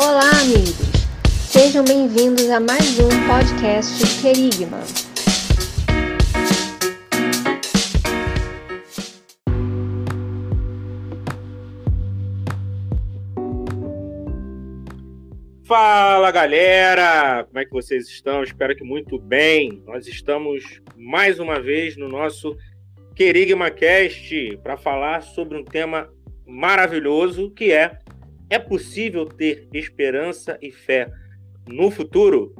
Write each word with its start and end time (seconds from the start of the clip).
Olá, 0.00 0.30
amigos! 0.42 0.76
Sejam 1.26 1.84
bem-vindos 1.84 2.48
a 2.50 2.60
mais 2.60 3.00
um 3.00 3.08
podcast 3.26 4.22
Querigma. 4.22 4.78
Fala 15.64 16.30
galera, 16.30 17.44
como 17.46 17.58
é 17.58 17.64
que 17.64 17.72
vocês 17.72 18.06
estão? 18.06 18.44
Espero 18.44 18.76
que 18.76 18.84
muito 18.84 19.18
bem. 19.18 19.82
Nós 19.84 20.06
estamos 20.06 20.80
mais 20.96 21.40
uma 21.40 21.60
vez 21.60 21.96
no 21.96 22.08
nosso 22.08 22.56
Querigma 23.16 23.68
Cast 23.68 24.60
para 24.62 24.76
falar 24.76 25.22
sobre 25.22 25.58
um 25.58 25.64
tema 25.64 26.08
maravilhoso 26.46 27.50
que 27.50 27.72
é 27.72 27.98
é 28.50 28.58
possível 28.58 29.26
ter 29.26 29.68
esperança 29.72 30.58
e 30.60 30.70
fé 30.70 31.10
no 31.66 31.90
futuro? 31.90 32.54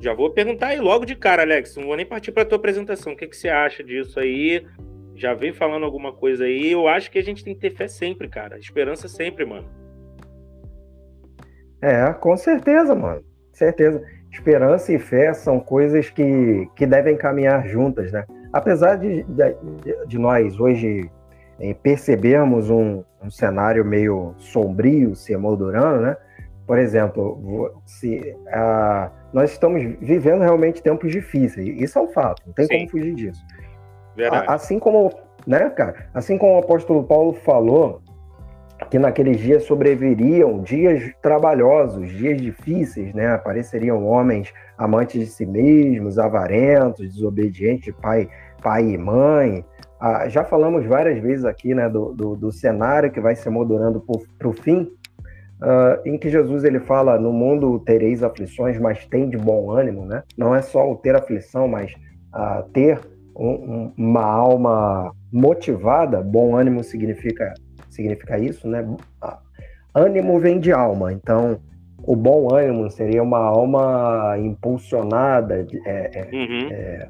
Já 0.00 0.14
vou 0.14 0.30
perguntar 0.30 0.68
aí 0.68 0.80
logo 0.80 1.04
de 1.04 1.14
cara, 1.14 1.42
Alex. 1.42 1.76
Não 1.76 1.86
vou 1.86 1.96
nem 1.96 2.06
partir 2.06 2.32
para 2.32 2.42
a 2.42 2.46
tua 2.46 2.56
apresentação. 2.56 3.12
O 3.12 3.16
que, 3.16 3.26
que 3.26 3.36
você 3.36 3.48
acha 3.48 3.84
disso 3.84 4.18
aí? 4.18 4.66
Já 5.14 5.34
vem 5.34 5.52
falando 5.52 5.84
alguma 5.84 6.12
coisa 6.12 6.44
aí. 6.44 6.72
Eu 6.72 6.88
acho 6.88 7.10
que 7.10 7.18
a 7.18 7.22
gente 7.22 7.44
tem 7.44 7.54
que 7.54 7.60
ter 7.60 7.70
fé 7.70 7.86
sempre, 7.86 8.26
cara. 8.26 8.58
Esperança 8.58 9.08
sempre, 9.08 9.44
mano. 9.44 9.68
É, 11.82 12.12
com 12.14 12.36
certeza, 12.36 12.94
mano. 12.94 13.22
Certeza. 13.52 14.02
Esperança 14.32 14.92
e 14.92 14.98
fé 14.98 15.34
são 15.34 15.60
coisas 15.60 16.08
que, 16.08 16.66
que 16.76 16.86
devem 16.86 17.16
caminhar 17.16 17.66
juntas, 17.66 18.10
né? 18.12 18.24
Apesar 18.52 18.96
de, 18.96 19.22
de, 19.24 20.06
de 20.06 20.18
nós 20.18 20.58
hoje 20.58 21.10
percebemos 21.82 22.70
um, 22.70 23.04
um, 23.22 23.30
cenário 23.30 23.84
meio 23.84 24.34
sombrio 24.38 25.14
se 25.14 25.32
emoldurando, 25.32 26.00
né? 26.00 26.16
Por 26.66 26.78
exemplo, 26.78 27.74
se, 27.84 28.36
nós 29.32 29.50
estamos 29.50 29.82
vivendo 30.00 30.42
realmente 30.42 30.82
tempos 30.82 31.10
difíceis, 31.10 31.66
isso 31.80 31.98
é 31.98 32.02
um 32.02 32.08
fato, 32.08 32.42
não 32.46 32.52
tem 32.52 32.66
Sim. 32.66 32.78
como 32.78 32.90
fugir 32.90 33.14
disso. 33.14 33.44
Verdade. 34.16 34.46
Assim 34.48 34.78
como, 34.78 35.12
né, 35.46 35.68
cara? 35.70 36.08
Assim 36.14 36.38
como 36.38 36.54
o 36.54 36.58
apóstolo 36.58 37.02
Paulo 37.04 37.32
falou 37.32 38.00
que 38.88 38.98
naqueles 38.98 39.38
dias 39.38 39.64
sobreviriam 39.64 40.62
dias 40.62 41.12
trabalhosos, 41.20 42.08
dias 42.08 42.40
difíceis, 42.40 43.12
né? 43.14 43.34
Apareceriam 43.34 44.06
homens 44.06 44.52
amantes 44.78 45.20
de 45.20 45.26
si 45.26 45.44
mesmos, 45.44 46.18
avarentos, 46.18 47.06
desobedientes 47.14 47.86
de 47.86 47.92
pai, 47.92 48.28
pai 48.62 48.84
e 48.90 48.98
mãe, 48.98 49.64
ah, 50.00 50.28
já 50.28 50.44
falamos 50.44 50.86
várias 50.86 51.20
vezes 51.20 51.44
aqui 51.44 51.74
né, 51.74 51.88
do, 51.88 52.14
do, 52.14 52.34
do 52.34 52.50
cenário 52.50 53.10
que 53.10 53.20
vai 53.20 53.36
se 53.36 53.48
moldurando 53.50 54.02
para 54.38 54.48
o 54.48 54.52
fim, 54.52 54.90
uh, 55.60 56.00
em 56.06 56.16
que 56.16 56.30
Jesus 56.30 56.64
ele 56.64 56.80
fala: 56.80 57.18
No 57.18 57.32
mundo 57.32 57.78
tereis 57.80 58.22
aflições, 58.22 58.78
mas 58.80 59.04
tem 59.04 59.28
de 59.28 59.36
bom 59.36 59.70
ânimo. 59.70 60.06
Né? 60.06 60.22
Não 60.38 60.54
é 60.54 60.62
só 60.62 60.90
o 60.90 60.96
ter 60.96 61.14
aflição, 61.14 61.68
mas 61.68 61.92
uh, 62.34 62.62
ter 62.72 62.98
um, 63.36 63.50
um, 63.50 63.92
uma 63.98 64.24
alma 64.24 65.12
motivada. 65.30 66.22
Bom 66.22 66.56
ânimo 66.56 66.82
significa, 66.82 67.52
significa 67.90 68.38
isso, 68.38 68.66
né? 68.66 68.82
Uh, 68.82 69.36
ânimo 69.94 70.38
vem 70.38 70.58
de 70.58 70.72
alma, 70.72 71.12
então 71.12 71.60
o 72.02 72.16
bom 72.16 72.54
ânimo 72.54 72.90
seria 72.90 73.22
uma 73.22 73.38
alma 73.38 74.36
impulsionada, 74.38 75.66
é, 75.84 76.10
é, 76.14 76.28
uhum. 76.32 76.68
É, 76.70 77.08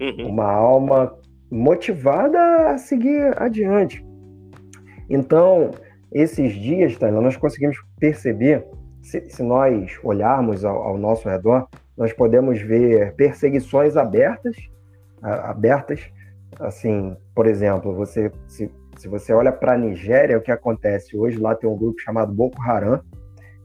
uhum. 0.00 0.28
uma 0.30 0.50
alma 0.50 1.14
motivada 1.50 2.70
a 2.70 2.78
seguir 2.78 3.32
adiante. 3.40 4.04
Então, 5.08 5.70
esses 6.12 6.52
dias, 6.52 6.96
Taylor, 6.96 7.22
nós 7.22 7.36
conseguimos 7.36 7.76
perceber, 7.98 8.66
se, 9.02 9.28
se 9.28 9.42
nós 9.42 9.98
olharmos 10.02 10.64
ao, 10.64 10.76
ao, 10.82 10.98
nosso 10.98 11.28
redor, 11.28 11.68
nós 11.96 12.12
podemos 12.12 12.60
ver 12.60 13.14
perseguições 13.14 13.96
abertas, 13.96 14.56
abertas, 15.22 16.00
assim, 16.58 17.16
por 17.34 17.46
exemplo, 17.46 17.94
você 17.94 18.30
se, 18.46 18.70
se 18.96 19.08
você 19.08 19.32
olha 19.32 19.52
para 19.52 19.74
a 19.74 19.78
Nigéria, 19.78 20.38
o 20.38 20.40
que 20.40 20.52
acontece 20.52 21.16
hoje 21.16 21.38
lá 21.38 21.54
tem 21.54 21.68
um 21.68 21.76
grupo 21.76 22.00
chamado 22.00 22.32
Boko 22.32 22.60
Haram, 22.62 23.00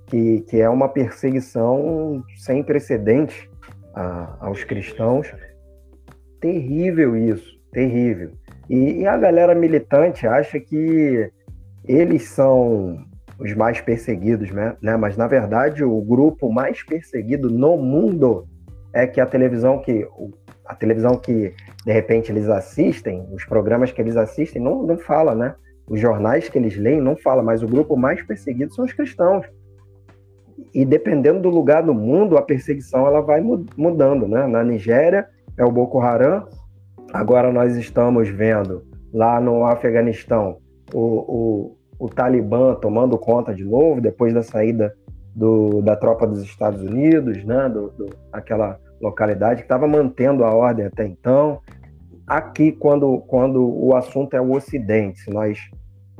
que, 0.08 0.42
que 0.42 0.60
é 0.60 0.70
uma 0.70 0.90
perseguição 0.90 2.24
sem 2.38 2.64
precedentes 2.64 3.48
a, 3.94 4.38
aos 4.40 4.64
cristãos. 4.64 5.32
Terrível 6.40 7.16
isso 7.16 7.59
terrível. 7.72 8.32
E, 8.70 9.02
e, 9.02 9.08
a 9.08 9.18
galera 9.18 9.56
militante 9.56 10.28
acha 10.28 10.60
que 10.60 11.32
eles 11.86 12.30
são 12.30 12.98
os 13.40 13.54
mais 13.56 13.82
perseguidos, 13.82 14.52
né? 14.52 14.76
né? 14.82 14.96
Mas 14.98 15.16
na 15.16 15.28
verdade 15.28 15.84
o 15.84 16.02
grupo 16.02 16.52
mais 16.52 16.84
perseguido 16.84 17.50
no 17.50 17.78
mundo 17.78 18.46
é 18.94 19.08
que 19.08 19.22
a 19.22 19.26
televisão 19.26 19.80
que 19.80 20.06
a 20.66 20.76
televisão 20.76 21.18
que 21.18 21.54
de 21.86 21.92
repente 21.92 22.32
eles 22.32 22.48
assistem, 22.50 23.26
os 23.32 23.46
programas 23.46 23.92
que 23.92 24.02
eles 24.02 24.18
assistem 24.18 24.62
não, 24.62 24.84
não 24.84 24.98
fala, 24.98 25.34
né? 25.34 25.56
Os 25.88 26.00
jornais 26.00 26.48
que 26.48 26.58
eles 26.58 26.78
leem 26.78 27.02
não 27.02 27.16
fala, 27.16 27.42
mas 27.42 27.64
o 27.64 27.68
grupo 27.68 27.98
mais 27.98 28.22
perseguido 28.22 28.74
são 28.74 28.86
os 28.86 28.94
cristãos. 28.94 29.48
E 30.74 30.86
dependendo 30.86 31.40
do 31.40 31.50
lugar 31.50 31.82
do 31.82 31.94
mundo, 31.94 32.38
a 32.38 32.42
perseguição 32.44 33.08
ela 33.08 33.22
vai 33.22 33.42
mudando, 33.42 34.28
né? 34.28 34.46
Na 34.46 34.64
Nigéria 34.64 35.28
é 35.58 35.66
o 35.66 35.72
Boko 35.72 36.00
Haram, 36.00 36.48
Agora 37.14 37.52
nós 37.52 37.76
estamos 37.76 38.30
vendo 38.30 38.84
lá 39.12 39.42
no 39.42 39.66
Afeganistão 39.66 40.58
o, 40.94 41.00
o, 41.00 42.06
o 42.06 42.10
Talibã 42.10 42.76
tomando 42.76 43.18
conta 43.18 43.54
de 43.54 43.64
novo, 43.64 44.00
depois 44.00 44.34
da 44.34 44.44
saída 44.44 44.94
do, 45.36 45.82
da 45.82 45.96
tropa 45.96 46.28
dos 46.28 46.44
Estados 46.44 46.82
Unidos, 46.82 47.44
né, 47.44 47.68
do, 47.70 47.90
do 47.92 48.10
aquela 48.32 48.80
localidade 49.02 49.62
que 49.62 49.66
estava 49.66 49.88
mantendo 49.88 50.44
a 50.44 50.54
ordem 50.54 50.86
até 50.86 51.06
então. 51.06 51.60
Aqui, 52.28 52.72
quando, 52.72 53.20
quando 53.22 53.60
o 53.60 53.96
assunto 53.96 54.36
é 54.36 54.42
o 54.42 54.52
Ocidente, 54.52 55.22
se 55.22 55.32
nós 55.32 55.58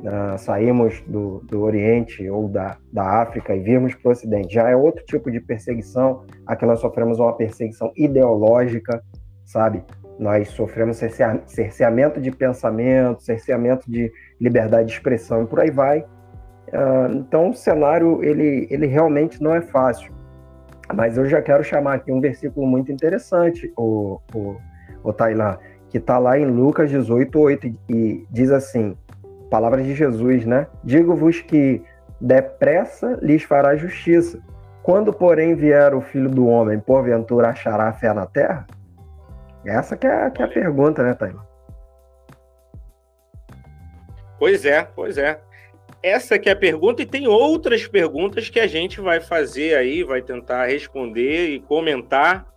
uh, 0.00 0.36
saímos 0.38 1.00
do, 1.06 1.40
do 1.48 1.60
Oriente 1.60 2.28
ou 2.28 2.48
da, 2.48 2.76
da 2.92 3.22
África 3.22 3.54
e 3.54 3.60
virmos 3.60 3.94
para 3.94 4.08
o 4.08 4.12
Ocidente, 4.12 4.54
já 4.54 4.68
é 4.68 4.74
outro 4.74 5.04
tipo 5.04 5.30
de 5.30 5.38
perseguição. 5.38 6.24
Aqui 6.46 6.66
nós 6.66 6.80
sofremos 6.80 7.20
uma 7.20 7.32
perseguição 7.36 7.92
ideológica, 7.96 9.00
sabe? 9.44 9.84
Nós 10.20 10.48
sofremos 10.50 10.98
cerceamento 11.46 12.20
de 12.20 12.30
pensamento, 12.30 13.22
cerceamento 13.22 13.90
de 13.90 14.12
liberdade 14.38 14.88
de 14.88 14.92
expressão 14.92 15.44
e 15.44 15.46
por 15.46 15.60
aí 15.60 15.70
vai. 15.70 16.04
Ah, 16.70 17.08
então, 17.10 17.48
o 17.48 17.54
cenário 17.54 18.22
ele, 18.22 18.68
ele 18.70 18.86
realmente 18.86 19.42
não 19.42 19.54
é 19.54 19.62
fácil. 19.62 20.12
Mas 20.94 21.16
eu 21.16 21.24
já 21.24 21.40
quero 21.40 21.64
chamar 21.64 21.94
aqui 21.94 22.12
um 22.12 22.20
versículo 22.20 22.66
muito 22.66 22.92
interessante, 22.92 23.72
o, 23.78 24.20
o, 24.34 24.56
o 25.02 25.10
Tailã, 25.10 25.56
que 25.88 25.96
está 25.96 26.18
lá 26.18 26.38
em 26.38 26.44
Lucas 26.44 26.90
18, 26.90 27.38
8, 27.38 27.74
e 27.88 28.26
diz 28.30 28.50
assim: 28.50 28.94
palavras 29.48 29.86
de 29.86 29.94
Jesus, 29.94 30.44
né? 30.44 30.66
Digo-vos 30.84 31.40
que 31.40 31.82
depressa 32.20 33.18
lhes 33.22 33.42
fará 33.42 33.74
justiça. 33.74 34.38
Quando, 34.82 35.14
porém, 35.14 35.54
vier 35.54 35.94
o 35.94 36.02
filho 36.02 36.28
do 36.28 36.46
homem, 36.46 36.78
porventura 36.78 37.48
achará 37.48 37.90
fé 37.94 38.12
na 38.12 38.26
terra? 38.26 38.66
Essa 39.64 39.96
que 39.96 40.06
é, 40.06 40.30
que 40.30 40.42
é 40.42 40.44
a 40.44 40.48
pergunta, 40.48 41.02
né, 41.02 41.14
Taylor? 41.14 41.44
Pois 44.38 44.64
é, 44.64 44.82
pois 44.82 45.18
é. 45.18 45.40
Essa 46.02 46.38
que 46.38 46.48
é 46.48 46.52
a 46.52 46.56
pergunta, 46.56 47.02
e 47.02 47.06
tem 47.06 47.28
outras 47.28 47.86
perguntas 47.86 48.48
que 48.48 48.58
a 48.58 48.66
gente 48.66 49.00
vai 49.00 49.20
fazer 49.20 49.76
aí, 49.76 50.02
vai 50.02 50.22
tentar 50.22 50.64
responder 50.64 51.50
e 51.50 51.60
comentar 51.60 52.50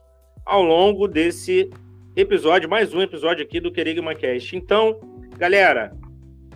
ao 0.45 0.63
longo 0.63 1.07
desse 1.09 1.69
episódio, 2.15 2.69
mais 2.69 2.93
um 2.93 3.01
episódio 3.01 3.43
aqui 3.43 3.59
do 3.59 3.71
Querigma 3.71 4.15
Cast. 4.15 4.55
Então, 4.55 4.99
galera, 5.37 5.93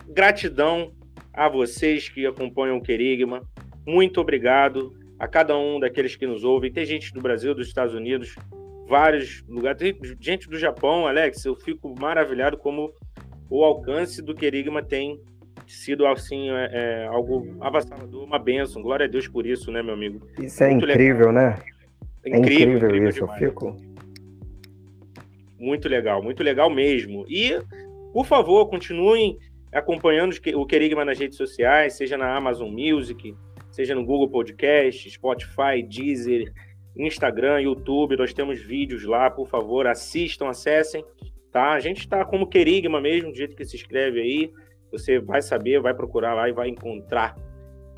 gratidão 0.08 0.92
a 1.32 1.46
vocês 1.46 2.08
que 2.08 2.26
acompanham 2.26 2.78
o 2.78 2.82
Querigma. 2.82 3.42
Muito 3.86 4.20
obrigado 4.20 4.94
a 5.18 5.28
cada 5.28 5.56
um 5.58 5.78
daqueles 5.78 6.16
que 6.16 6.26
nos 6.26 6.42
ouvem. 6.42 6.72
Tem 6.72 6.86
gente 6.86 7.12
do 7.12 7.20
Brasil, 7.20 7.54
dos 7.54 7.66
Estados 7.66 7.94
Unidos, 7.94 8.34
vários 8.88 9.44
lugares. 9.48 9.78
Tem 9.78 9.96
gente 10.20 10.48
do 10.48 10.58
Japão, 10.58 11.06
Alex, 11.06 11.44
eu 11.44 11.54
fico 11.54 11.94
maravilhado 11.98 12.56
como 12.56 12.92
o 13.50 13.64
alcance 13.64 14.22
do 14.22 14.34
Querigma 14.34 14.82
tem 14.82 15.20
sido 15.66 16.06
assim 16.06 16.50
é, 16.50 16.70
é, 16.72 17.06
algo 17.06 17.56
avassalador, 17.60 18.24
uma 18.24 18.38
benção. 18.38 18.82
Glória 18.82 19.06
a 19.06 19.08
Deus 19.08 19.28
por 19.28 19.46
isso, 19.46 19.70
né, 19.70 19.82
meu 19.82 19.94
amigo? 19.94 20.26
Isso 20.40 20.64
é 20.64 20.70
Muito 20.70 20.88
incrível, 20.88 21.28
legal. 21.28 21.32
né? 21.32 21.58
É 22.24 22.30
incrível, 22.30 22.38
é 22.38 22.38
incrível, 22.38 22.88
incrível 22.88 23.08
isso, 23.10 23.20
demais. 23.20 23.42
eu 23.42 23.48
fico. 23.48 23.76
Muito 25.58 25.88
legal, 25.88 26.22
muito 26.22 26.42
legal 26.42 26.70
mesmo. 26.70 27.24
E, 27.28 27.60
por 28.12 28.24
favor, 28.24 28.68
continuem 28.68 29.36
acompanhando 29.72 30.34
o 30.54 30.66
Querigma 30.66 31.04
nas 31.04 31.18
redes 31.18 31.36
sociais, 31.36 31.94
seja 31.94 32.16
na 32.16 32.34
Amazon 32.34 32.70
Music, 32.70 33.34
seja 33.70 33.94
no 33.94 34.04
Google 34.04 34.28
Podcast, 34.28 35.10
Spotify, 35.10 35.82
Deezer, 35.86 36.52
Instagram, 37.06 37.60
YouTube, 37.60 38.16
nós 38.16 38.32
temos 38.32 38.60
vídeos 38.60 39.04
lá, 39.04 39.30
por 39.30 39.46
favor, 39.46 39.86
assistam, 39.86 40.48
acessem, 40.48 41.04
tá? 41.52 41.72
A 41.72 41.80
gente 41.80 42.00
está 42.00 42.24
como 42.24 42.48
Querigma 42.48 43.00
mesmo, 43.00 43.30
do 43.30 43.36
jeito 43.36 43.56
que 43.56 43.64
se 43.64 43.76
escreve 43.76 44.20
aí, 44.20 44.52
você 44.90 45.18
vai 45.18 45.42
saber, 45.42 45.80
vai 45.80 45.94
procurar 45.94 46.34
lá 46.34 46.48
e 46.48 46.52
vai 46.52 46.68
encontrar 46.68 47.36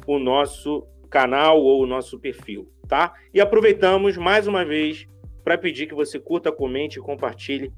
o 0.07 0.19
nosso 0.19 0.87
canal 1.09 1.61
ou 1.63 1.83
o 1.83 1.87
nosso 1.87 2.19
perfil, 2.19 2.71
tá? 2.89 3.15
E 3.33 3.41
aproveitamos 3.41 4.17
mais 4.17 4.47
uma 4.47 4.65
vez 4.65 5.07
para 5.43 5.59
pedir 5.59 5.87
que 5.87 5.95
você 5.95 6.19
curta, 6.19 6.53
comente 6.53 6.99
e 6.99 7.03
compartilhe 7.03 7.73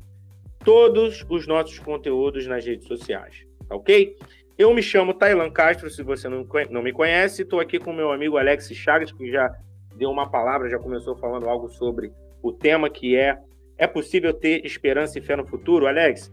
todos 0.65 1.25
os 1.29 1.47
nossos 1.47 1.79
conteúdos 1.79 2.47
nas 2.47 2.65
redes 2.65 2.87
sociais, 2.87 3.47
tá 3.69 3.75
ok? 3.75 4.17
Eu 4.57 4.73
me 4.75 4.83
chamo 4.83 5.15
Tailan 5.15 5.51
Castro, 5.51 5.91
se 5.91 6.03
você 6.03 6.29
não, 6.29 6.47
não 6.71 6.83
me 6.83 6.93
conhece, 6.93 7.43
estou 7.43 7.59
aqui 7.59 7.79
com 7.79 7.93
meu 7.93 8.13
amigo 8.13 8.37
Alex 8.37 8.71
Chagas, 8.75 9.11
que 9.11 9.31
já 9.31 9.51
deu 9.97 10.11
uma 10.11 10.29
palavra, 10.29 10.69
já 10.69 10.79
começou 10.79 11.17
falando 11.17 11.49
algo 11.49 11.69
sobre 11.69 12.13
o 12.43 12.53
tema 12.53 12.91
que 12.91 13.17
é 13.17 13.39
é 13.79 13.87
possível 13.87 14.33
ter 14.33 14.65
esperança 14.65 15.19
e 15.19 15.23
fé 15.23 15.35
no 15.35 15.47
futuro? 15.47 15.87
Alex, 15.87 16.33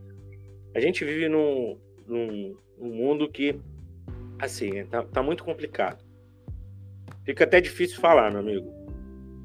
a 0.75 0.79
gente 0.79 1.03
vive 1.03 1.27
num, 1.27 1.79
num, 2.05 2.55
num 2.77 2.93
mundo 2.93 3.27
que, 3.27 3.59
assim, 4.37 4.85
tá, 4.85 5.03
tá 5.03 5.23
muito 5.23 5.43
complicado. 5.43 6.05
Fica 7.23 7.45
até 7.45 7.59
difícil 7.59 7.99
falar, 7.99 8.29
meu 8.31 8.41
amigo. 8.41 8.71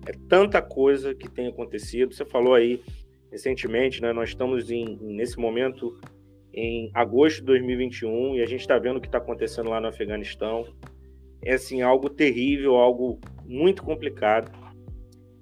É 0.06 0.12
tanta 0.28 0.60
coisa 0.60 1.14
que 1.14 1.30
tem 1.30 1.48
acontecido. 1.48 2.12
Você 2.12 2.24
falou 2.26 2.54
aí 2.54 2.82
recentemente, 3.30 4.02
né? 4.02 4.12
Nós 4.12 4.30
estamos 4.30 4.70
em, 4.70 4.98
nesse 5.00 5.38
momento 5.38 5.98
em 6.52 6.90
agosto 6.94 7.38
de 7.38 7.46
2021 7.46 8.36
e 8.36 8.42
a 8.42 8.46
gente 8.46 8.60
está 8.60 8.78
vendo 8.78 8.98
o 8.98 9.00
que 9.00 9.08
está 9.08 9.18
acontecendo 9.18 9.70
lá 9.70 9.80
no 9.80 9.88
Afeganistão. 9.88 10.66
É 11.42 11.54
assim 11.54 11.82
algo 11.82 12.10
terrível, 12.10 12.76
algo 12.76 13.18
muito 13.46 13.82
complicado. 13.82 14.50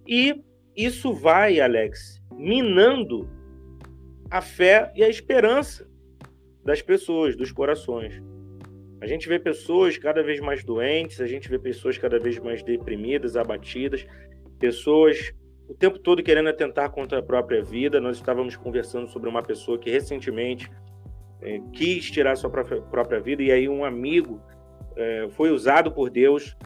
E 0.06 0.42
isso 0.76 1.12
vai, 1.12 1.60
Alex, 1.60 2.20
minando 2.32 3.28
a 4.30 4.40
fé 4.40 4.90
e 4.94 5.02
a 5.04 5.08
esperança 5.08 5.86
das 6.64 6.80
pessoas, 6.80 7.36
dos 7.36 7.52
corações. 7.52 8.22
A 9.00 9.06
gente 9.06 9.28
vê 9.28 9.38
pessoas 9.38 9.98
cada 9.98 10.22
vez 10.22 10.40
mais 10.40 10.64
doentes, 10.64 11.20
a 11.20 11.26
gente 11.26 11.48
vê 11.48 11.58
pessoas 11.58 11.98
cada 11.98 12.18
vez 12.18 12.38
mais 12.38 12.62
deprimidas, 12.62 13.36
abatidas, 13.36 14.06
pessoas 14.58 15.34
o 15.68 15.74
tempo 15.74 15.98
todo 15.98 16.22
querendo 16.22 16.48
atentar 16.48 16.90
contra 16.90 17.18
a 17.18 17.22
própria 17.22 17.62
vida. 17.62 18.00
Nós 18.00 18.16
estávamos 18.16 18.56
conversando 18.56 19.08
sobre 19.08 19.28
uma 19.28 19.42
pessoa 19.42 19.78
que 19.78 19.90
recentemente 19.90 20.70
é, 21.40 21.60
quis 21.72 22.10
tirar 22.10 22.36
sua 22.36 22.50
própria, 22.50 23.20
vida, 23.20 23.42
e 23.42 23.50
aí 23.50 23.68
um 23.68 23.84
amigo 23.84 24.40
é, 24.96 25.28
foi 25.30 25.50
usado 25.50 25.90
por 25.90 26.10
Deus 26.10 26.56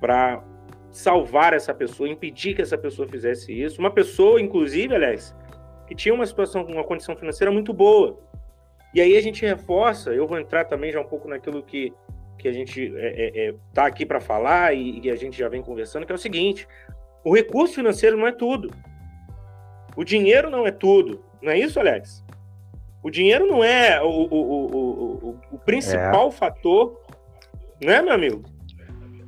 para 0.00 0.44
salvar 0.90 1.52
essa 1.52 1.72
pessoa, 1.72 2.08
impedir 2.08 2.54
que 2.54 2.62
essa 2.62 2.76
pessoa 2.76 3.06
fizesse 3.08 3.52
isso. 3.52 3.80
Uma 3.80 3.90
pessoa, 3.90 4.40
inclusive, 4.40 4.94
Alex, 4.94 5.34
que 5.86 5.94
tinha 5.94 6.14
uma 6.14 6.26
situação, 6.26 6.64
uma 6.64 6.84
condição 6.84 7.16
financeira 7.16 7.50
muito 7.50 7.72
boa. 7.72 8.18
E 8.92 9.00
aí 9.00 9.16
a 9.16 9.20
gente 9.20 9.44
reforça, 9.44 10.10
eu 10.10 10.26
vou 10.26 10.38
entrar 10.38 10.64
também 10.64 10.90
já 10.90 11.00
um 11.00 11.06
pouco 11.06 11.28
naquilo 11.28 11.62
que, 11.62 11.92
que 12.36 12.48
a 12.48 12.52
gente 12.52 12.82
está 12.82 12.98
é, 12.98 13.08
é, 13.08 13.48
é 13.48 13.54
tá 13.72 13.86
aqui 13.86 14.04
para 14.04 14.20
falar 14.20 14.74
e, 14.74 15.00
e 15.00 15.10
a 15.10 15.16
gente 15.16 15.38
já 15.38 15.48
vem 15.48 15.62
conversando, 15.62 16.04
que 16.04 16.12
é 16.12 16.14
o 16.14 16.18
seguinte: 16.18 16.66
o 17.24 17.34
recurso 17.34 17.74
financeiro 17.74 18.16
não 18.16 18.26
é 18.26 18.32
tudo. 18.32 18.70
O 19.96 20.04
dinheiro 20.04 20.50
não 20.50 20.66
é 20.66 20.72
tudo. 20.72 21.24
Não 21.40 21.52
é 21.52 21.58
isso, 21.58 21.78
Alex? 21.78 22.24
O 23.02 23.10
dinheiro 23.10 23.46
não 23.46 23.64
é 23.64 24.00
o, 24.02 24.06
o, 24.06 24.34
o, 24.34 25.30
o, 25.30 25.40
o 25.52 25.58
principal 25.58 26.28
é. 26.28 26.32
fator, 26.32 27.00
né, 27.82 28.02
meu 28.02 28.12
amigo? 28.12 28.42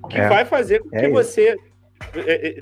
Que 0.09 0.19
é. 0.19 0.29
vai 0.29 0.45
fazer 0.45 0.81
com 0.81 0.91
que 0.91 0.97
é 0.97 1.09
você 1.09 1.57
é, 2.17 2.49
é, 2.49 2.61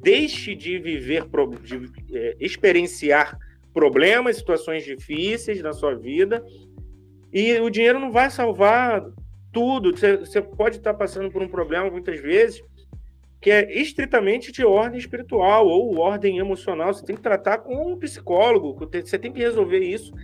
deixe 0.00 0.54
de 0.54 0.78
viver, 0.78 1.24
de 1.62 1.90
experienciar 2.38 3.38
problemas, 3.72 4.36
situações 4.36 4.84
difíceis 4.84 5.60
na 5.62 5.72
sua 5.72 5.94
vida. 5.94 6.44
E 7.32 7.58
o 7.58 7.68
dinheiro 7.68 7.98
não 7.98 8.12
vai 8.12 8.30
salvar 8.30 9.04
tudo. 9.52 9.96
Você, 9.96 10.16
você 10.18 10.40
pode 10.40 10.76
estar 10.76 10.94
passando 10.94 11.30
por 11.30 11.42
um 11.42 11.48
problema 11.48 11.90
muitas 11.90 12.20
vezes 12.20 12.62
que 13.44 13.50
é 13.50 13.78
estritamente 13.78 14.50
de 14.50 14.64
ordem 14.64 14.98
espiritual 14.98 15.68
ou 15.68 15.98
ordem 15.98 16.38
emocional. 16.38 16.94
Você 16.94 17.04
tem 17.04 17.14
que 17.14 17.20
tratar 17.20 17.58
com 17.58 17.92
um 17.92 17.98
psicólogo, 17.98 18.74
você 18.90 19.18
tem 19.18 19.30
que 19.30 19.40
resolver 19.40 19.80
isso 19.80 20.14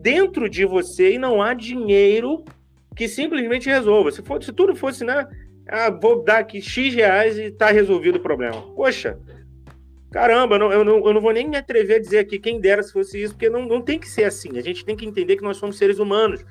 dentro 0.00 0.48
de 0.48 0.64
você 0.64 1.14
e 1.14 1.18
não 1.18 1.42
há 1.42 1.54
dinheiro 1.54 2.44
que 2.94 3.08
simplesmente 3.08 3.68
resolva. 3.68 4.12
Se, 4.12 4.22
for, 4.22 4.40
se 4.44 4.52
tudo 4.52 4.76
fosse, 4.76 5.02
né? 5.02 5.26
Ah, 5.68 5.90
vou 5.90 6.24
dar 6.24 6.38
aqui 6.38 6.60
X 6.62 6.94
reais 6.94 7.38
e 7.38 7.50
tá 7.50 7.70
resolvido 7.70 8.16
o 8.16 8.20
problema. 8.20 8.60
Poxa, 8.74 9.18
caramba, 10.10 10.58
não, 10.58 10.72
eu, 10.72 10.84
não, 10.84 11.06
eu 11.06 11.12
não 11.12 11.20
vou 11.20 11.32
nem 11.32 11.48
me 11.48 11.56
atrever 11.56 11.96
a 11.96 12.00
dizer 12.00 12.18
aqui 12.20 12.38
quem 12.38 12.60
dera 12.60 12.82
se 12.82 12.92
fosse 12.92 13.22
isso, 13.22 13.34
porque 13.34 13.50
não, 13.50 13.66
não 13.66 13.82
tem 13.82 13.98
que 13.98 14.08
ser 14.08 14.24
assim. 14.24 14.56
A 14.56 14.62
gente 14.62 14.84
tem 14.84 14.96
que 14.96 15.06
entender 15.06 15.36
que 15.36 15.42
nós 15.42 15.58
somos 15.58 15.76
seres 15.76 15.98
humanos. 15.98 16.44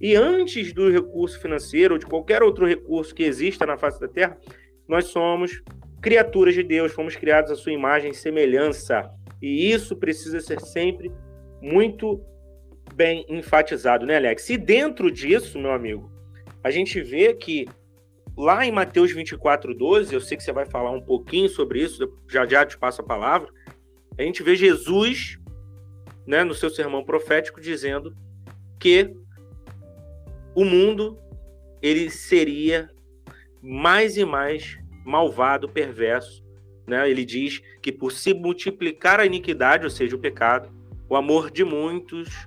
E 0.00 0.14
antes 0.14 0.72
do 0.72 0.90
recurso 0.90 1.40
financeiro 1.40 1.94
ou 1.94 1.98
de 1.98 2.06
qualquer 2.06 2.42
outro 2.42 2.66
recurso 2.66 3.14
que 3.14 3.24
exista 3.24 3.66
na 3.66 3.76
face 3.76 4.00
da 4.00 4.08
Terra, 4.08 4.38
nós 4.86 5.06
somos 5.06 5.62
criaturas 6.00 6.54
de 6.54 6.62
Deus, 6.62 6.92
fomos 6.92 7.16
criados 7.16 7.50
à 7.50 7.56
sua 7.56 7.72
imagem 7.72 8.12
e 8.12 8.14
semelhança. 8.14 9.10
E 9.42 9.70
isso 9.70 9.96
precisa 9.96 10.40
ser 10.40 10.60
sempre 10.60 11.10
muito 11.60 12.20
bem 12.94 13.26
enfatizado, 13.28 14.06
né, 14.06 14.16
Alex? 14.16 14.48
E 14.50 14.56
dentro 14.56 15.10
disso, 15.10 15.58
meu 15.58 15.72
amigo, 15.72 16.10
a 16.62 16.70
gente 16.70 17.00
vê 17.00 17.34
que 17.34 17.66
lá 18.38 18.64
em 18.64 18.70
Mateus 18.70 19.10
24, 19.10 19.74
12, 19.74 20.14
eu 20.14 20.20
sei 20.20 20.36
que 20.36 20.44
você 20.44 20.52
vai 20.52 20.64
falar 20.64 20.92
um 20.92 21.00
pouquinho 21.00 21.48
sobre 21.48 21.82
isso, 21.82 22.08
já 22.28 22.46
já 22.46 22.64
te 22.64 22.78
passo 22.78 23.02
a 23.02 23.04
palavra. 23.04 23.52
A 24.16 24.22
gente 24.22 24.44
vê 24.44 24.54
Jesus, 24.54 25.40
né, 26.24 26.44
no 26.44 26.54
seu 26.54 26.70
sermão 26.70 27.04
profético, 27.04 27.60
dizendo 27.60 28.16
que 28.78 29.12
o 30.54 30.64
mundo 30.64 31.18
ele 31.82 32.08
seria 32.10 32.88
mais 33.60 34.16
e 34.16 34.24
mais 34.24 34.78
malvado, 35.04 35.68
perverso. 35.68 36.44
Né? 36.86 37.10
Ele 37.10 37.24
diz 37.24 37.60
que 37.82 37.90
por 37.90 38.12
se 38.12 38.32
multiplicar 38.32 39.18
a 39.18 39.26
iniquidade, 39.26 39.82
ou 39.82 39.90
seja, 39.90 40.14
o 40.14 40.18
pecado, 40.18 40.70
o 41.08 41.16
amor 41.16 41.50
de 41.50 41.64
muitos 41.64 42.46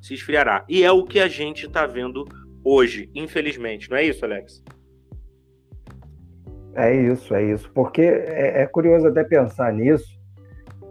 se 0.00 0.14
esfriará. 0.14 0.64
E 0.68 0.82
é 0.82 0.90
o 0.90 1.04
que 1.04 1.20
a 1.20 1.28
gente 1.28 1.66
está 1.66 1.86
vendo 1.86 2.26
hoje, 2.64 3.08
infelizmente. 3.14 3.88
Não 3.88 3.96
é 3.96 4.04
isso, 4.04 4.24
Alex? 4.24 4.62
É 6.78 6.94
isso, 6.94 7.34
é 7.34 7.42
isso. 7.42 7.68
Porque 7.74 8.02
é, 8.02 8.62
é 8.62 8.66
curioso 8.66 9.08
até 9.08 9.24
pensar 9.24 9.72
nisso, 9.72 10.16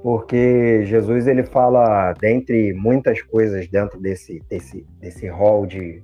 porque 0.04 0.84
Jesus 0.84 1.28
ele 1.28 1.44
fala, 1.44 2.12
dentre 2.13 2.74
muitas 2.74 3.22
coisas 3.22 3.69
dentro 3.69 3.98
desse, 3.98 4.44
desse, 4.50 4.86
desse 5.00 5.30
rol 5.30 5.66
de, 5.66 6.04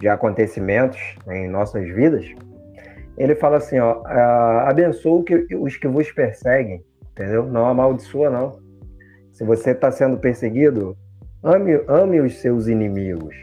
de 0.00 0.08
acontecimentos 0.08 0.98
em 1.28 1.48
nossas 1.48 1.86
vidas, 1.86 2.24
ele 3.18 3.34
fala 3.34 3.58
assim, 3.58 3.78
ó, 3.78 4.02
abençoa 4.66 5.22
os 5.60 5.76
que 5.76 5.86
vos 5.86 6.10
perseguem, 6.10 6.82
entendeu? 7.10 7.44
Não 7.44 7.66
amaldiçoa, 7.66 8.30
não. 8.30 8.58
Se 9.32 9.44
você 9.44 9.72
está 9.72 9.92
sendo 9.92 10.16
perseguido, 10.16 10.96
ame, 11.42 11.78
ame 11.88 12.20
os 12.20 12.38
seus 12.38 12.68
inimigos. 12.68 13.36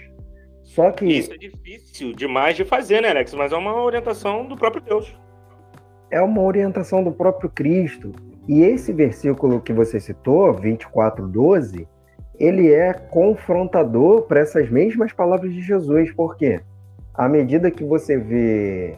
Só 0.63 0.89
que... 0.91 1.05
Isso 1.05 1.33
é 1.33 1.37
difícil 1.37 2.13
demais 2.13 2.55
de 2.55 2.65
fazer, 2.65 3.01
né, 3.01 3.11
Alex? 3.11 3.33
Mas 3.35 3.51
é 3.51 3.55
uma 3.55 3.79
orientação 3.83 4.47
do 4.47 4.57
próprio 4.57 4.81
Deus. 4.81 5.15
É 6.15 6.21
uma 6.21 6.41
orientação 6.41 7.03
do 7.03 7.11
próprio 7.11 7.49
Cristo. 7.49 8.13
E 8.47 8.61
esse 8.61 8.93
versículo 8.93 9.59
que 9.59 9.73
você 9.73 9.99
citou, 9.99 10.53
24, 10.53 11.27
12, 11.27 11.85
ele 12.39 12.73
é 12.73 12.93
confrontador 12.93 14.21
para 14.21 14.39
essas 14.39 14.69
mesmas 14.69 15.11
palavras 15.11 15.53
de 15.53 15.61
Jesus. 15.61 16.13
Por 16.13 16.37
quê? 16.37 16.61
À 17.13 17.27
medida 17.27 17.69
que 17.69 17.83
você 17.83 18.17
vê 18.17 18.95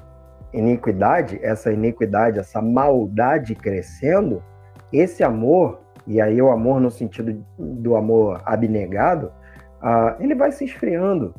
iniquidade, 0.53 1.39
essa 1.41 1.73
iniquidade, 1.73 2.37
essa 2.37 2.61
maldade 2.61 3.55
crescendo, 3.55 4.43
esse 4.93 5.23
amor, 5.23 5.79
e 6.05 6.21
aí 6.21 6.39
o 6.39 6.51
amor 6.51 6.79
no 6.79 6.91
sentido 6.91 7.43
do 7.57 7.95
amor 7.95 8.43
abnegado, 8.45 9.31
uh, 9.81 10.21
ele 10.21 10.35
vai 10.35 10.51
se 10.51 10.65
esfriando. 10.65 11.33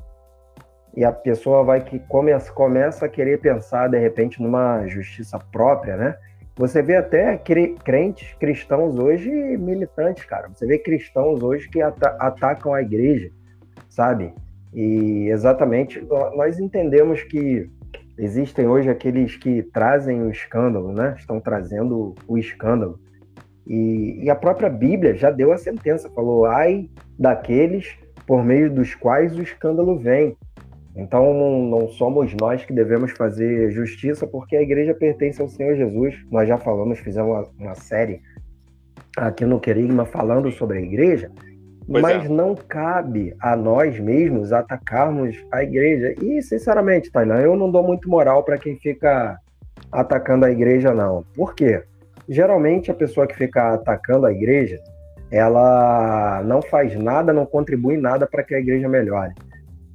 E 0.99 1.05
a 1.05 1.13
pessoa 1.13 1.63
vai 1.63 1.81
que 1.81 2.01
começa, 2.01 2.53
começa 2.53 3.07
a 3.07 3.09
querer 3.09 3.39
pensar, 3.39 3.89
de 3.89 3.99
repente, 3.99 4.43
numa 4.43 4.85
justiça 4.89 5.39
própria, 5.39 5.97
né? 5.97 6.17
Você 6.57 6.83
vê 6.83 6.97
até 6.97 7.41
crentes 7.85 8.35
cristãos 8.35 8.99
hoje 8.99 9.31
militantes, 9.31 10.25
cara. 10.25 10.49
Você 10.49 10.67
vê 10.67 10.77
cristãos 10.77 11.41
hoje 11.41 11.69
que 11.69 11.81
atacam 11.81 12.75
a 12.75 12.83
igreja, 12.83 13.31
sabe? 13.89 14.35
E 14.75 15.29
exatamente 15.31 16.05
nós 16.35 16.59
entendemos 16.59 17.23
que 17.23 17.71
Existem 18.19 18.67
hoje 18.67 18.91
aqueles 18.91 19.37
que 19.37 19.63
trazem 19.63 20.23
o 20.23 20.31
escândalo, 20.31 20.93
né? 20.93 21.15
Estão 21.17 21.41
trazendo 21.41 22.17
o 22.27 22.37
escândalo. 22.37 22.99
E, 23.65 24.25
e, 24.25 24.29
a 24.29 24.35
própria 24.35 24.69
Bíblia 24.69 25.15
já 25.15 25.31
deu 25.31 25.53
a 25.53 25.57
sentença, 25.57 26.11
falou: 26.11 26.45
ai 26.45 26.91
daqueles 27.17 27.97
por 28.27 28.45
meio 28.45 28.71
dos 28.71 28.95
quais 28.95 29.39
o 29.39 29.43
escândalo 29.43 29.97
vem. 29.97 30.37
Então 30.97 31.33
não, 31.71 31.89
somos 31.89 32.35
nós 32.35 32.65
que 32.65 32.73
devemos 32.73 33.13
fazer 33.13 33.71
justiça, 33.71 34.27
porque 34.27 34.57
a 34.57 34.63
igreja 34.63 34.95
pertence 34.95 35.41
ao 35.41 35.49
Senhor 35.49 35.77
Jesus. 35.77 36.15
Nós 36.31 36.49
já 36.49 36.59
falamos, 36.59 36.99
fizemos 36.99 37.31
uma, 37.31 37.67
uma 37.67 37.75
série 37.75 38.21
aqui 39.17 39.45
no 39.45 39.61
Querigma 39.61 40.05
falando 40.05 40.51
sobre 40.51 40.79
a 40.79 40.81
igreja. 40.81 41.31
Pois 41.87 42.03
mas 42.03 42.27
é. 42.27 42.29
não 42.29 42.55
cabe 42.55 43.35
a 43.41 43.57
nós 43.57 43.99
mesmos 43.99 44.53
atacarmos 44.53 45.37
a 45.51 45.63
igreja. 45.63 46.15
E, 46.23 46.43
sinceramente, 46.43 47.11
Tainan, 47.11 47.41
eu 47.41 47.57
não 47.57 47.71
dou 47.71 47.83
muito 47.83 48.11
moral 48.11 48.43
para 48.43 48.59
quem 48.59 48.77
fica 48.77 49.39
atacando 49.91 50.45
a 50.45 50.51
igreja, 50.51 50.93
não. 50.93 51.25
Por 51.35 51.55
quê? 51.55 51.83
Geralmente 52.29 52.91
a 52.91 52.95
pessoa 52.95 53.27
que 53.27 53.35
fica 53.35 53.73
atacando 53.73 54.27
a 54.27 54.33
igreja, 54.33 54.79
ela 55.31 56.43
não 56.45 56.61
faz 56.61 56.95
nada, 56.95 57.33
não 57.33 57.47
contribui 57.47 57.97
nada 57.97 58.27
para 58.27 58.43
que 58.43 58.55
a 58.55 58.59
igreja 58.59 58.87
melhore. 58.87 59.33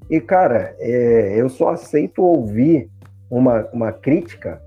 E, 0.10 0.20
cara, 0.20 0.76
é, 0.80 1.36
eu 1.40 1.50
só 1.50 1.70
aceito 1.70 2.22
ouvir 2.22 2.90
uma, 3.30 3.68
uma 3.72 3.92
crítica 3.92 4.62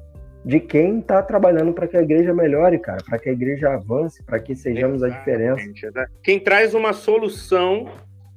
de 0.45 0.61
quem 0.61 1.01
está 1.01 1.23
trabalhando 1.23 1.73
para 1.73 1.89
que 1.89 1.97
a 1.97 2.03
igreja 2.03 2.33
melhore, 2.33 2.79
cara, 2.79 3.03
para 3.05 3.19
que 3.19 3.29
a 3.29 3.33
igreja 3.33 3.75
avance, 3.75 4.23
para 4.23 4.39
que 4.39 4.55
sejamos 4.55 5.03
a 5.03 5.09
diferença. 5.09 5.65
Né? 5.93 6.07
Quem 6.23 6.39
traz 6.39 6.73
uma 6.73 6.93
solução 6.93 7.91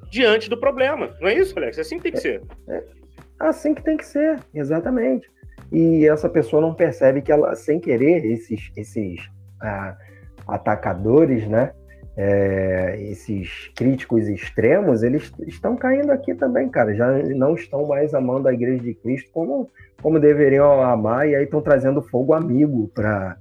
diante 0.09 0.49
do 0.49 0.59
problema. 0.59 1.15
Não 1.21 1.27
é 1.27 1.35
isso, 1.35 1.57
Alex? 1.57 1.77
É 1.77 1.81
assim 1.81 1.97
que 1.97 2.03
tem 2.03 2.11
que 2.11 2.17
é, 2.17 2.21
ser. 2.21 2.41
É 2.67 2.83
assim 3.39 3.75
que 3.75 3.83
tem 3.83 3.95
que 3.95 4.05
ser, 4.05 4.39
exatamente. 4.53 5.29
E 5.71 6.07
essa 6.07 6.27
pessoa 6.27 6.61
não 6.61 6.73
percebe 6.73 7.21
que 7.21 7.31
ela, 7.31 7.55
sem 7.55 7.79
querer, 7.79 8.25
esses, 8.25 8.71
esses 8.75 9.29
ah, 9.61 9.95
atacadores, 10.47 11.47
né? 11.47 11.73
É, 12.21 12.97
esses 12.99 13.71
críticos 13.77 14.27
extremos, 14.27 15.03
eles 15.03 15.31
estão 15.47 15.77
caindo 15.77 16.11
aqui 16.11 16.35
também, 16.35 16.67
cara. 16.67 16.93
Já 16.93 17.07
não 17.33 17.55
estão 17.55 17.87
mais 17.87 18.13
amando 18.13 18.49
a 18.49 18.53
Igreja 18.53 18.83
de 18.83 18.93
Cristo 18.93 19.31
como, 19.31 19.69
como 20.01 20.19
deveriam 20.19 20.81
amar, 20.81 21.29
e 21.29 21.33
aí 21.33 21.45
estão 21.45 21.61
trazendo 21.61 22.01
fogo 22.01 22.33
amigo 22.33 22.91
para 22.93 23.37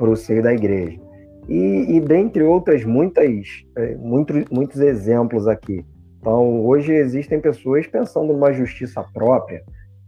o 0.00 0.16
seio 0.16 0.42
da 0.42 0.54
igreja. 0.54 0.98
E, 1.46 1.96
e 1.96 2.00
dentre 2.00 2.42
outras 2.42 2.82
muitas, 2.82 3.46
é, 3.76 3.94
muitos, 3.96 4.42
muitos 4.50 4.80
exemplos 4.80 5.46
aqui. 5.46 5.84
Então, 6.18 6.64
hoje 6.64 6.94
existem 6.94 7.38
pessoas 7.38 7.86
pensando 7.86 8.32
numa 8.32 8.54
justiça 8.54 9.04
própria, 9.12 9.62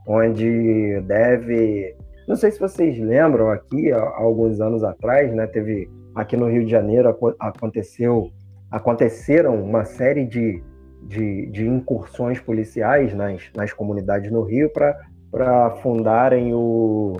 onde 0.09 1.03
deve. 1.03 1.95
Não 2.27 2.35
sei 2.35 2.51
se 2.51 2.59
vocês 2.59 2.99
lembram 2.99 3.51
aqui, 3.51 3.93
há 3.93 4.01
alguns 4.01 4.59
anos 4.59 4.83
atrás, 4.83 5.31
né, 5.35 5.47
teve 5.47 5.87
aqui 6.17 6.35
no 6.35 6.49
Rio 6.49 6.65
de 6.65 6.71
Janeiro 6.71 7.15
aconteceu, 7.39 8.31
aconteceram 8.71 9.63
uma 9.63 9.85
série 9.85 10.25
de, 10.25 10.63
de, 11.03 11.47
de 11.51 11.69
incursões 11.69 12.41
policiais 12.41 13.15
nas, 13.15 13.43
nas 13.55 13.73
comunidades 13.75 14.33
no 14.33 14.43
Rio 14.43 14.71
para 14.71 15.71
fundarem 15.83 16.55
o, 16.55 17.19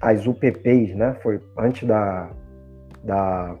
as 0.00 0.26
UPPs, 0.26 0.94
né? 0.94 1.14
Foi 1.22 1.38
antes 1.58 1.86
da, 1.86 2.30
da, 3.04 3.54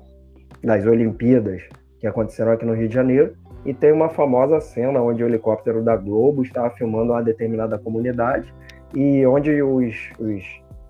das 0.64 0.86
Olimpíadas 0.86 1.62
que 2.00 2.06
aconteceram 2.06 2.52
aqui 2.52 2.64
no 2.64 2.72
Rio 2.72 2.88
de 2.88 2.94
Janeiro. 2.94 3.36
E 3.64 3.72
tem 3.72 3.92
uma 3.92 4.08
famosa 4.08 4.60
cena 4.60 5.00
onde 5.00 5.22
o 5.22 5.28
helicóptero 5.28 5.84
da 5.84 5.96
Globo 5.96 6.42
estava 6.42 6.70
filmando 6.70 7.12
uma 7.12 7.22
determinada 7.22 7.78
comunidade 7.78 8.52
e 8.92 9.24
onde 9.24 9.62
os, 9.62 9.94
os 10.18 10.42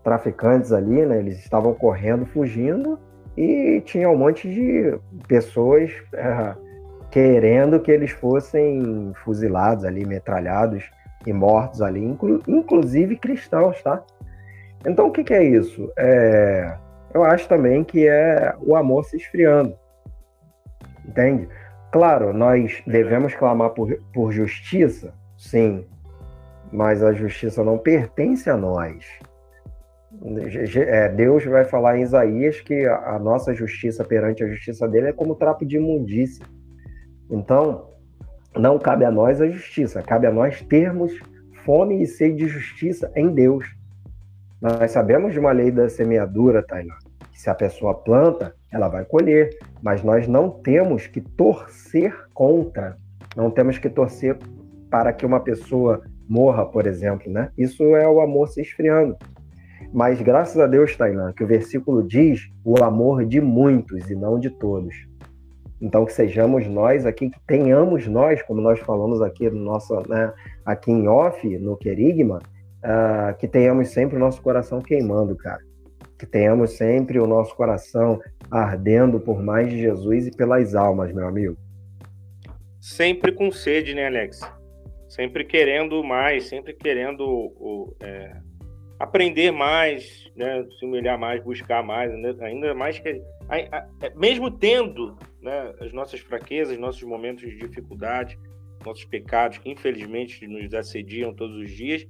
traficantes 0.02 0.72
ali, 0.72 1.04
né, 1.04 1.18
eles 1.18 1.38
estavam 1.38 1.74
correndo, 1.74 2.24
fugindo 2.24 2.98
e 3.36 3.80
tinha 3.84 4.08
um 4.10 4.16
monte 4.16 4.48
de 4.48 4.98
pessoas 5.26 5.90
é, 6.12 6.54
querendo 7.10 7.80
que 7.80 7.90
eles 7.90 8.10
fossem 8.10 9.12
fuzilados 9.24 9.84
ali, 9.84 10.04
metralhados 10.04 10.90
e 11.26 11.32
mortos 11.32 11.80
ali, 11.80 12.04
inclu 12.04 12.40
inclusive 12.46 13.16
cristãos, 13.16 13.80
tá? 13.82 14.02
Então 14.86 15.08
o 15.08 15.12
que, 15.12 15.22
que 15.22 15.34
é 15.34 15.42
isso? 15.42 15.90
É, 15.96 16.76
eu 17.14 17.22
acho 17.22 17.48
também 17.48 17.84
que 17.84 18.08
é 18.08 18.54
o 18.60 18.74
amor 18.74 19.04
se 19.04 19.16
esfriando, 19.16 19.76
entende? 21.06 21.48
Claro, 21.92 22.32
nós 22.32 22.82
devemos 22.86 23.34
clamar 23.34 23.70
por, 23.70 23.94
por 24.12 24.32
justiça, 24.32 25.12
sim, 25.36 25.86
mas 26.72 27.02
a 27.04 27.12
justiça 27.12 27.62
não 27.62 27.76
pertence 27.76 28.48
a 28.48 28.56
nós. 28.56 29.04
É, 30.76 31.08
Deus 31.08 31.44
vai 31.44 31.64
falar 31.64 31.98
em 31.98 32.02
Isaías 32.02 32.60
que 32.60 32.86
a 32.86 33.18
nossa 33.18 33.52
justiça 33.52 34.04
perante 34.04 34.44
a 34.44 34.48
justiça 34.48 34.86
dele 34.86 35.08
é 35.08 35.12
como 35.12 35.34
trapo 35.34 35.66
de 35.66 35.76
imundícia. 35.76 36.44
Então, 37.28 37.88
não 38.56 38.78
cabe 38.78 39.04
a 39.04 39.10
nós 39.10 39.40
a 39.40 39.48
justiça, 39.48 40.02
cabe 40.02 40.26
a 40.26 40.32
nós 40.32 40.60
termos 40.62 41.12
fome 41.64 42.02
e 42.02 42.06
sede 42.06 42.36
de 42.36 42.48
justiça 42.48 43.10
em 43.16 43.32
Deus. 43.32 43.66
Nós 44.60 44.92
sabemos 44.92 45.32
de 45.32 45.40
uma 45.40 45.50
lei 45.50 45.70
da 45.70 45.88
semeadura, 45.88 46.62
Tainá, 46.62 46.96
que 47.32 47.40
se 47.40 47.50
a 47.50 47.54
pessoa 47.54 47.94
planta, 47.94 48.54
ela 48.70 48.88
vai 48.88 49.04
colher, 49.04 49.50
mas 49.82 50.04
nós 50.04 50.28
não 50.28 50.48
temos 50.50 51.06
que 51.06 51.20
torcer 51.20 52.14
contra, 52.32 52.96
não 53.34 53.50
temos 53.50 53.78
que 53.78 53.90
torcer 53.90 54.38
para 54.88 55.12
que 55.12 55.26
uma 55.26 55.40
pessoa 55.40 56.02
morra, 56.28 56.64
por 56.64 56.86
exemplo, 56.86 57.30
né? 57.30 57.50
Isso 57.58 57.96
é 57.96 58.06
o 58.06 58.20
amor 58.20 58.48
se 58.48 58.60
esfriando. 58.60 59.16
Mas 59.92 60.20
graças 60.20 60.58
a 60.58 60.66
Deus, 60.66 60.94
Tailã, 60.96 61.32
que 61.32 61.42
o 61.42 61.46
versículo 61.46 62.02
diz 62.02 62.50
o 62.64 62.82
amor 62.82 63.24
de 63.24 63.40
muitos 63.40 64.10
e 64.10 64.14
não 64.14 64.38
de 64.38 64.50
todos. 64.50 64.94
Então 65.80 66.04
que 66.04 66.12
sejamos 66.12 66.66
nós 66.68 67.06
aqui, 67.06 67.30
que 67.30 67.40
tenhamos 67.46 68.06
nós, 68.06 68.42
como 68.42 68.60
nós 68.60 68.78
falamos 68.80 69.20
aqui 69.22 69.48
no 69.50 69.60
nosso, 69.60 69.94
né, 70.08 70.32
aqui 70.64 70.92
em 70.92 71.08
off, 71.08 71.46
no 71.58 71.76
Querigma, 71.76 72.38
uh, 72.84 73.36
que 73.38 73.48
tenhamos 73.48 73.88
sempre 73.88 74.16
o 74.16 74.20
nosso 74.20 74.40
coração 74.42 74.80
queimando, 74.80 75.34
cara 75.36 75.60
que 76.22 76.26
tenhamos 76.26 76.76
sempre 76.76 77.18
o 77.18 77.26
nosso 77.26 77.52
coração 77.56 78.20
ardendo 78.48 79.18
por 79.18 79.42
mais 79.42 79.68
de 79.68 79.80
Jesus 79.80 80.28
e 80.28 80.30
pelas 80.30 80.72
almas, 80.72 81.12
meu 81.12 81.26
amigo. 81.26 81.56
Sempre 82.80 83.32
com 83.32 83.50
sede, 83.50 83.92
né, 83.92 84.06
Alex? 84.06 84.40
Sempre 85.08 85.44
querendo 85.44 86.00
mais, 86.04 86.44
sempre 86.44 86.74
querendo 86.74 87.24
o, 87.26 87.92
é, 88.00 88.36
aprender 89.02 89.50
mais, 89.50 90.30
né, 90.36 90.64
se 90.78 90.84
humilhar 90.84 91.18
mais, 91.18 91.42
buscar 91.42 91.82
mais, 91.82 92.12
né, 92.12 92.36
ainda 92.40 92.72
mais 92.72 93.00
que 93.00 93.20
a, 93.48 93.56
a, 93.56 93.88
é, 94.00 94.14
mesmo 94.14 94.48
tendo 94.48 95.18
né, 95.40 95.74
as 95.80 95.92
nossas 95.92 96.20
fraquezas, 96.20 96.78
nossos 96.78 97.02
momentos 97.02 97.42
de 97.42 97.56
dificuldade, 97.56 98.38
nossos 98.86 99.04
pecados 99.04 99.58
que 99.58 99.68
infelizmente 99.68 100.46
nos 100.46 100.72
assediam 100.72 101.34
todos 101.34 101.56
os 101.56 101.72
dias, 101.72 102.06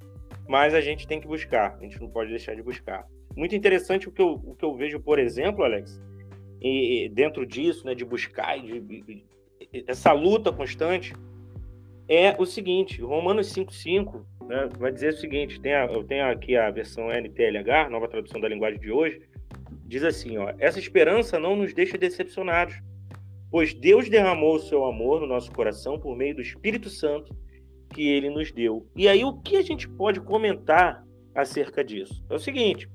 mas 0.46 0.74
a 0.74 0.82
gente 0.82 1.06
tem 1.06 1.18
que 1.18 1.26
buscar, 1.26 1.78
a 1.80 1.82
gente 1.82 1.98
não 1.98 2.10
pode 2.10 2.28
deixar 2.28 2.54
de 2.54 2.62
buscar. 2.62 3.06
Muito 3.34 3.56
interessante 3.56 4.06
o 4.06 4.12
que 4.12 4.20
eu, 4.20 4.34
o 4.44 4.54
que 4.54 4.64
eu 4.64 4.76
vejo, 4.76 5.00
por 5.00 5.18
exemplo, 5.18 5.64
Alex, 5.64 5.98
e, 6.60 7.08
dentro 7.08 7.46
disso, 7.46 7.86
né, 7.86 7.94
de 7.94 8.04
buscar, 8.04 8.58
de, 8.60 8.80
de, 8.80 9.24
essa 9.86 10.12
luta 10.12 10.52
constante, 10.52 11.14
é 12.06 12.36
o 12.38 12.44
seguinte: 12.44 13.00
Romanos 13.00 13.50
5,5 13.54 14.22
né, 14.48 14.68
vai 14.78 14.92
dizer 14.92 15.14
o 15.14 15.16
seguinte: 15.16 15.60
tem 15.60 15.74
a, 15.74 15.86
eu 15.86 16.04
tenho 16.04 16.24
aqui 16.26 16.56
a 16.56 16.70
versão 16.70 17.10
NTLH, 17.10 17.90
nova 17.90 18.08
tradução 18.08 18.40
da 18.40 18.48
linguagem 18.48 18.80
de 18.80 18.90
hoje, 18.90 19.22
diz 19.86 20.02
assim: 20.02 20.38
ó, 20.38 20.52
essa 20.58 20.78
esperança 20.78 21.38
não 21.38 21.56
nos 21.56 21.74
deixa 21.74 21.98
decepcionados, 21.98 22.74
pois 23.50 23.74
Deus 23.74 24.08
derramou 24.08 24.56
o 24.56 24.60
seu 24.60 24.84
amor 24.84 25.20
no 25.20 25.26
nosso 25.26 25.50
coração 25.52 25.98
por 25.98 26.16
meio 26.16 26.36
do 26.36 26.42
Espírito 26.42 26.88
Santo 26.88 27.36
que 27.92 28.08
ele 28.08 28.30
nos 28.30 28.50
deu. 28.50 28.86
E 28.96 29.06
aí, 29.06 29.22
o 29.24 29.38
que 29.40 29.56
a 29.56 29.62
gente 29.62 29.88
pode 29.88 30.20
comentar 30.20 31.04
acerca 31.34 31.84
disso? 31.84 32.24
É 32.30 32.34
o 32.34 32.38
seguinte 32.38 32.88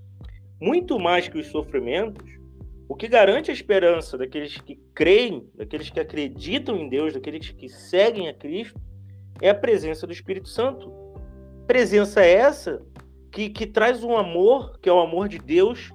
muito 0.60 1.00
mais 1.00 1.28
que 1.28 1.38
os 1.38 1.48
sofrimentos, 1.48 2.26
o 2.90 2.96
que 2.96 3.08
garante 3.08 3.52
a 3.52 3.54
esperança 3.54 4.18
daqueles 4.18 4.58
que 4.58 4.80
creem, 4.94 5.48
daqueles 5.56 5.90
que 5.90 6.00
acreditam 6.00 6.78
em 6.78 6.90
Deus, 6.90 7.14
daqueles 7.14 7.52
que 7.52 7.70
seguem 7.70 8.28
a 8.28 8.34
Cristo, 8.34 8.80
é 9.42 9.50
a 9.50 9.56
presença 9.56 10.08
do 10.08 10.14
Espírito 10.14 10.50
Santo. 10.50 10.92
Presença 11.68 12.22
essa 12.22 12.82
que, 13.32 13.50
que 13.50 13.68
traz 13.68 14.04
um 14.04 14.18
amor, 14.18 14.80
que 14.80 14.90
é 14.90 14.94
o 14.94 15.00
amor 15.00 15.28
de 15.28 15.38
Deus, 15.38 15.92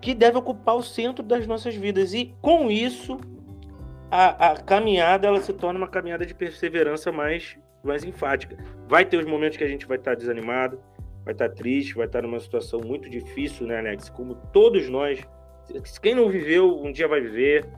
que 0.00 0.14
deve 0.14 0.38
ocupar 0.38 0.76
o 0.76 0.82
centro 0.82 1.24
das 1.24 1.46
nossas 1.46 1.74
vidas. 1.74 2.14
E 2.14 2.34
com 2.40 2.70
isso, 2.70 3.18
a, 4.10 4.52
a 4.52 4.56
caminhada 4.56 5.28
ela 5.28 5.40
se 5.40 5.52
torna 5.52 5.78
uma 5.78 5.88
caminhada 5.88 6.24
de 6.24 6.34
perseverança 6.34 7.12
mais, 7.12 7.58
mais 7.82 8.04
enfática. 8.04 8.56
Vai 8.88 9.04
ter 9.04 9.18
os 9.18 9.26
momentos 9.26 9.58
que 9.58 9.64
a 9.64 9.68
gente 9.68 9.86
vai 9.86 9.98
estar 9.98 10.14
desanimado, 10.14 10.80
vai 11.24 11.34
estar 11.34 11.48
triste, 11.50 11.94
vai 11.94 12.06
estar 12.06 12.22
numa 12.22 12.40
situação 12.40 12.80
muito 12.80 13.10
difícil, 13.10 13.66
né, 13.66 13.78
Alex? 13.78 14.08
Como 14.08 14.34
todos 14.52 14.88
nós, 14.88 15.20
quem 16.00 16.14
não 16.14 16.28
viveu, 16.28 16.80
um 16.82 16.90
dia 16.90 17.06
vai 17.06 17.20
viver, 17.20 17.68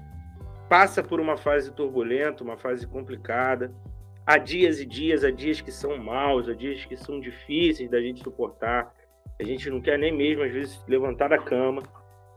passa 0.69 1.03
por 1.03 1.21
uma 1.21 1.37
fase 1.37 1.73
turbulenta, 1.73 2.45
uma 2.45 2.57
fase 2.57 2.87
complicada. 2.87 3.75
Há 4.25 4.39
dias 4.39 4.79
e 4.81 4.87
dias, 4.87 5.25
há 5.25 5.31
dias 5.31 5.61
que 5.61 5.73
são 5.73 5.97
maus, 5.99 6.49
há 6.49 6.55
dias 6.55 6.85
que 6.85 6.97
são 6.97 7.19
difíceis 7.19 7.91
da 7.91 8.01
gente 8.01 8.23
suportar. 8.23 8.95
A 9.41 9.45
gente 9.45 9.69
não 9.69 9.81
quer 9.81 9.99
nem 9.99 10.13
mesmo, 10.17 10.45
às 10.45 10.53
vezes, 10.53 10.81
levantar 10.87 11.29
da 11.29 11.39
cama. 11.39 11.83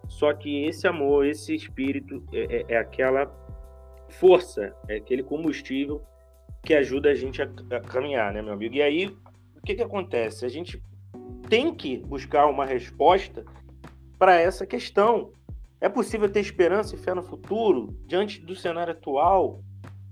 Só 0.07 0.33
que 0.33 0.65
esse 0.65 0.87
amor, 0.87 1.25
esse 1.25 1.53
espírito, 1.53 2.23
é, 2.33 2.57
é, 2.57 2.65
é 2.69 2.77
aquela 2.77 3.31
força, 4.09 4.75
é 4.87 4.95
aquele 4.95 5.23
combustível 5.23 6.01
que 6.63 6.73
ajuda 6.73 7.11
a 7.11 7.15
gente 7.15 7.41
a, 7.41 7.45
a 7.45 7.79
caminhar, 7.79 8.33
né, 8.33 8.41
meu 8.41 8.53
amigo? 8.53 8.75
E 8.75 8.81
aí, 8.81 9.07
o 9.55 9.61
que, 9.63 9.75
que 9.75 9.83
acontece? 9.83 10.45
A 10.45 10.49
gente 10.49 10.81
tem 11.47 11.73
que 11.73 11.97
buscar 11.97 12.47
uma 12.47 12.65
resposta 12.65 13.45
para 14.17 14.39
essa 14.39 14.65
questão. 14.65 15.31
É 15.79 15.87
possível 15.87 16.29
ter 16.29 16.39
esperança 16.39 16.95
e 16.95 16.97
fé 16.97 17.13
no 17.13 17.21
futuro 17.21 17.95
diante 18.07 18.41
do 18.41 18.55
cenário 18.55 18.93
atual? 18.93 19.63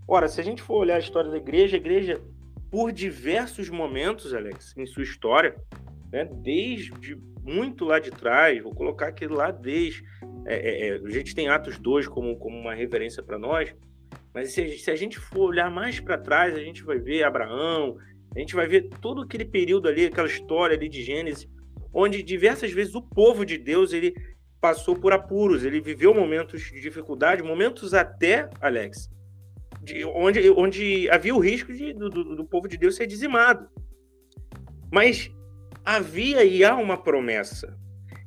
Ora, 0.07 0.27
se 0.27 0.39
a 0.39 0.43
gente 0.43 0.61
for 0.61 0.75
olhar 0.75 0.95
a 0.95 0.99
história 0.99 1.29
da 1.29 1.37
igreja, 1.37 1.77
a 1.77 1.79
igreja, 1.79 2.21
por 2.69 2.91
diversos 2.91 3.69
momentos, 3.69 4.33
Alex, 4.33 4.73
em 4.77 4.85
sua 4.85 5.03
história, 5.03 5.55
né? 6.11 6.25
Desde 6.25 7.15
muito 7.43 7.85
lá 7.85 7.99
de 7.99 8.11
trás, 8.11 8.61
vou 8.61 8.73
colocar 8.73 9.07
aqui 9.07 9.27
lá 9.27 9.51
desde. 9.51 10.03
É, 10.45 10.55
é, 10.55 10.87
é 10.89 10.93
a 10.95 11.09
gente 11.09 11.33
tem 11.33 11.49
Atos 11.49 11.77
2 11.79 12.07
como, 12.07 12.37
como 12.37 12.57
uma 12.57 12.73
referência 12.73 13.23
para 13.23 13.37
nós, 13.37 13.73
mas 14.33 14.53
se, 14.53 14.77
se, 14.77 14.91
a 14.91 14.95
gente 14.95 15.19
for 15.19 15.49
olhar 15.49 15.69
mais 15.69 15.99
para 15.99 16.17
trás, 16.17 16.55
a 16.55 16.59
gente 16.59 16.83
vai 16.83 16.99
ver 16.99 17.23
Abraão, 17.23 17.97
a 18.35 18.39
gente 18.39 18.55
vai 18.55 18.67
ver 18.67 18.89
todo 19.01 19.21
aquele 19.21 19.45
período 19.45 19.87
ali, 19.87 20.05
aquela 20.05 20.27
história 20.27 20.75
ali 20.75 20.89
de 20.89 21.03
Gênesis, 21.03 21.47
onde 21.93 22.23
diversas 22.23 22.71
vezes 22.71 22.95
o 22.95 23.01
povo 23.01 23.45
de 23.45 23.57
Deus 23.57 23.93
ele 23.93 24.13
passou 24.59 24.95
por 24.95 25.11
apuros, 25.13 25.63
ele 25.63 25.81
viveu 25.81 26.13
momentos 26.13 26.61
de 26.61 26.79
dificuldade, 26.79 27.43
momentos 27.43 27.93
até, 27.93 28.49
Alex, 28.61 29.09
de, 29.83 30.05
onde, 30.05 30.49
onde 30.51 31.09
havia 31.09 31.35
o 31.35 31.39
risco 31.39 31.73
de, 31.73 31.93
do, 31.93 32.09
do 32.09 32.45
povo 32.45 32.67
de 32.67 32.77
Deus 32.77 32.95
ser 32.95 33.05
dizimado. 33.05 33.67
Mas 34.91 35.31
havia 35.83 36.43
e 36.43 36.63
há 36.63 36.75
uma 36.75 36.97
promessa. 36.97 37.77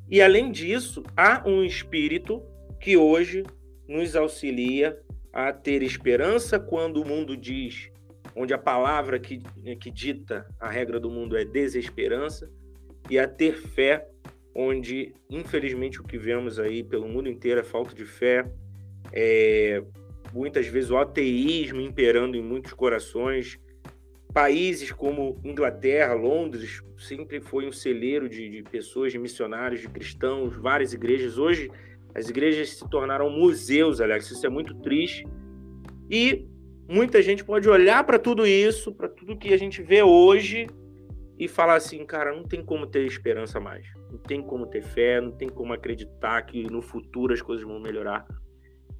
E 0.09 0.21
além 0.21 0.53
disso, 0.53 1.03
há 1.17 1.43
um 1.49 1.65
espírito 1.65 2.43
que 2.81 2.97
hoje 2.97 3.45
nos 3.89 4.15
auxilia 4.15 5.01
a 5.33 5.53
ter 5.53 5.83
esperança 5.83 6.59
quando 6.59 7.03
o 7.03 7.07
mundo 7.07 7.37
diz, 7.37 7.91
onde 8.35 8.55
a 8.55 8.59
palavra 8.59 9.19
que, 9.19 9.43
que 9.81 9.91
dita 9.91 10.47
a 10.61 10.69
regra 10.69 11.01
do 11.01 11.11
mundo 11.11 11.37
é 11.37 11.45
desesperança, 11.45 12.51
e 13.09 13.19
a 13.19 13.27
ter 13.27 13.57
fé 13.57 14.09
onde, 14.55 15.15
infelizmente, 15.29 16.01
o 16.01 16.05
que 16.05 16.17
vemos 16.17 16.59
aí 16.59 16.83
pelo 16.83 17.07
mundo 17.07 17.29
inteiro 17.29 17.61
é 17.61 17.65
falta 17.65 17.95
de 17.95 18.05
fé, 18.05 18.51
é, 19.13 19.83
muitas 20.37 20.67
vezes 20.67 20.91
o 20.91 20.99
ateísmo 20.99 21.81
imperando 21.81 22.37
em 22.37 22.43
muitos 22.43 22.75
corações. 22.75 23.59
Países 24.35 24.93
como 24.93 25.41
Inglaterra, 25.43 26.13
Londres, 26.13 26.83
sempre 26.99 27.41
foi 27.41 27.67
um 27.67 27.73
celeiro 27.73 28.29
de, 28.29 28.51
de 28.51 28.63
pessoas, 28.63 29.13
de 29.13 29.19
missionários, 29.19 29.81
de 29.81 29.89
cristãos, 29.89 30.55
várias 30.55 30.93
igrejas. 30.93 31.39
Hoje, 31.39 31.71
as 32.15 32.29
igrejas 32.29 32.71
se 32.71 32.89
tornaram 32.91 33.31
museus, 33.31 33.99
Alex. 33.99 34.31
Isso 34.31 34.47
é 34.47 34.51
muito 34.51 34.75
triste. 34.83 35.27
E 36.11 36.47
muita 36.87 37.23
gente 37.23 37.43
pode 37.43 37.67
olhar 37.67 38.05
para 38.05 38.19
tudo 38.19 38.47
isso, 38.47 38.93
para 38.93 39.09
tudo 39.09 39.39
que 39.39 39.55
a 39.55 39.57
gente 39.57 39.83
vê 39.83 40.03
hoje, 40.03 40.67
e 41.39 41.49
falar 41.49 41.77
assim, 41.77 42.05
cara, 42.05 42.35
não 42.35 42.45
tem 42.45 42.63
como 42.63 42.87
ter 42.87 43.07
esperança 43.07 43.59
mais. 43.59 43.87
Não 44.11 44.19
tem 44.19 44.43
como 44.43 44.67
ter 44.67 44.83
fé, 44.83 45.19
não 45.19 45.33
tem 45.33 45.49
como 45.49 45.73
acreditar 45.73 46.43
que 46.43 46.63
no 46.71 46.83
futuro 46.83 47.33
as 47.33 47.41
coisas 47.41 47.67
vão 47.67 47.81
melhorar. 47.81 48.27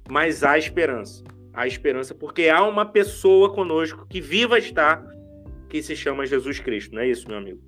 Mas 0.09 0.43
há 0.43 0.57
esperança. 0.57 1.23
Há 1.53 1.65
esperança 1.67 2.13
porque 2.13 2.49
há 2.49 2.63
uma 2.63 2.85
pessoa 2.85 3.53
conosco 3.53 4.05
que 4.07 4.21
viva 4.21 4.57
está, 4.59 5.03
que 5.69 5.81
se 5.81 5.95
chama 5.95 6.25
Jesus 6.25 6.59
Cristo. 6.59 6.95
Não 6.95 7.01
é 7.01 7.07
isso, 7.07 7.27
meu 7.27 7.37
amigo? 7.37 7.59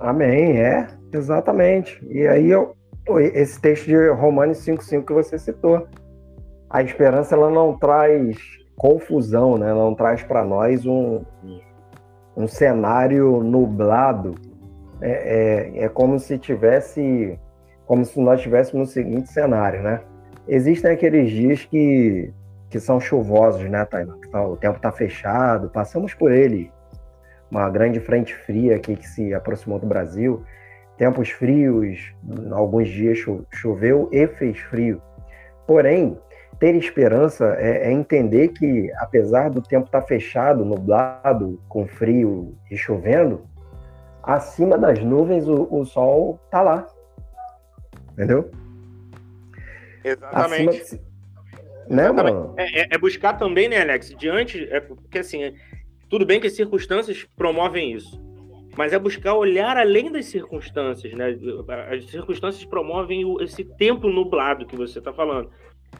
Amém, 0.00 0.60
é, 0.60 0.88
exatamente. 1.12 2.04
E 2.10 2.26
aí 2.26 2.50
eu, 2.50 2.74
esse 3.34 3.60
texto 3.60 3.86
de 3.86 4.08
Romanos 4.08 4.58
5,5 4.58 5.04
que 5.04 5.12
você 5.12 5.38
citou. 5.38 5.86
A 6.70 6.82
esperança 6.82 7.34
ela 7.34 7.50
não 7.50 7.78
traz 7.78 8.36
confusão, 8.76 9.56
né? 9.56 9.70
Ela 9.70 9.84
não 9.84 9.94
traz 9.94 10.22
para 10.22 10.44
nós 10.44 10.84
um, 10.84 11.22
um 12.36 12.48
cenário 12.48 13.42
nublado, 13.42 14.34
é, 15.00 15.10
é, 15.10 15.84
é, 15.84 15.88
como 15.88 16.18
se 16.18 16.38
tivesse, 16.38 17.38
como 17.86 18.04
se 18.04 18.18
nós 18.20 18.38
estivéssemos 18.38 18.88
no 18.88 18.92
seguinte 18.92 19.30
cenário, 19.30 19.82
né? 19.82 20.00
Existem 20.46 20.90
aqueles 20.90 21.30
dias 21.30 21.64
que, 21.64 22.32
que 22.68 22.78
são 22.78 23.00
chuvosos, 23.00 23.68
né, 23.68 23.84
Tainá? 23.84 24.14
Tá, 24.30 24.46
o 24.46 24.56
tempo 24.56 24.76
está 24.76 24.92
fechado, 24.92 25.70
passamos 25.70 26.12
por 26.12 26.30
ele, 26.30 26.70
uma 27.50 27.70
grande 27.70 28.00
frente 28.00 28.34
fria 28.34 28.76
aqui 28.76 28.96
que 28.96 29.08
se 29.08 29.32
aproximou 29.32 29.78
do 29.78 29.86
Brasil, 29.86 30.44
tempos 30.98 31.30
frios, 31.30 32.14
alguns 32.52 32.88
dias 32.88 33.18
choveu 33.50 34.08
e 34.12 34.26
fez 34.26 34.58
frio. 34.58 35.00
Porém, 35.66 36.18
ter 36.58 36.74
esperança 36.74 37.56
é, 37.58 37.88
é, 37.88 37.92
entender 37.92 38.48
que, 38.48 38.90
apesar 38.98 39.50
do 39.50 39.62
tempo 39.62 39.86
estar 39.86 40.00
tá 40.00 40.06
fechado, 40.06 40.64
nublado, 40.64 41.60
com 41.68 41.86
frio 41.86 42.56
e 42.70 42.76
chovendo, 42.76 43.46
acima 44.22 44.78
das 44.78 44.98
nuvens 45.00 45.48
o, 45.48 45.66
o 45.70 45.84
sol 45.84 46.38
está 46.46 46.62
lá. 46.62 46.86
Entendeu? 48.12 48.50
Exatamente. 50.04 50.80
Acima 50.80 51.00
de... 51.00 51.94
Né, 51.94 52.10
mano? 52.10 52.54
É, 52.56 52.82
é, 52.82 52.88
é, 52.92 52.98
buscar 52.98 53.34
também, 53.34 53.68
né, 53.68 53.80
Alex? 53.80 54.14
Diante. 54.18 54.66
É 54.70 54.80
porque 54.80 55.18
assim, 55.18 55.54
tudo 56.08 56.24
bem 56.24 56.40
que 56.40 56.46
as 56.46 56.54
circunstâncias 56.54 57.26
promovem 57.36 57.92
isso. 57.92 58.22
Mas 58.76 58.92
é 58.92 58.98
buscar 58.98 59.34
olhar 59.34 59.76
além 59.76 60.10
das 60.10 60.26
circunstâncias, 60.26 61.12
né? 61.12 61.36
As 61.90 62.10
circunstâncias 62.10 62.64
promovem 62.64 63.22
esse 63.40 63.64
tempo 63.64 64.08
nublado 64.08 64.66
que 64.66 64.76
você 64.76 64.98
está 64.98 65.12
falando. 65.12 65.50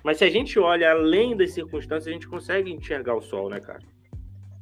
Mas 0.03 0.19
se 0.19 0.25
a 0.25 0.31
gente 0.31 0.59
olha 0.59 0.91
além 0.91 1.37
das 1.37 1.53
circunstâncias, 1.53 2.09
a 2.09 2.13
gente 2.13 2.29
consegue 2.29 2.73
enxergar 2.73 3.15
o 3.15 3.21
sol, 3.21 3.49
né, 3.49 3.61
cara? 3.61 3.81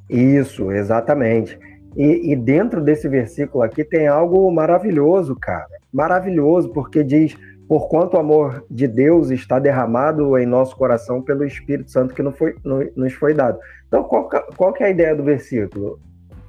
Isso, 0.09 0.71
exatamente. 0.71 1.57
E, 1.95 2.31
e, 2.31 2.35
dentro 2.35 2.81
desse 2.81 3.07
versículo 3.07 3.63
aqui 3.63 3.83
tem 3.83 4.07
algo 4.07 4.51
maravilhoso, 4.51 5.35
cara. 5.35 5.69
Maravilhoso, 5.91 6.69
porque 6.69 7.03
diz: 7.03 7.35
Por 7.67 7.87
quanto 7.87 8.15
o 8.15 8.19
amor 8.19 8.65
de 8.69 8.87
Deus 8.87 9.29
está 9.29 9.57
derramado 9.57 10.37
em 10.37 10.45
nosso 10.45 10.75
coração 10.75 11.21
pelo 11.21 11.45
Espírito 11.45 11.91
Santo 11.91 12.13
que 12.13 12.21
não 12.21 12.31
foi, 12.31 12.55
nos 12.95 13.13
foi 13.13 13.33
dado. 13.33 13.57
Então, 13.87 14.03
qual, 14.03 14.29
qual 14.57 14.73
que 14.73 14.83
é 14.83 14.87
a 14.87 14.89
ideia 14.89 15.15
do 15.15 15.23
versículo? 15.23 15.99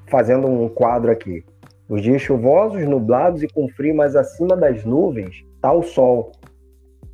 Fazendo 0.06 0.46
um 0.46 0.68
quadro 0.68 1.10
aqui. 1.10 1.44
Os 1.88 2.02
dias 2.02 2.22
chuvosos, 2.22 2.82
nublados 2.82 3.42
e 3.42 3.48
com 3.48 3.68
frio, 3.68 3.94
mas 3.94 4.16
acima 4.16 4.56
das 4.56 4.84
nuvens 4.84 5.44
está 5.54 5.72
o 5.72 5.82
sol. 5.82 6.32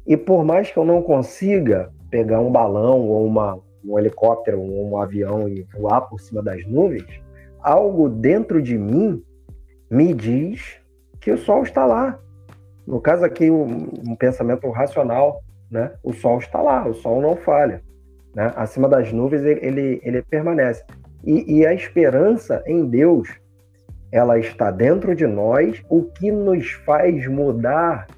E 0.07 0.17
por 0.17 0.45
mais 0.45 0.71
que 0.71 0.79
eu 0.79 0.85
não 0.85 1.03
consiga 1.03 1.91
pegar 2.11 2.41
um 2.41 2.51
balão 2.51 3.01
ou 3.01 3.27
uma, 3.27 3.59
um 3.85 3.99
helicóptero 3.99 4.61
ou 4.61 4.91
um 4.91 5.01
avião 5.01 5.49
e 5.49 5.67
voar 5.73 6.03
por 6.03 6.21
cima 6.21 6.43
das 6.43 6.67
nuvens, 6.67 7.21
algo 7.61 8.09
dentro 8.09 8.63
de 8.63 8.79
mim 8.79 9.23
me 9.91 10.15
diz 10.15 10.81
que 11.21 11.31
o 11.31 11.39
sol 11.39 11.63
está 11.63 11.85
lá. 11.85 12.19
No 12.91 13.01
caso 13.01 13.25
aqui, 13.25 13.49
um, 13.49 13.89
um 14.05 14.17
pensamento 14.17 14.69
racional, 14.69 15.45
né? 15.71 15.93
O 16.03 16.13
sol 16.13 16.41
está 16.41 16.61
lá, 16.61 16.85
o 16.89 16.93
sol 16.93 17.23
não 17.23 17.37
falha. 17.37 17.81
Né? 18.35 18.53
Acima 18.57 18.89
das 18.89 19.13
nuvens 19.13 19.43
ele, 19.45 19.65
ele, 19.65 20.01
ele 20.03 20.23
permanece. 20.23 20.85
E, 21.23 21.59
e, 21.59 21.65
a 21.67 21.73
esperança 21.73 22.65
em 22.67 22.85
Deus, 22.85 23.29
ela 24.11 24.41
está 24.41 24.73
dentro 24.73 25.15
de 25.15 25.25
nós, 25.25 25.81
o 25.89 26.03
que 26.03 26.33
nos 26.33 26.73
faz 26.85 27.29
mudar 27.29 28.09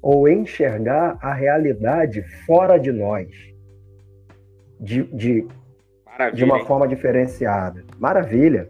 ou 0.00 0.28
enxergar 0.28 1.18
a 1.20 1.34
realidade 1.34 2.22
fora 2.46 2.78
de 2.78 2.92
nós, 2.92 3.28
de, 4.78 5.02
de, 5.12 5.48
de 6.34 6.44
uma 6.44 6.64
forma 6.66 6.86
diferenciada. 6.86 7.82
Maravilha! 7.98 8.68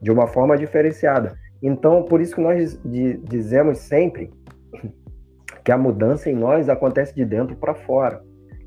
De 0.00 0.10
uma 0.10 0.26
forma 0.26 0.56
diferenciada. 0.56 1.36
Então, 1.60 2.04
por 2.04 2.20
isso 2.20 2.36
que 2.36 2.40
nós 2.40 2.80
dizemos 2.84 3.78
sempre 3.78 4.30
que 5.64 5.72
a 5.72 5.78
mudança 5.78 6.30
em 6.30 6.34
nós 6.34 6.68
acontece 6.68 7.14
de 7.14 7.24
dentro 7.24 7.56
para 7.56 7.74
fora. 7.74 8.22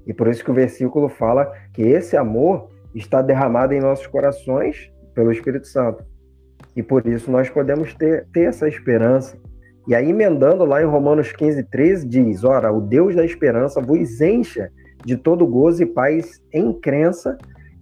E 0.05 0.13
por 0.13 0.27
isso 0.27 0.43
que 0.43 0.51
o 0.51 0.55
versículo 0.55 1.09
fala 1.09 1.51
que 1.73 1.81
esse 1.81 2.17
amor 2.17 2.69
está 2.93 3.21
derramado 3.21 3.73
em 3.73 3.79
nossos 3.79 4.07
corações 4.07 4.91
pelo 5.13 5.31
Espírito 5.31 5.67
Santo. 5.67 6.03
E 6.75 6.81
por 6.83 7.05
isso 7.05 7.29
nós 7.31 7.49
podemos 7.49 7.93
ter, 7.93 8.27
ter 8.31 8.41
essa 8.41 8.67
esperança 8.67 9.37
e 9.87 9.95
aí, 9.95 10.09
emendando 10.09 10.63
lá 10.63 10.81
em 10.81 10.85
Romanos 10.85 11.31
15, 11.31 11.63
13, 11.63 12.07
diz: 12.07 12.43
Ora, 12.43 12.71
o 12.71 12.79
Deus 12.79 13.15
da 13.15 13.25
esperança 13.25 13.81
vos 13.81 14.21
encha 14.21 14.71
de 15.03 15.17
todo 15.17 15.47
gozo 15.47 15.81
e 15.81 15.87
paz 15.87 16.39
em 16.53 16.71
crença, 16.71 17.37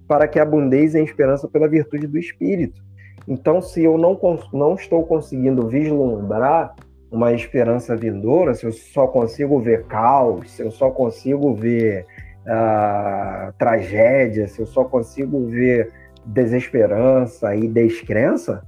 para 0.08 0.27
que 0.27 0.39
abundeis 0.39 0.95
em 0.95 1.03
esperança 1.03 1.47
pela 1.47 1.67
virtude 1.67 2.08
do 2.08 2.17
Espírito. 2.17 2.82
Então, 3.27 3.62
se 3.62 3.84
eu 3.84 3.97
não, 3.97 4.17
não 4.53 4.75
estou 4.75 5.05
conseguindo 5.05 5.67
vislumbrar 5.67 6.73
uma 7.11 7.33
esperança 7.33 7.95
vindoura, 7.95 8.53
se 8.53 8.65
eu 8.65 8.71
só 8.71 9.07
consigo 9.07 9.59
ver 9.59 9.85
caos, 9.85 10.51
se 10.51 10.61
eu 10.61 10.71
só 10.71 10.91
consigo 10.91 11.53
ver 11.55 12.05
uh, 12.45 13.51
tragédia, 13.57 14.47
se 14.47 14.59
eu 14.59 14.67
só 14.67 14.83
consigo 14.83 15.47
ver 15.47 15.91
desesperança 16.25 17.55
e 17.55 17.67
descrença, 17.67 18.61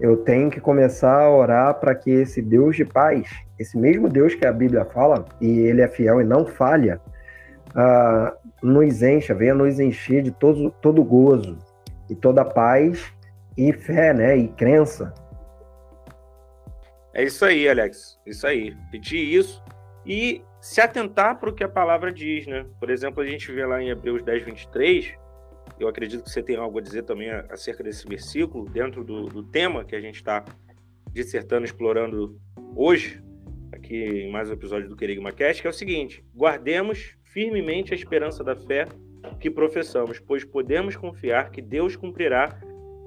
eu 0.00 0.18
tenho 0.18 0.48
que 0.48 0.60
começar 0.60 1.22
a 1.22 1.30
orar 1.30 1.74
para 1.74 1.94
que 1.94 2.10
esse 2.10 2.40
Deus 2.40 2.76
de 2.76 2.84
paz, 2.84 3.28
esse 3.58 3.76
mesmo 3.76 4.08
Deus 4.08 4.34
que 4.34 4.46
a 4.46 4.52
Bíblia 4.52 4.84
fala, 4.84 5.24
e 5.40 5.60
ele 5.60 5.82
é 5.82 5.88
fiel 5.88 6.20
e 6.20 6.24
não 6.24 6.46
falha, 6.46 7.00
uh, 7.70 8.36
nos 8.62 9.02
encha, 9.02 9.34
venha 9.34 9.54
nos 9.54 9.80
encher 9.80 10.22
de 10.22 10.30
todo, 10.30 10.70
todo 10.80 11.02
gozo 11.02 11.58
e 12.08 12.14
toda 12.14 12.44
paz 12.44 13.12
e 13.56 13.72
fé, 13.72 14.14
né? 14.14 14.36
E 14.36 14.48
crença. 14.48 15.12
É 17.18 17.24
isso 17.24 17.44
aí, 17.44 17.68
Alex. 17.68 18.16
Isso 18.24 18.46
aí. 18.46 18.76
Pedir 18.92 19.18
isso 19.18 19.60
e 20.06 20.40
se 20.60 20.80
atentar 20.80 21.36
para 21.40 21.50
o 21.50 21.52
que 21.52 21.64
a 21.64 21.68
palavra 21.68 22.12
diz, 22.12 22.46
né? 22.46 22.64
Por 22.78 22.90
exemplo, 22.90 23.20
a 23.20 23.26
gente 23.26 23.50
vê 23.50 23.66
lá 23.66 23.82
em 23.82 23.88
Hebreus 23.88 24.22
10, 24.22 24.44
23, 24.44 25.14
eu 25.80 25.88
acredito 25.88 26.22
que 26.22 26.30
você 26.30 26.44
tem 26.44 26.54
algo 26.54 26.78
a 26.78 26.80
dizer 26.80 27.02
também 27.02 27.28
acerca 27.28 27.82
desse 27.82 28.06
versículo, 28.06 28.70
dentro 28.70 29.02
do, 29.02 29.26
do 29.26 29.42
tema 29.42 29.84
que 29.84 29.96
a 29.96 30.00
gente 30.00 30.14
está 30.14 30.44
dissertando, 31.10 31.64
explorando 31.64 32.40
hoje, 32.76 33.20
aqui 33.72 33.96
em 33.96 34.30
mais 34.30 34.48
um 34.48 34.52
episódio 34.52 34.88
do 34.88 34.94
Querigma 34.94 35.32
Cast, 35.32 35.60
que 35.60 35.66
é 35.66 35.70
o 35.70 35.74
seguinte: 35.74 36.24
guardemos 36.32 37.16
firmemente 37.24 37.92
a 37.92 37.96
esperança 37.96 38.44
da 38.44 38.54
fé 38.54 38.86
que 39.40 39.50
professamos, 39.50 40.20
pois 40.20 40.44
podemos 40.44 40.94
confiar 40.94 41.50
que 41.50 41.60
Deus 41.60 41.96
cumprirá 41.96 42.60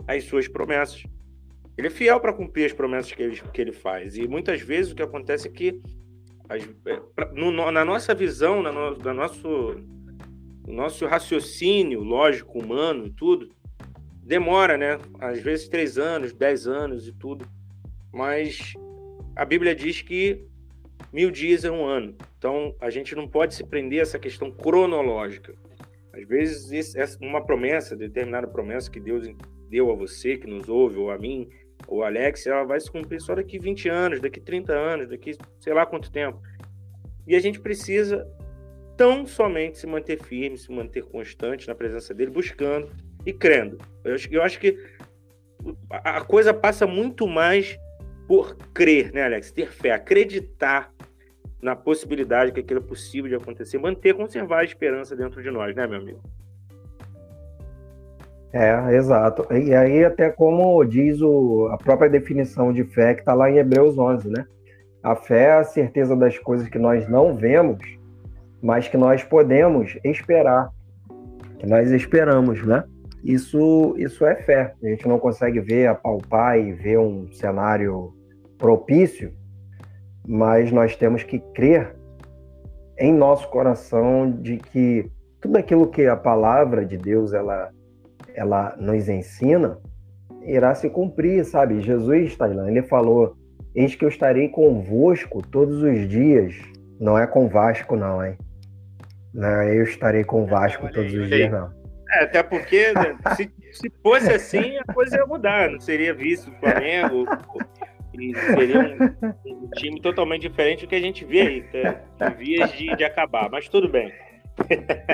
as 0.05 0.25
suas 0.25 0.49
promessas. 0.49 1.01
Ele 1.77 1.87
é 1.87 1.89
fiel 1.89 2.19
para 2.19 2.33
cumprir 2.33 2.65
as 2.65 2.73
promessas 2.73 3.11
que 3.11 3.23
ele, 3.23 3.41
que 3.53 3.61
ele 3.61 3.71
faz. 3.71 4.17
E 4.17 4.27
muitas 4.27 4.61
vezes 4.61 4.91
o 4.91 4.95
que 4.95 5.01
acontece 5.01 5.47
é 5.47 5.51
que, 5.51 5.81
as, 6.49 6.63
é, 6.85 7.01
no, 7.33 7.71
na 7.71 7.85
nossa 7.85 8.13
visão, 8.13 8.61
na 8.61 8.71
no, 8.71 8.97
na 8.97 9.13
nosso, 9.13 9.47
no 10.67 10.73
nosso 10.73 11.05
raciocínio 11.05 12.01
lógico, 12.01 12.59
humano 12.59 13.07
e 13.07 13.11
tudo, 13.11 13.49
demora, 14.23 14.77
né? 14.77 14.97
Às 15.19 15.41
vezes 15.41 15.67
três 15.67 15.97
anos, 15.97 16.33
dez 16.33 16.67
anos 16.67 17.07
e 17.07 17.13
tudo. 17.13 17.45
Mas 18.13 18.73
a 19.35 19.45
Bíblia 19.45 19.73
diz 19.73 20.01
que 20.01 20.45
mil 21.11 21.31
dias 21.31 21.63
é 21.65 21.71
um 21.71 21.85
ano. 21.85 22.15
Então 22.37 22.75
a 22.79 22.89
gente 22.89 23.15
não 23.15 23.27
pode 23.27 23.55
se 23.55 23.63
prender 23.63 23.99
a 23.99 24.03
essa 24.03 24.19
questão 24.19 24.51
cronológica. 24.51 25.55
Às 26.13 26.27
vezes, 26.27 26.93
uma 27.21 27.43
promessa, 27.43 27.95
determinada 27.95 28.45
promessa 28.45 28.91
que 28.91 28.99
Deus 28.99 29.25
deu 29.71 29.89
a 29.89 29.95
você, 29.95 30.37
que 30.37 30.45
nos 30.45 30.67
ouve, 30.67 30.99
ou 30.99 31.09
a 31.09 31.17
mim, 31.17 31.49
ou 31.87 32.03
a 32.03 32.07
Alex, 32.07 32.45
ela 32.45 32.65
vai 32.65 32.79
se 32.79 32.91
cumprir 32.91 33.21
só 33.21 33.33
daqui 33.33 33.57
20 33.57 33.87
anos, 33.87 34.19
daqui 34.19 34.39
30 34.39 34.73
anos, 34.73 35.09
daqui 35.09 35.35
sei 35.59 35.73
lá 35.73 35.85
quanto 35.85 36.11
tempo. 36.11 36.39
E 37.25 37.35
a 37.35 37.39
gente 37.39 37.59
precisa 37.59 38.27
tão 38.97 39.25
somente 39.25 39.77
se 39.77 39.87
manter 39.87 40.21
firme, 40.21 40.57
se 40.57 40.69
manter 40.71 41.03
constante 41.05 41.67
na 41.67 41.73
presença 41.73 42.13
dele, 42.13 42.29
buscando 42.29 42.89
e 43.25 43.31
crendo. 43.31 43.77
Eu 44.03 44.13
acho, 44.13 44.33
eu 44.33 44.43
acho 44.43 44.59
que 44.59 44.77
a 45.89 46.21
coisa 46.21 46.53
passa 46.53 46.85
muito 46.85 47.25
mais 47.25 47.79
por 48.27 48.55
crer, 48.73 49.13
né, 49.13 49.23
Alex? 49.23 49.51
Ter 49.51 49.71
fé, 49.71 49.91
acreditar 49.91 50.93
na 51.61 51.75
possibilidade 51.75 52.51
que 52.51 52.59
aquilo 52.59 52.79
é 52.79 52.83
possível 52.83 53.29
de 53.29 53.35
acontecer, 53.35 53.77
manter, 53.77 54.15
conservar 54.15 54.59
a 54.59 54.63
esperança 54.63 55.15
dentro 55.15 55.41
de 55.41 55.49
nós, 55.49 55.75
né, 55.75 55.87
meu 55.87 55.99
amigo? 55.99 56.21
É, 58.53 58.95
exato. 58.95 59.47
E 59.53 59.73
aí, 59.73 60.03
até 60.03 60.29
como 60.29 60.83
diz 60.83 61.21
o, 61.21 61.67
a 61.71 61.77
própria 61.77 62.09
definição 62.09 62.73
de 62.73 62.83
fé 62.83 63.13
que 63.13 63.21
está 63.21 63.33
lá 63.33 63.49
em 63.49 63.57
Hebreus 63.57 63.97
11, 63.97 64.29
né? 64.29 64.45
A 65.01 65.15
fé 65.15 65.43
é 65.43 65.53
a 65.53 65.63
certeza 65.63 66.15
das 66.15 66.37
coisas 66.37 66.67
que 66.67 66.77
nós 66.77 67.07
não 67.07 67.33
vemos, 67.33 67.79
mas 68.61 68.87
que 68.87 68.97
nós 68.97 69.23
podemos 69.23 69.97
esperar, 70.03 70.69
que 71.57 71.65
nós 71.65 71.89
esperamos, 71.91 72.63
né? 72.65 72.83
Isso, 73.23 73.95
isso 73.97 74.25
é 74.25 74.35
fé. 74.35 74.73
A 74.83 74.87
gente 74.87 75.07
não 75.07 75.17
consegue 75.17 75.59
ver, 75.59 75.87
apalpar 75.87 76.59
e 76.59 76.73
ver 76.73 76.99
um 76.99 77.31
cenário 77.31 78.13
propício, 78.57 79.31
mas 80.27 80.71
nós 80.71 80.95
temos 80.95 81.23
que 81.23 81.39
crer 81.53 81.95
em 82.97 83.13
nosso 83.13 83.49
coração 83.49 84.29
de 84.29 84.57
que 84.57 85.09
tudo 85.39 85.57
aquilo 85.57 85.87
que 85.87 86.05
a 86.05 86.15
palavra 86.15 86.85
de 86.85 86.97
Deus 86.97 87.33
ela, 87.33 87.71
ela 88.35 88.75
nos 88.79 89.07
ensina 89.09 89.77
irá 90.45 90.73
se 90.73 90.89
cumprir, 90.89 91.43
sabe? 91.45 91.81
Jesus, 91.81 92.35
Tailã, 92.35 92.69
ele 92.69 92.83
falou: 92.83 93.35
Eis 93.75 93.95
que 93.95 94.05
eu 94.05 94.09
estarei 94.09 94.49
convosco 94.49 95.41
todos 95.41 95.81
os 95.81 96.07
dias. 96.07 96.55
Não 96.99 97.17
é 97.17 97.25
com 97.25 97.47
Vasco, 97.47 97.95
não, 97.95 98.23
hein? 98.23 98.37
Não, 99.33 99.61
é 99.61 99.77
eu 99.77 99.83
estarei 99.83 100.23
com 100.23 100.45
Vasco 100.45 100.91
todos 100.91 101.13
os 101.13 101.27
dias, 101.27 101.51
não. 101.51 101.71
É, 102.11 102.23
até 102.25 102.43
porque 102.43 102.93
né, 102.93 103.17
se, 103.35 103.49
se 103.71 103.89
fosse 104.03 104.31
assim, 104.31 104.77
a 104.77 104.93
coisa 104.93 105.17
ia 105.17 105.25
mudar. 105.25 105.71
Não 105.71 105.79
seria 105.79 106.13
visto 106.13 106.51
o 106.51 106.59
Flamengo, 106.59 107.25
e 108.13 108.35
seria 108.35 108.79
um, 108.79 109.63
um, 109.63 109.69
time 109.77 110.01
totalmente 110.01 110.41
diferente 110.41 110.85
do 110.85 110.89
que 110.89 110.95
a 110.95 111.01
gente 111.01 111.25
vê 111.25 111.41
aí, 111.41 111.63
tá? 112.17 112.29
vias 112.29 112.71
de, 112.73 112.95
de 112.95 113.03
acabar, 113.03 113.49
mas 113.49 113.69
tudo 113.69 113.87
bem. 113.87 114.11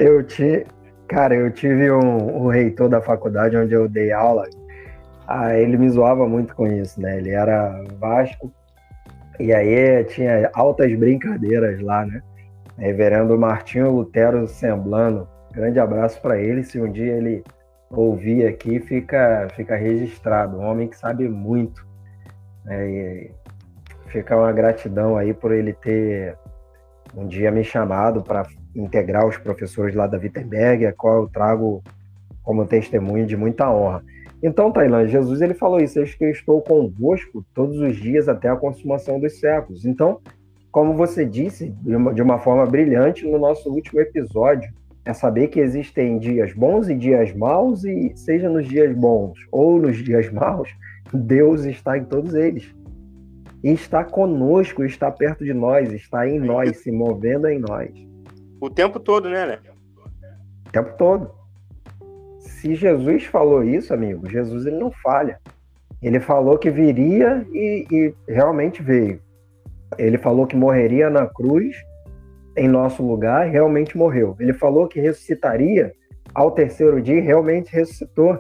eu 0.02 0.26
te, 0.26 0.66
cara, 1.08 1.36
eu 1.36 1.52
tive 1.52 1.92
um, 1.92 2.44
um, 2.44 2.48
reitor 2.48 2.90
da 2.90 3.02
faculdade 3.02 3.58
onde 3.58 3.74
eu 3.74 3.88
dei 3.88 4.12
aula, 4.12 4.44
ah, 5.28 5.58
ele 5.58 5.78
me 5.78 5.90
zoava 5.90 6.28
muito 6.28 6.56
com 6.56 6.68
isso, 6.68 7.02
né? 7.02 7.18
Ele 7.18 7.32
era 7.32 7.84
Vasco, 8.00 8.52
e 9.40 9.54
aí 9.54 10.04
tinha 10.06 10.50
altas 10.54 10.94
brincadeiras 10.96 11.82
lá, 11.82 12.06
né? 12.06 12.22
Reverendo 12.78 13.38
Martinho 13.38 13.92
Lutero 13.92 14.48
Semblano, 14.48 15.28
grande 15.52 15.80
abraço 15.80 16.22
para 16.22 16.38
ele, 16.40 16.64
se 16.64 16.80
um 16.80 16.92
dia 16.92 17.14
ele 17.14 17.44
ouvir 17.90 18.46
aqui, 18.46 18.80
fica, 18.80 19.48
fica 19.56 19.76
registrado, 19.76 20.58
um 20.58 20.66
homem 20.66 20.88
que 20.88 20.98
sabe 20.98 21.28
muito 21.28 21.86
é, 22.68 22.90
e 22.90 23.32
fica 24.08 24.36
uma 24.36 24.52
gratidão 24.52 25.18
aí 25.18 25.34
por 25.34 25.52
ele 25.52 25.74
ter 25.74 26.38
um 27.16 27.26
dia 27.28 27.50
me 27.52 27.64
chamado 27.64 28.22
para 28.22 28.46
integrar 28.78 29.28
os 29.28 29.38
professores 29.38 29.96
lá 29.96 30.08
da 30.08 30.18
Wittenberg, 30.18 30.86
a 30.86 30.94
qual 30.94 31.24
eu 31.24 31.28
trago 31.28 31.84
como 32.44 32.66
testemunho 32.66 33.26
de 33.26 33.36
muita 33.36 33.70
honra. 33.70 34.04
Então, 34.42 34.72
Tailã, 34.72 35.08
Jesus 35.08 35.42
ele 35.42 35.56
falou 35.56 35.80
isso, 35.80 36.00
eis 36.00 36.14
que 36.14 36.24
eu 36.24 36.30
estou 36.30 36.62
convosco 36.62 37.44
todos 37.54 37.80
os 37.80 37.96
dias 37.98 38.30
até 38.30 38.48
a 38.48 38.56
consumação 38.56 39.20
dos 39.20 39.40
séculos. 39.40 39.84
Então, 39.84 40.20
como 40.72 40.94
você 40.94 41.26
disse 41.26 41.74
de 41.82 41.96
uma, 41.96 42.14
de 42.14 42.22
uma 42.22 42.38
forma 42.38 42.66
brilhante 42.66 43.26
no 43.26 43.40
nosso 43.40 43.70
último 43.70 44.00
episódio, 44.00 44.72
é 45.04 45.14
saber 45.14 45.48
que 45.48 45.60
existem 45.60 46.20
dias 46.20 46.54
bons 46.54 46.88
e 46.88 46.94
dias 46.94 47.34
maus, 47.34 47.84
e 47.84 48.12
seja 48.16 48.48
nos 48.48 48.68
dias 48.68 48.94
bons 48.96 49.40
ou 49.52 49.80
nos 49.80 49.98
dias 49.98 50.32
maus, 50.32 50.70
Deus 51.12 51.64
está 51.66 51.98
em 51.98 52.04
todos 52.04 52.36
eles. 52.36 52.76
E 53.64 53.72
está 53.72 54.04
conosco, 54.04 54.84
está 54.84 55.10
perto 55.10 55.44
de 55.44 55.54
nós, 55.54 55.92
está 55.92 56.30
em 56.30 56.40
nós, 56.40 56.78
se 56.78 56.92
movendo 56.92 57.48
em 57.48 57.58
nós. 57.58 58.07
O 58.60 58.70
tempo 58.70 59.00
todo, 59.00 59.30
né, 59.30 59.46
né? 59.46 59.60
O 60.68 60.72
tempo 60.72 60.98
todo. 60.98 61.32
Se 62.40 62.76
Jesus 62.76 63.26
falou 63.26 63.64
isso, 63.64 63.94
amigo, 63.94 64.30
Jesus 64.30 64.66
ele 64.66 64.78
não 64.78 64.92
falha. 64.92 65.40
Ele 66.02 66.20
falou 66.20 66.58
que 66.58 66.70
viria 66.70 67.46
e, 67.52 67.86
e 67.92 68.32
realmente 68.32 68.82
veio. 68.82 69.20
Ele 69.98 70.18
falou 70.18 70.46
que 70.46 70.56
morreria 70.56 71.10
na 71.10 71.26
cruz 71.26 71.76
em 72.56 72.68
nosso 72.68 73.04
lugar 73.04 73.48
realmente 73.48 73.98
morreu. 73.98 74.36
Ele 74.40 74.54
falou 74.54 74.88
que 74.88 75.00
ressuscitaria 75.00 75.94
ao 76.34 76.52
terceiro 76.52 77.02
dia 77.02 77.22
realmente 77.22 77.72
ressuscitou. 77.72 78.40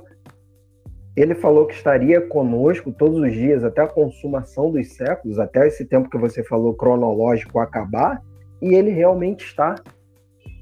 Ele 1.15 1.33
falou 1.33 1.65
que 1.65 1.73
estaria 1.73 2.21
conosco 2.21 2.91
todos 2.91 3.19
os 3.19 3.33
dias 3.33 3.63
até 3.63 3.81
a 3.81 3.87
consumação 3.87 4.71
dos 4.71 4.95
séculos, 4.95 5.39
até 5.39 5.67
esse 5.67 5.85
tempo 5.85 6.09
que 6.09 6.17
você 6.17 6.43
falou 6.43 6.75
cronológico 6.75 7.59
acabar, 7.59 8.21
e 8.61 8.75
ele 8.75 8.91
realmente 8.91 9.45
está, 9.45 9.75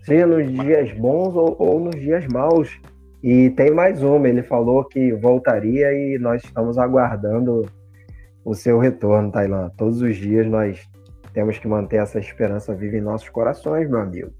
seja 0.05 0.27
nos 0.27 0.49
dias 0.51 0.91
bons 0.93 1.35
ou, 1.35 1.55
ou 1.59 1.79
nos 1.79 1.95
dias 1.95 2.25
maus. 2.27 2.79
E 3.23 3.49
tem 3.51 3.71
mais 3.71 4.03
uma, 4.03 4.29
ele 4.29 4.43
falou 4.43 4.85
que 4.85 5.11
voltaria 5.13 5.91
e 5.91 6.19
nós 6.19 6.43
estamos 6.43 6.77
aguardando 6.77 7.67
o 8.43 8.53
seu 8.53 8.77
retorno, 8.77 9.31
Tailã. 9.31 9.71
Todos 9.75 10.01
os 10.01 10.15
dias 10.15 10.45
nós 10.45 10.87
temos 11.33 11.57
que 11.57 11.67
manter 11.67 11.97
essa 11.97 12.19
esperança 12.19 12.75
viva 12.75 12.97
em 12.97 13.01
nossos 13.01 13.27
corações, 13.29 13.89
meu 13.89 13.99
amigo. 13.99 14.31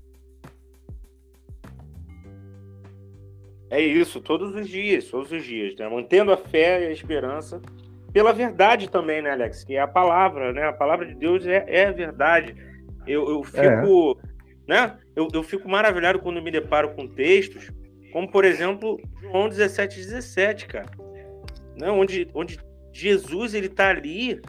É 3.71 3.81
isso, 3.81 4.21
todos 4.21 4.53
os 4.53 4.69
dias, 4.69 5.09
todos 5.09 5.31
os 5.31 5.43
dias, 5.43 5.75
né? 5.75 5.89
Mantendo 5.89 6.31
a 6.31 6.37
fé 6.37 6.83
e 6.83 6.87
a 6.87 6.91
esperança 6.91 7.59
pela 8.13 8.31
verdade 8.31 8.89
também, 8.89 9.21
né, 9.21 9.31
Alex? 9.31 9.63
Que 9.63 9.75
é 9.75 9.81
a 9.81 9.87
palavra, 9.87 10.53
né? 10.53 10.63
A 10.63 10.71
palavra 10.71 11.05
de 11.05 11.15
Deus 11.15 11.45
é, 11.45 11.65
é 11.67 11.87
a 11.87 11.91
verdade. 11.91 12.55
Eu, 13.05 13.27
eu 13.27 13.43
fico, 13.43 14.17
é. 14.23 14.34
Né? 14.67 14.97
Eu, 15.15 15.27
eu 15.33 15.43
fico 15.43 15.69
maravilhado 15.69 16.19
quando 16.19 16.41
me 16.41 16.51
deparo 16.51 16.93
com 16.95 17.07
textos, 17.07 17.71
como 18.11 18.31
por 18.31 18.45
exemplo, 18.45 18.99
João 19.21 19.49
17, 19.49 19.97
17, 19.97 20.67
cara. 20.67 20.89
Né? 21.77 21.89
Onde, 21.91 22.27
onde 22.33 22.59
Jesus 22.91 23.53
ele 23.53 23.69
tá 23.69 23.89
ali, 23.89 24.41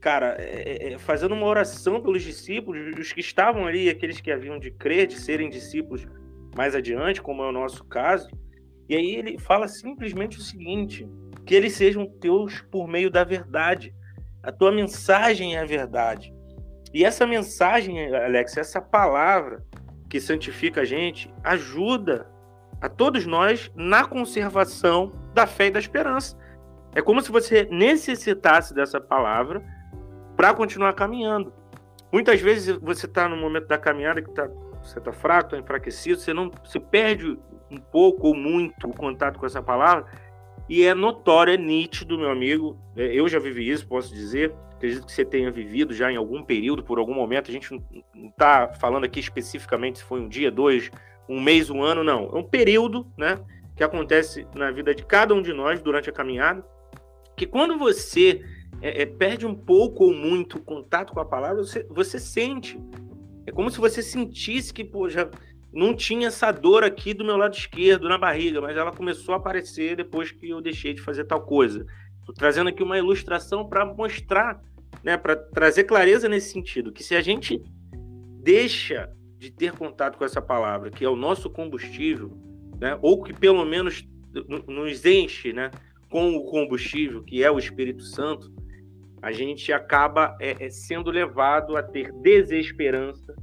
cara, 0.00 0.36
é, 0.38 0.88
é, 0.88 0.92
é, 0.92 0.98
fazendo 0.98 1.34
uma 1.34 1.46
oração 1.46 2.00
pelos 2.00 2.22
discípulos, 2.22 2.98
os 2.98 3.12
que 3.12 3.20
estavam 3.20 3.66
ali, 3.66 3.88
aqueles 3.88 4.20
que 4.20 4.30
haviam 4.30 4.58
de 4.58 4.70
crer, 4.70 5.06
de 5.06 5.18
serem 5.20 5.50
discípulos 5.50 6.06
mais 6.56 6.74
adiante, 6.74 7.22
como 7.22 7.42
é 7.42 7.48
o 7.48 7.52
nosso 7.52 7.84
caso. 7.84 8.28
E 8.88 8.94
aí 8.94 9.16
ele 9.16 9.38
fala 9.38 9.68
simplesmente 9.68 10.38
o 10.38 10.42
seguinte: 10.42 11.08
que 11.46 11.54
eles 11.54 11.74
sejam 11.74 12.06
teus 12.06 12.60
por 12.70 12.86
meio 12.88 13.10
da 13.10 13.24
verdade. 13.24 13.94
A 14.42 14.52
tua 14.52 14.70
mensagem 14.70 15.56
é 15.56 15.60
a 15.60 15.64
verdade. 15.64 16.33
E 16.94 17.04
essa 17.04 17.26
mensagem, 17.26 18.14
Alex, 18.14 18.56
essa 18.56 18.80
palavra 18.80 19.64
que 20.08 20.20
santifica 20.20 20.82
a 20.82 20.84
gente, 20.84 21.28
ajuda 21.42 22.24
a 22.80 22.88
todos 22.88 23.26
nós 23.26 23.68
na 23.74 24.04
conservação 24.04 25.10
da 25.34 25.44
fé 25.44 25.66
e 25.66 25.70
da 25.72 25.80
esperança. 25.80 26.38
É 26.94 27.02
como 27.02 27.20
se 27.20 27.32
você 27.32 27.66
necessitasse 27.68 28.72
dessa 28.72 29.00
palavra 29.00 29.60
para 30.36 30.54
continuar 30.54 30.92
caminhando. 30.92 31.52
Muitas 32.12 32.40
vezes 32.40 32.78
você 32.80 33.06
está 33.06 33.28
no 33.28 33.36
momento 33.36 33.66
da 33.66 33.76
caminhada 33.76 34.22
que 34.22 34.30
tá, 34.30 34.48
você 34.80 35.00
está 35.00 35.12
fraco, 35.12 35.50
tá 35.50 35.58
enfraquecido, 35.58 36.20
você 36.20 36.32
não, 36.32 36.48
você 36.64 36.78
perde 36.78 37.36
um 37.68 37.78
pouco 37.78 38.28
ou 38.28 38.36
muito 38.36 38.88
o 38.88 38.94
contato 38.94 39.40
com 39.40 39.46
essa 39.46 39.60
palavra, 39.60 40.06
e 40.68 40.84
é 40.84 40.94
notório, 40.94 41.54
é 41.54 41.56
nítido, 41.56 42.16
meu 42.16 42.30
amigo. 42.30 42.78
É, 42.96 43.06
eu 43.06 43.28
já 43.28 43.40
vivi 43.40 43.68
isso, 43.68 43.86
posso 43.86 44.14
dizer. 44.14 44.54
Acredito 44.84 45.06
que 45.06 45.12
você 45.12 45.24
tenha 45.24 45.50
vivido 45.50 45.94
já 45.94 46.12
em 46.12 46.16
algum 46.16 46.42
período, 46.42 46.84
por 46.84 46.98
algum 46.98 47.14
momento. 47.14 47.50
A 47.50 47.52
gente 47.52 47.72
não 47.72 48.28
está 48.28 48.68
falando 48.68 49.04
aqui 49.04 49.18
especificamente 49.18 50.00
se 50.00 50.04
foi 50.04 50.20
um 50.20 50.28
dia, 50.28 50.50
dois, 50.50 50.90
um 51.26 51.40
mês, 51.40 51.70
um 51.70 51.82
ano, 51.82 52.04
não. 52.04 52.30
É 52.34 52.36
um 52.36 52.44
período, 52.44 53.10
né? 53.16 53.42
Que 53.74 53.82
acontece 53.82 54.46
na 54.54 54.70
vida 54.70 54.94
de 54.94 55.02
cada 55.02 55.34
um 55.34 55.40
de 55.40 55.54
nós 55.54 55.80
durante 55.80 56.10
a 56.10 56.12
caminhada. 56.12 56.62
Que 57.34 57.46
quando 57.46 57.78
você 57.78 58.44
é, 58.82 59.02
é, 59.02 59.06
perde 59.06 59.46
um 59.46 59.54
pouco 59.54 60.04
ou 60.04 60.12
muito 60.12 60.60
contato 60.60 61.14
com 61.14 61.20
a 61.20 61.24
palavra, 61.24 61.64
você, 61.64 61.86
você 61.88 62.18
sente. 62.18 62.78
É 63.46 63.52
como 63.52 63.70
se 63.70 63.78
você 63.78 64.02
sentisse 64.02 64.74
que, 64.74 64.84
pô, 64.84 65.08
já 65.08 65.30
não 65.72 65.94
tinha 65.94 66.28
essa 66.28 66.52
dor 66.52 66.84
aqui 66.84 67.14
do 67.14 67.24
meu 67.24 67.38
lado 67.38 67.56
esquerdo, 67.56 68.06
na 68.06 68.18
barriga, 68.18 68.60
mas 68.60 68.76
ela 68.76 68.92
começou 68.92 69.34
a 69.34 69.38
aparecer 69.38 69.96
depois 69.96 70.30
que 70.30 70.50
eu 70.50 70.60
deixei 70.60 70.92
de 70.92 71.00
fazer 71.00 71.24
tal 71.24 71.40
coisa. 71.40 71.86
Estou 72.20 72.34
trazendo 72.34 72.68
aqui 72.68 72.82
uma 72.82 72.96
ilustração 72.96 73.66
para 73.66 73.84
mostrar, 73.84 74.62
né, 75.04 75.16
para 75.18 75.36
trazer 75.36 75.84
clareza 75.84 76.28
nesse 76.28 76.50
sentido, 76.50 76.90
que 76.90 77.04
se 77.04 77.14
a 77.14 77.20
gente 77.20 77.62
deixa 78.42 79.10
de 79.38 79.50
ter 79.50 79.72
contato 79.72 80.16
com 80.16 80.24
essa 80.24 80.40
palavra, 80.40 80.90
que 80.90 81.04
é 81.04 81.08
o 81.08 81.14
nosso 81.14 81.50
combustível, 81.50 82.32
né, 82.80 82.98
ou 83.02 83.22
que 83.22 83.32
pelo 83.32 83.64
menos 83.64 84.08
nos 84.66 85.04
enche, 85.04 85.52
né, 85.52 85.70
com 86.10 86.34
o 86.34 86.44
combustível, 86.44 87.22
que 87.22 87.44
é 87.44 87.50
o 87.50 87.58
Espírito 87.58 88.02
Santo, 88.02 88.52
a 89.20 89.30
gente 89.32 89.72
acaba 89.72 90.36
é, 90.40 90.64
é, 90.64 90.70
sendo 90.70 91.10
levado 91.10 91.76
a 91.76 91.82
ter 91.82 92.12
desesperança, 92.12 93.34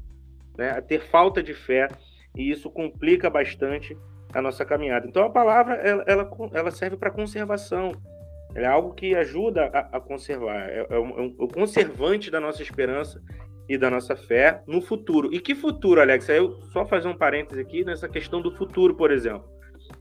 né, 0.58 0.72
a 0.72 0.82
ter 0.82 1.02
falta 1.10 1.44
de 1.44 1.54
fé, 1.54 1.88
e 2.36 2.50
isso 2.50 2.70
complica 2.70 3.30
bastante 3.30 3.96
a 4.34 4.42
nossa 4.42 4.66
caminhada. 4.66 5.08
Então 5.08 5.24
a 5.24 5.30
palavra 5.30 5.76
ela, 5.76 6.04
ela, 6.08 6.32
ela 6.54 6.72
serve 6.72 6.98
para 6.98 7.12
conservação. 7.12 7.92
É 8.54 8.66
algo 8.66 8.94
que 8.94 9.16
ajuda 9.16 9.66
a, 9.74 9.98
a 9.98 10.02
conservar. 10.02 10.70
É, 10.70 10.88
é, 10.90 11.00
um, 11.00 11.10
é 11.10 11.22
um, 11.22 11.36
o 11.38 11.48
conservante 11.48 12.30
da 12.30 12.40
nossa 12.40 12.62
esperança 12.62 13.22
e 13.68 13.78
da 13.78 13.90
nossa 13.90 14.16
fé 14.16 14.62
no 14.68 14.82
futuro. 14.82 15.34
E 15.34 15.40
que 15.40 15.56
futuro, 15.56 16.02
Alex? 16.02 16.30
Aí 16.30 16.38
eu 16.38 16.62
só 16.74 16.86
fazer 16.86 17.08
um 17.08 17.18
parêntese 17.18 17.62
aqui 17.62 17.86
nessa 17.86 18.10
questão 18.10 18.42
do 18.42 18.56
futuro, 18.56 18.96
por 18.96 19.12
exemplo. 19.12 19.50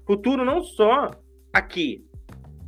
Futuro 0.07 0.45
não 0.45 0.63
só 0.63 1.11
aqui, 1.53 2.05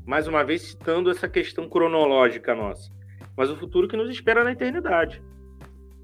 mais 0.07 0.29
uma 0.29 0.45
vez 0.45 0.63
citando 0.63 1.11
essa 1.11 1.29
questão 1.29 1.69
cronológica 1.69 2.55
nossa, 2.55 2.91
mas 3.37 3.51
o 3.51 3.57
futuro 3.57 3.89
que 3.89 3.97
nos 3.97 4.11
espera 4.11 4.45
na 4.45 4.53
eternidade 4.53 5.23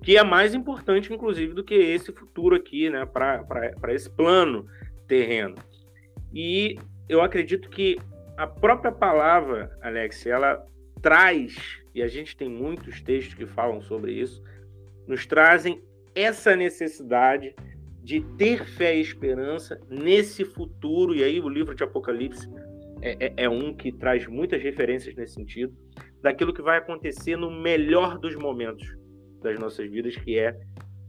que 0.03 0.17
é 0.17 0.23
mais 0.23 0.55
importante, 0.55 1.13
inclusive, 1.13 1.55
do 1.55 1.65
que 1.65 1.75
esse 1.75 2.13
futuro 2.13 2.55
aqui, 2.55 2.89
né, 2.89 3.05
para 3.05 3.95
esse 3.95 4.09
plano 4.09 4.67
terreno. 5.07 5.57
E 6.33 6.79
eu 7.09 7.21
acredito 7.21 7.69
que 7.69 7.99
a 8.39 8.47
própria 8.47 8.93
palavra, 8.93 9.77
Alex, 9.83 10.25
ela 10.25 10.65
traz, 11.03 11.83
e 11.93 12.01
a 12.01 12.07
gente 12.07 12.37
tem 12.37 12.49
muitos 12.49 13.03
textos 13.03 13.35
que 13.35 13.45
falam 13.47 13.81
sobre 13.83 14.13
isso, 14.13 14.41
nos 15.09 15.27
trazem 15.27 15.83
essa 16.15 16.55
necessidade 16.55 17.53
de 18.01 18.21
ter 18.37 18.65
fé 18.65 18.97
e 18.97 19.01
esperança 19.01 19.81
nesse 19.91 20.45
futuro, 20.45 21.17
e 21.17 21.25
aí 21.25 21.41
o 21.41 21.49
livro 21.49 21.75
de 21.75 21.83
Apocalipse 21.83 22.49
é, 23.03 23.27
é, 23.27 23.33
é 23.45 23.49
um 23.49 23.75
que 23.75 23.91
traz 23.91 24.25
muitas 24.29 24.63
referências 24.63 25.17
nesse 25.17 25.35
sentido, 25.35 25.77
daquilo 26.23 26.55
que 26.55 26.63
vai 26.63 26.79
acontecer 26.79 27.37
no 27.37 27.51
melhor 27.51 28.19
dos 28.21 28.37
momentos 28.37 28.87
das 29.43 29.59
nossas 29.59 29.91
vidas, 29.91 30.15
que 30.15 30.39
é 30.39 30.57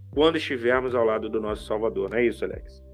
quando 0.10 0.38
estivermos 0.38 0.96
ao 0.96 1.06
lado 1.06 1.30
do 1.30 1.40
nosso 1.40 1.64
Salvador. 1.68 2.10
Não 2.10 2.18
é 2.18 2.26
isso, 2.26 2.44
Alex? 2.44 2.89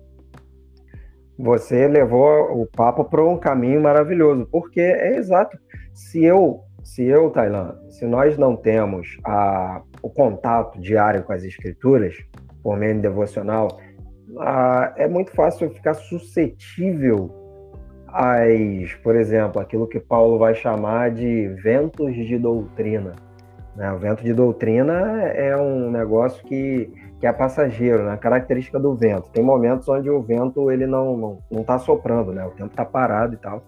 Você 1.38 1.88
levou 1.88 2.62
o 2.62 2.66
papo 2.66 3.04
para 3.04 3.24
um 3.24 3.38
caminho 3.38 3.82
maravilhoso, 3.82 4.48
porque 4.52 4.80
é 4.80 5.18
exato. 5.18 5.58
Se 5.94 6.24
eu, 6.24 6.62
se 6.84 7.04
eu, 7.04 7.30
Tailan, 7.30 7.78
se 7.90 8.06
nós 8.06 8.38
não 8.38 8.56
temos 8.56 9.18
a, 9.26 9.82
o 10.02 10.10
contato 10.10 10.80
diário 10.80 11.24
com 11.24 11.34
as 11.34 11.44
escrituras, 11.44 12.16
por 12.64 12.78
meio 12.78 13.00
devocional, 13.02 13.68
a, 14.40 14.94
é 14.96 15.08
muito 15.08 15.32
fácil 15.32 15.70
ficar 15.72 15.94
suscetível 15.94 17.30
às, 18.08 18.94
por 19.04 19.16
exemplo, 19.16 19.62
aquilo 19.62 19.88
que 19.88 20.00
Paulo 20.00 20.40
vai 20.40 20.56
chamar 20.56 21.12
de 21.12 21.50
ventos 21.62 22.16
de 22.16 22.38
doutrina. 22.38 23.14
Né? 23.76 23.92
O 23.92 23.98
vento 23.98 24.24
de 24.24 24.34
doutrina 24.34 24.94
é 25.22 25.56
um 25.58 25.92
negócio 25.92 26.44
que, 26.46 26.92
que 27.20 27.28
é 27.28 27.34
passageiro, 27.34 28.04
né? 28.04 28.16
Característica 28.18 28.80
do 28.80 28.96
vento. 28.96 29.30
Tem 29.32 29.44
momentos 29.44 29.88
onde 29.90 30.10
o 30.10 30.22
vento 30.22 30.72
ele 30.72 30.88
não 30.88 31.18
não, 31.18 31.40
não 31.52 31.64
tá 31.64 31.78
soprando, 31.78 32.32
né? 32.32 32.46
O 32.46 32.52
tempo 32.52 32.72
está 32.72 32.86
parado 32.86 33.34
e 33.34 33.38
tal. 33.38 33.62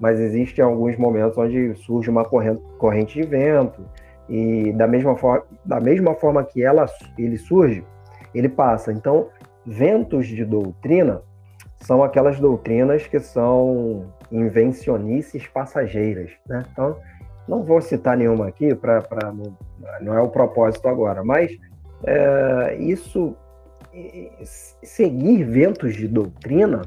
Mas 0.00 0.18
existem 0.18 0.64
alguns 0.64 0.96
momentos 0.96 1.38
onde 1.38 1.74
surge 1.76 2.10
uma 2.10 2.24
corrente, 2.24 2.60
corrente 2.76 3.20
de 3.20 3.26
vento 3.26 3.84
e 4.28 4.72
da 4.72 4.86
mesma 4.88 5.16
forma 5.16 5.44
da 5.64 5.78
mesma 5.78 6.14
forma 6.14 6.42
que 6.42 6.62
ela 6.62 6.86
ele 7.16 7.36
surge, 7.36 7.84
ele 8.34 8.48
passa. 8.48 8.92
Então, 8.92 9.28
ventos 9.64 10.26
de 10.26 10.44
doutrina 10.44 11.22
são 11.76 12.02
aquelas 12.02 12.38
doutrinas 12.40 13.06
que 13.06 13.20
são 13.20 14.06
invencionices 14.30 15.46
passageiras, 15.46 16.30
né? 16.48 16.64
Então, 16.72 16.96
não 17.48 17.62
vou 17.62 17.80
citar 17.80 18.16
nenhuma 18.16 18.48
aqui, 18.48 18.74
pra, 18.74 19.00
pra 19.02 19.32
não, 19.32 19.56
não, 20.00 20.14
é 20.14 20.20
o 20.20 20.28
propósito 20.28 20.88
agora, 20.88 21.24
mas 21.24 21.56
é, 22.04 22.76
isso, 22.78 23.36
seguir 24.82 25.44
ventos 25.44 25.94
de 25.94 26.08
doutrina 26.08 26.82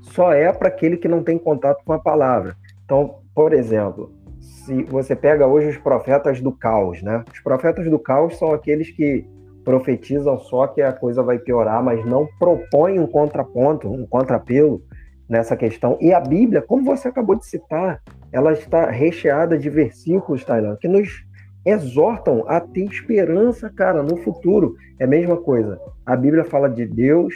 só 0.00 0.32
é 0.32 0.52
para 0.52 0.68
aquele 0.68 0.96
que 0.96 1.08
não 1.08 1.22
tem 1.22 1.38
contato 1.38 1.82
com 1.84 1.92
a 1.92 1.98
palavra. 1.98 2.56
Então, 2.84 3.16
por 3.34 3.52
exemplo, 3.52 4.12
se 4.40 4.82
você 4.84 5.14
pega 5.14 5.46
hoje 5.46 5.68
os 5.68 5.76
profetas 5.76 6.40
do 6.40 6.52
caos, 6.52 7.02
né? 7.02 7.24
Os 7.32 7.40
profetas 7.40 7.88
do 7.88 7.98
caos 7.98 8.38
são 8.38 8.52
aqueles 8.52 8.90
que 8.90 9.26
profetizam 9.64 10.38
só 10.38 10.66
que 10.66 10.80
a 10.80 10.92
coisa 10.92 11.22
vai 11.22 11.38
piorar, 11.38 11.82
mas 11.82 12.04
não 12.04 12.26
propõem 12.38 12.98
um 12.98 13.06
contraponto, 13.06 13.90
um 13.90 14.06
contrapelo 14.06 14.82
nessa 15.28 15.56
questão. 15.56 15.98
E 16.00 16.12
a 16.12 16.20
Bíblia, 16.20 16.62
como 16.62 16.84
você 16.84 17.08
acabou 17.08 17.36
de 17.36 17.44
citar, 17.44 18.02
ela 18.32 18.52
está 18.52 18.90
recheada 18.90 19.58
de 19.58 19.70
versículos, 19.70 20.44
Tailan, 20.44 20.76
que 20.76 20.88
nos 20.88 21.26
exortam 21.64 22.44
a 22.46 22.60
ter 22.60 22.84
esperança, 22.84 23.70
cara, 23.70 24.02
no 24.02 24.16
futuro. 24.18 24.76
É 24.98 25.04
a 25.04 25.08
mesma 25.08 25.36
coisa. 25.36 25.78
A 26.04 26.16
Bíblia 26.16 26.44
fala 26.44 26.68
de 26.68 26.86
Deus, 26.86 27.34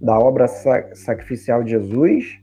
da 0.00 0.18
obra 0.18 0.46
sacrificial 0.94 1.62
de 1.62 1.70
Jesus, 1.70 2.40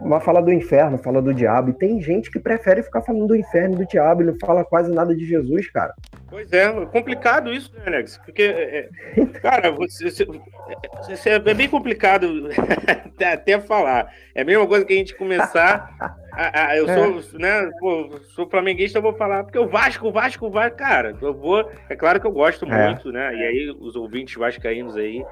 mas 0.00 0.24
fala 0.24 0.40
do 0.40 0.52
inferno, 0.52 0.98
fala 0.98 1.20
do 1.20 1.34
diabo. 1.34 1.70
E 1.70 1.74
tem 1.74 2.00
gente 2.00 2.30
que 2.30 2.38
prefere 2.38 2.82
ficar 2.82 3.02
falando 3.02 3.28
do 3.28 3.36
inferno 3.36 3.74
e 3.74 3.78
do 3.78 3.86
diabo 3.86 4.22
e 4.22 4.26
não 4.26 4.36
fala 4.40 4.64
quase 4.64 4.92
nada 4.92 5.14
de 5.14 5.24
Jesus, 5.24 5.70
cara. 5.70 5.94
Pois 6.34 6.52
é, 6.52 6.64
é 6.64 6.86
complicado 6.86 7.52
isso, 7.52 7.72
né, 7.74 7.82
Alex? 7.86 8.18
Porque, 8.24 8.42
é, 8.42 8.88
é 9.16 9.26
cara, 9.40 9.70
você, 9.70 10.10
você, 10.10 11.30
é 11.30 11.54
bem 11.54 11.68
complicado 11.68 12.48
até 13.24 13.60
falar. 13.60 14.12
É 14.34 14.42
a 14.42 14.44
mesma 14.44 14.66
coisa 14.66 14.84
que 14.84 14.92
a 14.92 14.96
gente 14.96 15.14
começar. 15.14 15.94
A, 16.32 16.70
a, 16.70 16.76
eu 16.76 16.88
sou, 16.88 17.38
é. 17.38 17.40
né, 17.40 17.70
pô, 17.78 18.18
sou 18.34 18.50
flamenguista, 18.50 18.98
eu 18.98 19.02
vou 19.02 19.14
falar, 19.14 19.44
porque 19.44 19.60
o 19.60 19.68
Vasco, 19.68 20.08
o 20.08 20.10
Vasco, 20.10 20.46
o 20.48 20.50
Vasco, 20.50 20.76
cara, 20.76 21.16
eu 21.22 21.32
vou. 21.32 21.70
É 21.88 21.94
claro 21.94 22.20
que 22.20 22.26
eu 22.26 22.32
gosto 22.32 22.64
é. 22.64 22.88
muito, 22.88 23.12
né? 23.12 23.32
E 23.32 23.40
aí, 23.40 23.76
os 23.78 23.94
ouvintes 23.94 24.34
vascaínos 24.34 24.96
aí, 24.96 25.24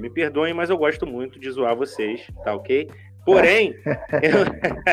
me 0.00 0.10
perdoem, 0.10 0.54
mas 0.54 0.70
eu 0.70 0.78
gosto 0.78 1.08
muito 1.08 1.40
de 1.40 1.50
zoar 1.50 1.74
vocês, 1.74 2.24
tá 2.44 2.54
ok? 2.54 2.88
Porém, 3.24 3.74
eu, 4.22 4.44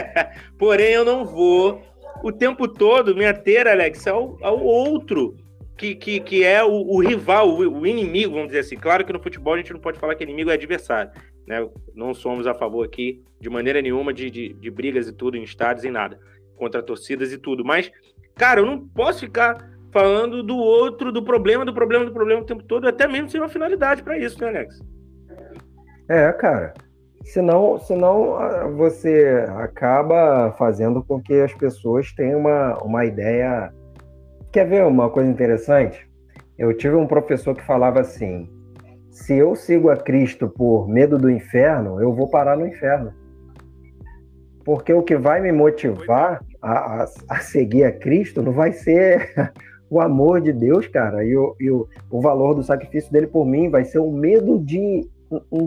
porém, 0.58 0.94
eu 0.94 1.06
não 1.06 1.24
vou 1.24 1.80
o 2.24 2.32
tempo 2.32 2.68
todo 2.68 3.16
me 3.16 3.26
ater, 3.26 3.68
Alex, 3.68 4.08
ao, 4.08 4.38
ao 4.42 4.60
outro, 4.60 5.36
que, 5.78 5.96
que, 5.96 6.20
que 6.20 6.44
é 6.44 6.64
o, 6.64 6.72
o 6.72 7.00
rival, 7.00 7.50
o, 7.50 7.80
o, 7.80 7.88
inimigo, 7.88 8.34
vamos 8.34 8.48
dizer 8.48 8.60
assim. 8.60 8.76
Claro 8.76 9.06
que 9.06 9.14
no 9.14 9.22
futebol 9.22 9.54
a 9.54 9.58
gente 9.58 9.74
não 9.74 9.80
pode 9.80 10.00
falar 10.00 10.16
que 10.16 10.24
inimigo 10.24 10.50
é 10.50 10.54
adversário. 10.54 11.12
Né? 11.46 11.68
Não 11.94 12.14
somos 12.14 12.48
a 12.48 12.54
favor 12.54 12.86
aqui, 12.86 13.24
de 13.40 13.50
maneira 13.50 13.82
nenhuma, 13.82 14.14
de, 14.14 14.30
de, 14.30 14.54
de 14.54 14.72
brigas 14.72 15.08
e 15.08 15.14
tudo, 15.14 15.38
em 15.38 15.44
estádios 15.44 15.86
e 15.86 15.92
nada. 15.92 16.20
Contra 16.56 16.82
torcidas 16.82 17.32
e 17.32 17.38
tudo. 17.38 17.64
Mas, 17.64 17.92
cara, 18.36 18.60
eu 18.62 18.66
não 18.66 18.88
posso 18.88 19.22
ficar 19.22 19.70
falando 19.92 20.44
do 20.44 20.58
outro, 20.58 21.12
do 21.12 21.24
problema, 21.24 21.64
do 21.64 21.74
problema, 21.74 22.06
do 22.06 22.12
problema 22.12 22.42
o 22.42 22.46
tempo 22.46 22.64
todo, 22.64 22.88
até 22.88 23.08
mesmo 23.08 23.30
sem 23.30 23.40
uma 23.40 23.50
finalidade 23.50 24.04
para 24.04 24.18
isso, 24.18 24.40
né, 24.42 24.50
Alex? 24.50 24.82
É, 26.10 26.32
cara. 26.34 26.74
Senão, 27.28 27.78
senão 27.78 28.38
você 28.78 29.46
acaba 29.58 30.54
fazendo 30.58 31.04
com 31.04 31.22
que 31.22 31.34
as 31.34 31.54
pessoas 31.54 32.14
tenham 32.14 32.40
uma, 32.40 32.82
uma 32.82 33.06
ideia. 33.06 33.74
Quer 34.50 34.66
ver 34.66 34.86
uma 34.86 35.10
coisa 35.10 35.30
interessante? 35.30 36.10
Eu 36.58 36.76
tive 36.76 36.96
um 36.96 37.06
professor 37.06 37.54
que 37.54 37.64
falava 37.66 38.00
assim: 38.00 38.50
se 39.12 39.36
eu 39.36 39.58
sigo 39.58 39.90
a 39.90 39.98
Cristo 39.98 40.48
por 40.48 40.88
medo 40.88 41.18
do 41.18 41.30
inferno, 41.30 42.02
eu 42.02 42.14
vou 42.14 42.30
parar 42.30 42.56
no 42.56 42.66
inferno. 42.66 43.12
Porque 44.64 44.94
o 44.94 45.04
que 45.04 45.18
vai 45.18 45.42
me 45.42 45.52
motivar 45.52 46.42
a, 46.62 47.04
a, 47.04 47.06
a 47.30 47.40
seguir 47.40 47.84
a 47.84 47.92
Cristo 47.92 48.42
não 48.42 48.54
vai 48.54 48.72
ser 48.72 49.34
o 49.92 50.00
amor 50.00 50.40
de 50.40 50.54
Deus, 50.54 50.88
cara, 50.88 51.26
e, 51.26 51.36
o, 51.36 51.56
e 51.60 51.70
o, 51.70 51.90
o 52.10 52.22
valor 52.22 52.54
do 52.54 52.64
sacrifício 52.64 53.12
dele 53.12 53.28
por 53.28 53.46
mim, 53.46 53.70
vai 53.70 53.84
ser 53.84 54.00
o 54.00 54.10
medo 54.10 54.58
de 54.60 55.06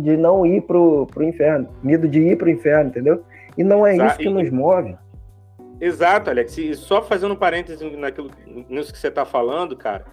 de 0.03 0.16
não 0.16 0.46
ir 0.46 0.62
pro, 0.62 1.07
pro 1.07 1.23
inferno, 1.23 1.68
medo 1.83 2.09
de 2.09 2.20
ir 2.20 2.37
pro 2.37 2.51
inferno, 2.51 2.90
entendeu? 2.90 3.23
E 3.57 3.64
não 3.64 3.87
é 3.87 3.96
isso 3.96 4.18
que 4.18 4.29
nos 4.29 4.51
move. 4.51 4.96
Exato, 5.81 6.31
Alex. 6.31 6.57
E 6.59 6.75
só 6.75 7.03
fazendo 7.03 7.33
um 7.33 7.37
parêntese 7.37 7.85
naquilo, 7.96 8.31
nisso 8.68 8.92
que 8.92 8.99
você 8.99 9.09
está 9.09 9.25
falando, 9.25 9.77
cara, 9.77 10.05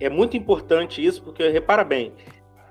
é 0.00 0.08
muito 0.08 0.36
importante 0.36 1.04
isso, 1.04 1.22
porque 1.22 1.48
repara 1.48 1.84
bem, 1.84 2.12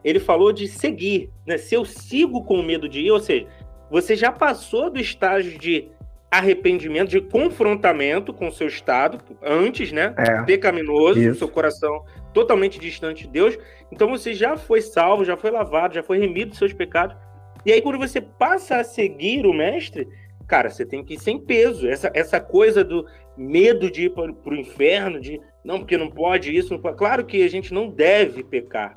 ele 0.03 0.19
falou 0.19 0.51
de 0.51 0.67
seguir, 0.67 1.29
né? 1.45 1.57
Se 1.57 1.75
eu 1.75 1.83
sigo 1.85 2.43
com 2.43 2.61
medo 2.61 2.87
de 2.87 3.01
ir, 3.01 3.11
ou 3.11 3.19
seja, 3.19 3.47
você 3.89 4.15
já 4.15 4.31
passou 4.31 4.89
do 4.89 4.99
estágio 4.99 5.57
de 5.57 5.89
arrependimento, 6.29 7.09
de 7.09 7.21
confrontamento 7.21 8.33
com 8.33 8.47
o 8.47 8.51
seu 8.51 8.67
estado, 8.67 9.19
antes, 9.41 9.91
né? 9.91 10.13
É, 10.17 10.43
pecaminoso, 10.43 11.19
isso. 11.19 11.39
seu 11.39 11.47
coração 11.47 12.03
totalmente 12.37 12.79
distante 12.79 13.23
de 13.23 13.31
Deus. 13.31 13.57
Então 13.91 14.07
você 14.07 14.31
já 14.31 14.55
foi 14.55 14.79
salvo, 14.79 15.25
já 15.25 15.35
foi 15.35 15.49
lavado, 15.49 15.95
já 15.95 16.03
foi 16.03 16.19
remido 16.19 16.51
dos 16.51 16.59
seus 16.59 16.71
pecados. 16.71 17.17
E 17.65 17.71
aí, 17.71 17.81
quando 17.81 17.97
você 17.97 18.21
passa 18.21 18.77
a 18.77 18.83
seguir 18.83 19.47
o 19.47 19.53
mestre, 19.53 20.07
cara, 20.47 20.69
você 20.69 20.85
tem 20.85 21.03
que 21.03 21.15
ir 21.15 21.19
sem 21.19 21.39
peso. 21.39 21.89
Essa, 21.89 22.11
essa 22.13 22.39
coisa 22.39 22.83
do 22.83 23.07
medo 23.35 23.89
de 23.89 24.03
ir 24.03 24.11
para 24.11 24.31
o 24.31 24.55
inferno, 24.55 25.19
de 25.19 25.41
não, 25.65 25.79
porque 25.79 25.97
não 25.97 26.11
pode 26.11 26.55
isso. 26.55 26.71
Não 26.71 26.79
pode. 26.79 26.95
Claro 26.95 27.25
que 27.25 27.43
a 27.43 27.49
gente 27.49 27.73
não 27.73 27.89
deve 27.89 28.43
pecar, 28.43 28.93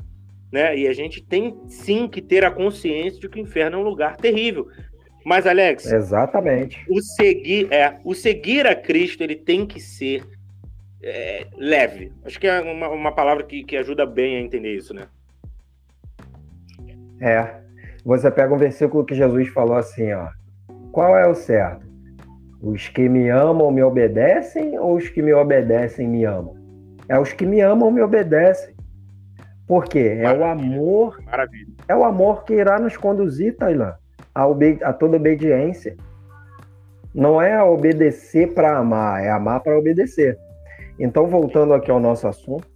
né? 0.53 0.76
E 0.76 0.87
a 0.87 0.92
gente 0.92 1.22
tem 1.22 1.59
sim 1.66 2.07
que 2.07 2.20
ter 2.20 2.44
a 2.44 2.50
consciência 2.50 3.20
de 3.20 3.29
que 3.29 3.40
o 3.40 3.42
inferno 3.42 3.79
é 3.79 3.81
um 3.81 3.85
lugar 3.85 4.18
terrível. 4.18 4.68
Mas, 5.24 5.46
Alex. 5.46 5.90
Exatamente. 5.90 6.85
O 6.90 7.00
seguir, 7.00 7.72
é, 7.72 7.98
o 8.05 8.14
seguir 8.14 8.66
a 8.66 8.74
Cristo, 8.74 9.22
ele 9.22 9.37
tem 9.37 9.64
que 9.64 9.81
ser 9.81 10.24
é, 11.03 11.47
leve. 11.57 12.13
Acho 12.25 12.39
que 12.39 12.47
é 12.47 12.61
uma, 12.61 12.89
uma 12.89 13.13
palavra 13.13 13.45
que, 13.45 13.65
que 13.65 13.77
ajuda 13.77 14.05
bem 14.05 14.37
a 14.37 14.41
entender 14.41 14.75
isso, 14.75 14.95
né? 14.95 15.07
É. 17.21 17.61
Você 18.05 18.31
pega 18.31 18.55
um 18.55 18.59
versículo 18.59 19.05
que 19.05 19.15
Jesus 19.15 19.49
falou 19.49 19.77
assim, 19.77 20.13
ó. 20.13 20.29
Qual 20.93 21.17
é 21.17 21.27
o 21.27 21.35
certo? 21.35 21.87
Os 22.61 22.89
que 22.89 23.09
me 23.09 23.29
amam 23.29 23.71
me 23.71 23.83
obedecem 23.83 24.79
ou 24.79 24.97
os 24.97 25.09
que 25.09 25.23
me 25.23 25.33
obedecem 25.33 26.09
me 26.09 26.25
amam? 26.25 26.55
É 27.09 27.19
os 27.19 27.33
que 27.33 27.47
me 27.47 27.61
amam 27.61 27.91
me 27.91 28.01
obedecem. 28.01 28.75
Por 29.67 29.85
quê? 29.85 30.19
É 30.21 30.33
o 30.33 30.45
amor. 30.45 31.23
Maravilha. 31.25 31.73
É 31.87 31.95
o 31.95 32.05
amor 32.05 32.45
que 32.45 32.55
irá 32.55 32.79
nos 32.79 32.97
conduzir, 32.97 33.57
Tailã, 33.57 33.95
a, 34.35 34.45
a 34.83 34.93
toda 34.93 35.17
obediência. 35.17 35.97
Não 37.15 37.41
é 37.41 37.63
obedecer 37.63 38.53
para 38.53 38.77
amar, 38.77 39.23
é 39.23 39.31
amar 39.31 39.61
para 39.61 39.79
obedecer. 39.79 40.39
Então, 41.01 41.27
voltando 41.27 41.73
aqui 41.73 41.91
ao 41.91 41.99
nosso 41.99 42.29
assunto, 42.29 42.69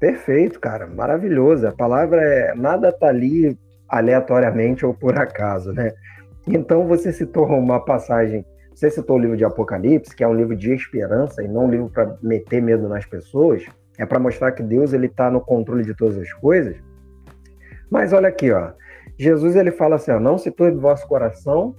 perfeito, 0.00 0.58
cara, 0.58 0.86
maravilhoso. 0.86 1.68
A 1.68 1.72
palavra 1.72 2.22
é 2.22 2.54
nada 2.54 2.90
tá 2.90 3.08
ali 3.08 3.56
aleatoriamente 3.88 4.84
ou 4.86 4.94
por 4.94 5.18
acaso, 5.18 5.72
né? 5.72 5.92
Então 6.46 6.86
você 6.86 7.12
citou 7.12 7.46
uma 7.46 7.84
passagem, 7.84 8.44
você 8.74 8.90
citou 8.90 9.16
o 9.16 9.18
livro 9.18 9.36
de 9.36 9.44
Apocalipse, 9.44 10.16
que 10.16 10.24
é 10.24 10.28
um 10.28 10.34
livro 10.34 10.56
de 10.56 10.72
esperança 10.72 11.42
e 11.42 11.48
não 11.48 11.66
um 11.66 11.70
livro 11.70 11.90
para 11.90 12.16
meter 12.22 12.62
medo 12.62 12.88
nas 12.88 13.04
pessoas, 13.04 13.64
é 13.98 14.06
para 14.06 14.18
mostrar 14.18 14.52
que 14.52 14.62
Deus 14.62 14.92
ele 14.92 15.06
está 15.06 15.30
no 15.30 15.40
controle 15.40 15.84
de 15.84 15.94
todas 15.94 16.16
as 16.16 16.32
coisas. 16.34 16.76
Mas 17.90 18.12
olha 18.12 18.28
aqui, 18.28 18.50
ó, 18.50 18.72
Jesus 19.18 19.56
ele 19.56 19.70
fala 19.70 19.96
assim, 19.96 20.10
ó, 20.10 20.20
não 20.20 20.38
se 20.38 20.50
turbe 20.50 20.78
vosso 20.78 21.06
coração, 21.06 21.74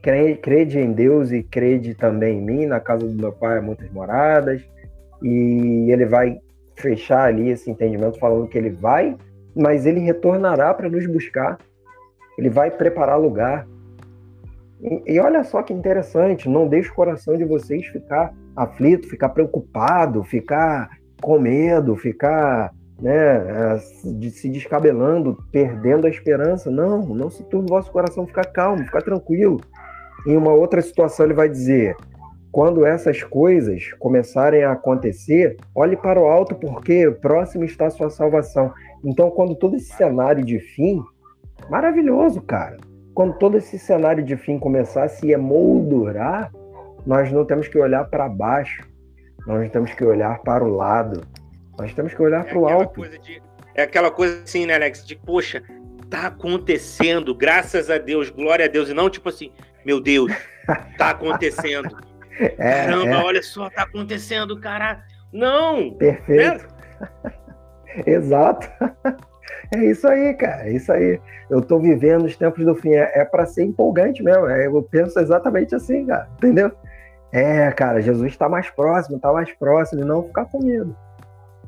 crede 0.00 0.78
em 0.78 0.92
Deus 0.92 1.30
e 1.30 1.42
crede 1.42 1.94
também 1.94 2.38
em 2.38 2.42
mim, 2.42 2.66
na 2.66 2.80
casa 2.80 3.06
do 3.06 3.14
meu 3.14 3.32
pai 3.32 3.58
há 3.58 3.62
muitas 3.62 3.90
moradas, 3.90 4.62
e 5.22 5.90
ele 5.90 6.06
vai 6.06 6.38
fechar 6.76 7.24
ali 7.24 7.50
esse 7.50 7.70
entendimento 7.70 8.18
falando 8.18 8.48
que 8.48 8.56
ele 8.56 8.70
vai, 8.70 9.16
mas 9.54 9.86
ele 9.86 10.00
retornará 10.00 10.72
para 10.72 10.88
nos 10.88 11.06
buscar, 11.06 11.58
ele 12.38 12.48
vai 12.48 12.70
preparar 12.70 13.18
lugar, 13.18 13.66
e, 14.82 15.14
e, 15.14 15.20
olha 15.20 15.44
só 15.44 15.62
que 15.62 15.74
interessante, 15.74 16.48
não 16.48 16.66
deixe 16.66 16.88
o 16.88 16.94
coração 16.94 17.36
de 17.36 17.44
vocês 17.44 17.86
ficar 17.86 18.32
aflito, 18.56 19.08
ficar 19.08 19.28
preocupado, 19.28 20.24
ficar 20.24 20.88
com 21.20 21.38
medo, 21.38 21.94
ficar 21.96 22.72
né, 23.00 23.76
de 24.04 24.30
se 24.30 24.48
descabelando, 24.48 25.36
perdendo 25.52 26.06
a 26.06 26.10
esperança. 26.10 26.70
Não, 26.70 27.02
não 27.02 27.30
se 27.30 27.42
turbe 27.44 27.70
o 27.70 27.74
vosso 27.74 27.92
coração, 27.92 28.26
ficar 28.26 28.46
calmo, 28.46 28.84
ficar 28.84 29.02
tranquilo. 29.02 29.60
Em 30.26 30.36
uma 30.36 30.52
outra 30.52 30.80
situação 30.80 31.26
ele 31.26 31.34
vai 31.34 31.48
dizer: 31.48 31.94
quando 32.52 32.84
essas 32.84 33.22
coisas 33.22 33.92
começarem 33.98 34.64
a 34.64 34.72
acontecer, 34.72 35.56
olhe 35.74 35.96
para 35.96 36.20
o 36.20 36.26
alto, 36.26 36.54
porque 36.54 37.10
próximo 37.10 37.64
está 37.64 37.86
a 37.86 37.90
sua 37.90 38.10
salvação. 38.10 38.72
Então, 39.04 39.30
quando 39.30 39.54
todo 39.54 39.76
esse 39.76 39.92
cenário 39.92 40.44
de 40.44 40.58
fim, 40.58 41.02
maravilhoso, 41.68 42.40
cara 42.40 42.76
quando 43.14 43.34
todo 43.34 43.58
esse 43.58 43.78
cenário 43.78 44.24
de 44.24 44.36
fim 44.36 44.58
começar 44.58 45.04
a 45.04 45.08
se 45.08 45.30
emoldurar, 45.30 46.50
nós 47.04 47.30
não 47.32 47.44
temos 47.44 47.68
que 47.68 47.78
olhar 47.78 48.04
para 48.04 48.28
baixo, 48.28 48.88
nós 49.46 49.70
temos 49.70 49.92
que 49.92 50.04
olhar 50.04 50.38
para 50.40 50.64
o 50.64 50.74
lado, 50.74 51.22
nós 51.78 51.92
temos 51.92 52.14
que 52.14 52.22
olhar 52.22 52.46
é 52.46 52.48
para 52.48 52.58
o 52.58 52.68
alto. 52.68 53.08
De, 53.08 53.42
é 53.74 53.82
aquela 53.82 54.10
coisa 54.10 54.42
assim, 54.42 54.66
né, 54.66 54.74
Alex? 54.74 55.06
De, 55.06 55.16
poxa, 55.16 55.62
tá 56.08 56.28
acontecendo, 56.28 57.34
graças 57.34 57.90
a 57.90 57.98
Deus, 57.98 58.30
glória 58.30 58.64
a 58.64 58.68
Deus, 58.68 58.88
e 58.88 58.94
não 58.94 59.10
tipo 59.10 59.28
assim, 59.28 59.52
meu 59.84 60.00
Deus, 60.00 60.32
tá 60.96 61.10
acontecendo. 61.12 61.94
É, 62.40 62.86
Caramba, 62.86 63.10
é. 63.10 63.24
olha 63.24 63.42
só, 63.42 63.68
tá 63.70 63.82
acontecendo, 63.82 64.58
cara. 64.60 65.02
Não! 65.32 65.92
Perfeito. 65.94 66.66
Né? 67.00 67.32
Exato. 68.06 68.68
É 69.72 69.84
isso 69.84 70.08
aí, 70.08 70.34
cara. 70.34 70.68
É 70.68 70.72
isso 70.72 70.92
aí. 70.92 71.20
Eu 71.48 71.62
tô 71.62 71.78
vivendo 71.78 72.24
os 72.24 72.36
tempos 72.36 72.64
do 72.64 72.74
fim. 72.74 72.92
É, 72.92 73.20
é 73.20 73.24
para 73.24 73.46
ser 73.46 73.62
empolgante 73.62 74.20
mesmo. 74.20 74.48
É, 74.48 74.66
eu 74.66 74.82
penso 74.82 75.18
exatamente 75.20 75.76
assim, 75.76 76.06
cara. 76.06 76.28
Entendeu? 76.38 76.72
É, 77.32 77.70
cara, 77.70 78.00
Jesus 78.00 78.32
está 78.32 78.48
mais 78.48 78.68
próximo, 78.70 79.16
está 79.16 79.32
mais 79.32 79.52
próximo, 79.52 80.02
e 80.02 80.04
não 80.04 80.24
ficar 80.24 80.46
com 80.46 80.64
medo. 80.64 80.96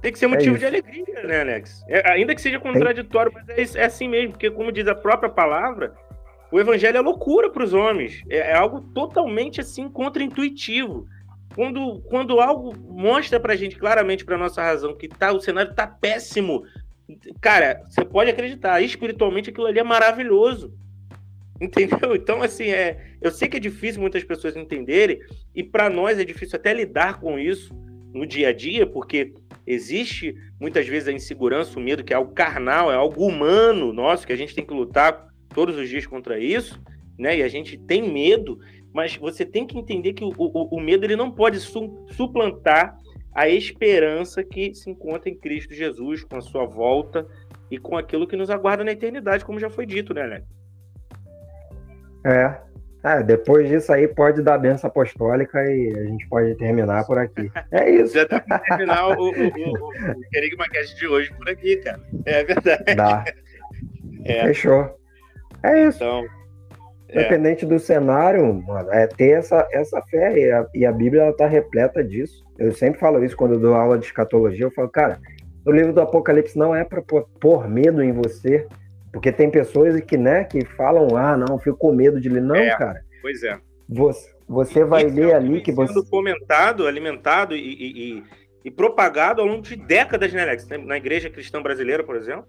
Tem 0.00 0.10
que 0.10 0.18
ser 0.18 0.26
motivo 0.26 0.56
é 0.56 0.58
de 0.58 0.66
alegria, 0.66 1.22
né, 1.22 1.42
Alex? 1.42 1.84
É, 1.88 2.10
ainda 2.10 2.34
que 2.34 2.42
seja 2.42 2.58
contraditório, 2.58 3.32
mas 3.32 3.76
é, 3.76 3.80
é, 3.80 3.84
assim 3.84 4.08
mesmo, 4.08 4.32
porque, 4.32 4.50
como 4.50 4.72
diz 4.72 4.88
a 4.88 4.94
própria 4.96 5.30
palavra, 5.30 5.94
o 6.52 6.60
evangelho 6.60 6.98
é 6.98 7.00
loucura 7.00 7.48
para 7.50 7.64
os 7.64 7.72
homens. 7.72 8.22
É, 8.28 8.36
é, 8.50 8.54
algo 8.54 8.82
totalmente 8.82 9.58
assim 9.58 9.88
contra-intuitivo. 9.88 11.08
Quando, 11.54 12.00
quando 12.02 12.40
algo 12.40 12.76
mostra 12.76 13.40
para 13.40 13.54
a 13.54 13.56
gente 13.56 13.76
claramente, 13.76 14.24
para 14.24 14.36
nossa 14.36 14.62
razão, 14.62 14.94
que 14.94 15.08
tá, 15.08 15.32
o 15.32 15.40
cenário 15.40 15.70
está 15.70 15.86
péssimo, 15.86 16.64
cara, 17.40 17.82
você 17.88 18.04
pode 18.04 18.30
acreditar, 18.30 18.82
espiritualmente 18.82 19.48
aquilo 19.48 19.66
ali 19.66 19.78
é 19.78 19.82
maravilhoso. 19.82 20.74
Entendeu? 21.58 22.14
Então, 22.14 22.42
assim, 22.42 22.66
é, 22.66 23.14
eu 23.22 23.30
sei 23.30 23.48
que 23.48 23.56
é 23.56 23.60
difícil 23.60 24.00
muitas 24.00 24.22
pessoas 24.22 24.54
entenderem, 24.54 25.20
e 25.54 25.62
para 25.62 25.88
nós 25.88 26.18
é 26.18 26.24
difícil 26.24 26.56
até 26.56 26.74
lidar 26.74 27.18
com 27.18 27.38
isso 27.38 27.74
no 28.12 28.26
dia 28.26 28.48
a 28.48 28.52
dia, 28.52 28.86
porque 28.86 29.32
existe 29.66 30.34
muitas 30.60 30.86
vezes 30.86 31.08
a 31.08 31.12
insegurança, 31.12 31.78
o 31.78 31.82
medo, 31.82 32.04
que 32.04 32.12
é 32.12 32.16
algo 32.16 32.34
carnal, 32.34 32.92
é 32.92 32.94
algo 32.94 33.26
humano 33.26 33.90
nosso, 33.90 34.26
que 34.26 34.32
a 34.34 34.36
gente 34.36 34.54
tem 34.54 34.66
que 34.66 34.74
lutar 34.74 35.31
todos 35.52 35.76
os 35.76 35.88
dias 35.88 36.06
contra 36.06 36.38
isso, 36.38 36.80
né? 37.18 37.38
E 37.38 37.42
a 37.42 37.48
gente 37.48 37.78
tem 37.78 38.12
medo, 38.12 38.58
mas 38.92 39.16
você 39.16 39.44
tem 39.44 39.66
que 39.66 39.78
entender 39.78 40.12
que 40.12 40.24
o, 40.24 40.32
o, 40.36 40.76
o 40.76 40.80
medo 40.80 41.04
ele 41.04 41.16
não 41.16 41.30
pode 41.30 41.60
su 41.60 42.06
suplantar 42.10 42.96
a 43.34 43.48
esperança 43.48 44.44
que 44.44 44.74
se 44.74 44.90
encontra 44.90 45.30
em 45.30 45.36
Cristo 45.36 45.74
Jesus, 45.74 46.22
com 46.24 46.36
a 46.36 46.42
sua 46.42 46.66
volta 46.66 47.26
e 47.70 47.78
com 47.78 47.96
aquilo 47.96 48.26
que 48.26 48.36
nos 48.36 48.50
aguarda 48.50 48.84
na 48.84 48.92
eternidade, 48.92 49.44
como 49.44 49.58
já 49.58 49.70
foi 49.70 49.86
dito, 49.86 50.12
né, 50.12 50.22
Alex? 50.22 50.46
É. 52.24 52.60
é. 53.04 53.22
depois 53.22 53.68
disso 53.68 53.92
aí 53.92 54.06
pode 54.06 54.42
dar 54.42 54.58
benção 54.58 54.88
apostólica 54.88 55.58
e 55.64 55.92
a 55.96 56.04
gente 56.04 56.28
pode 56.28 56.54
terminar 56.56 57.06
por 57.06 57.18
aqui. 57.18 57.50
É 57.72 57.90
isso. 57.90 58.14
já 58.14 58.24
dá 58.24 58.40
pra 58.40 58.58
terminar 58.58 59.08
o, 59.08 59.30
o, 59.30 59.30
o, 59.30 59.88
o 59.88 60.30
Querigma 60.30 60.68
Cast 60.68 60.94
de 60.96 61.06
hoje 61.06 61.32
por 61.34 61.48
aqui, 61.48 61.76
cara. 61.78 62.00
É 62.26 62.44
verdade. 62.44 62.94
Dá. 62.94 63.24
É. 64.24 64.46
Fechou. 64.48 65.01
É 65.64 65.86
isso. 65.86 65.96
Então, 65.96 66.24
Independente 67.12 67.66
é. 67.66 67.68
do 67.68 67.78
cenário, 67.78 68.54
mano, 68.54 68.90
é 68.90 69.06
ter 69.06 69.32
essa, 69.32 69.68
essa 69.70 70.00
fé. 70.02 70.38
E 70.38 70.50
a, 70.50 70.66
e 70.74 70.86
a 70.86 70.92
Bíblia 70.92 71.28
está 71.28 71.46
repleta 71.46 72.02
disso. 72.02 72.42
Eu 72.58 72.72
sempre 72.72 72.98
falo 72.98 73.22
isso 73.22 73.36
quando 73.36 73.54
eu 73.54 73.60
dou 73.60 73.74
aula 73.74 73.98
de 73.98 74.06
escatologia. 74.06 74.64
Eu 74.64 74.70
falo, 74.70 74.88
cara, 74.88 75.20
o 75.64 75.70
livro 75.70 75.92
do 75.92 76.00
Apocalipse 76.00 76.58
não 76.58 76.74
é 76.74 76.84
para 76.84 77.02
pôr 77.38 77.68
medo 77.68 78.02
em 78.02 78.12
você. 78.12 78.66
Porque 79.12 79.30
tem 79.30 79.50
pessoas 79.50 80.00
que, 80.00 80.16
né, 80.16 80.44
que 80.44 80.64
falam, 80.64 81.14
ah, 81.16 81.36
não, 81.36 81.58
fico 81.58 81.76
com 81.76 81.92
medo 81.92 82.18
de 82.18 82.30
ler. 82.30 82.40
Não, 82.40 82.56
é, 82.56 82.74
cara. 82.76 83.04
Pois 83.20 83.42
é. 83.42 83.58
Você, 83.86 84.30
você 84.48 84.84
vai 84.84 85.04
ler 85.04 85.34
ali 85.34 85.60
que 85.60 85.70
você. 85.70 85.92
Sendo 85.92 86.06
comentado, 86.06 86.86
alimentado 86.86 87.54
e, 87.54 87.60
e, 87.60 88.16
e, 88.16 88.24
e, 88.64 88.70
propagado 88.70 89.42
ao 89.42 89.46
longo 89.46 89.60
de 89.60 89.76
décadas, 89.76 90.32
né, 90.32 90.42
Alex? 90.42 90.66
Na 90.66 90.96
igreja 90.96 91.28
cristã 91.28 91.60
brasileira, 91.60 92.02
por 92.02 92.16
exemplo. 92.16 92.46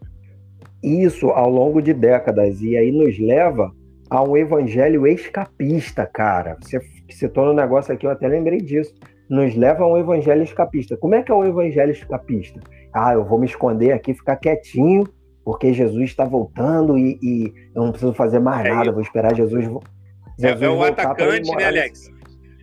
Isso, 0.84 1.29
ao 1.29 1.49
longo 1.49 1.81
de 1.81 1.93
décadas. 1.93 2.61
E 2.61 2.75
aí 2.75 2.91
nos 2.91 3.17
leva 3.17 3.71
a 4.09 4.21
um 4.21 4.36
evangelho 4.36 5.07
escapista, 5.07 6.05
cara. 6.05 6.57
Você 6.61 6.79
citou 7.09 7.51
um 7.51 7.53
negócio 7.53 7.93
aqui, 7.93 8.05
eu 8.05 8.11
até 8.11 8.27
lembrei 8.27 8.59
disso. 8.59 8.93
Nos 9.29 9.55
leva 9.55 9.84
a 9.84 9.88
um 9.88 9.97
evangelho 9.97 10.43
escapista. 10.43 10.97
Como 10.97 11.15
é 11.15 11.23
que 11.23 11.31
é 11.31 11.36
o 11.36 11.45
evangelho 11.45 11.91
escapista? 11.91 12.59
Ah, 12.93 13.13
eu 13.13 13.23
vou 13.23 13.39
me 13.39 13.45
esconder 13.45 13.93
aqui, 13.93 14.13
ficar 14.13 14.36
quietinho, 14.36 15.07
porque 15.43 15.73
Jesus 15.73 16.11
está 16.11 16.25
voltando 16.25 16.97
e, 16.97 17.17
e, 17.21 17.53
eu 17.75 17.84
não 17.84 17.91
preciso 17.91 18.13
fazer 18.13 18.39
mais 18.39 18.65
é 18.65 18.69
nada, 18.69 18.91
vou 18.91 19.01
esperar 19.01 19.36
Jesus, 19.36 19.65
Jesus 19.65 20.61
é, 20.61 20.65
é 20.65 20.69
o 20.69 20.84
atacante, 20.84 21.55
né, 21.55 21.65
Alex? 21.65 22.11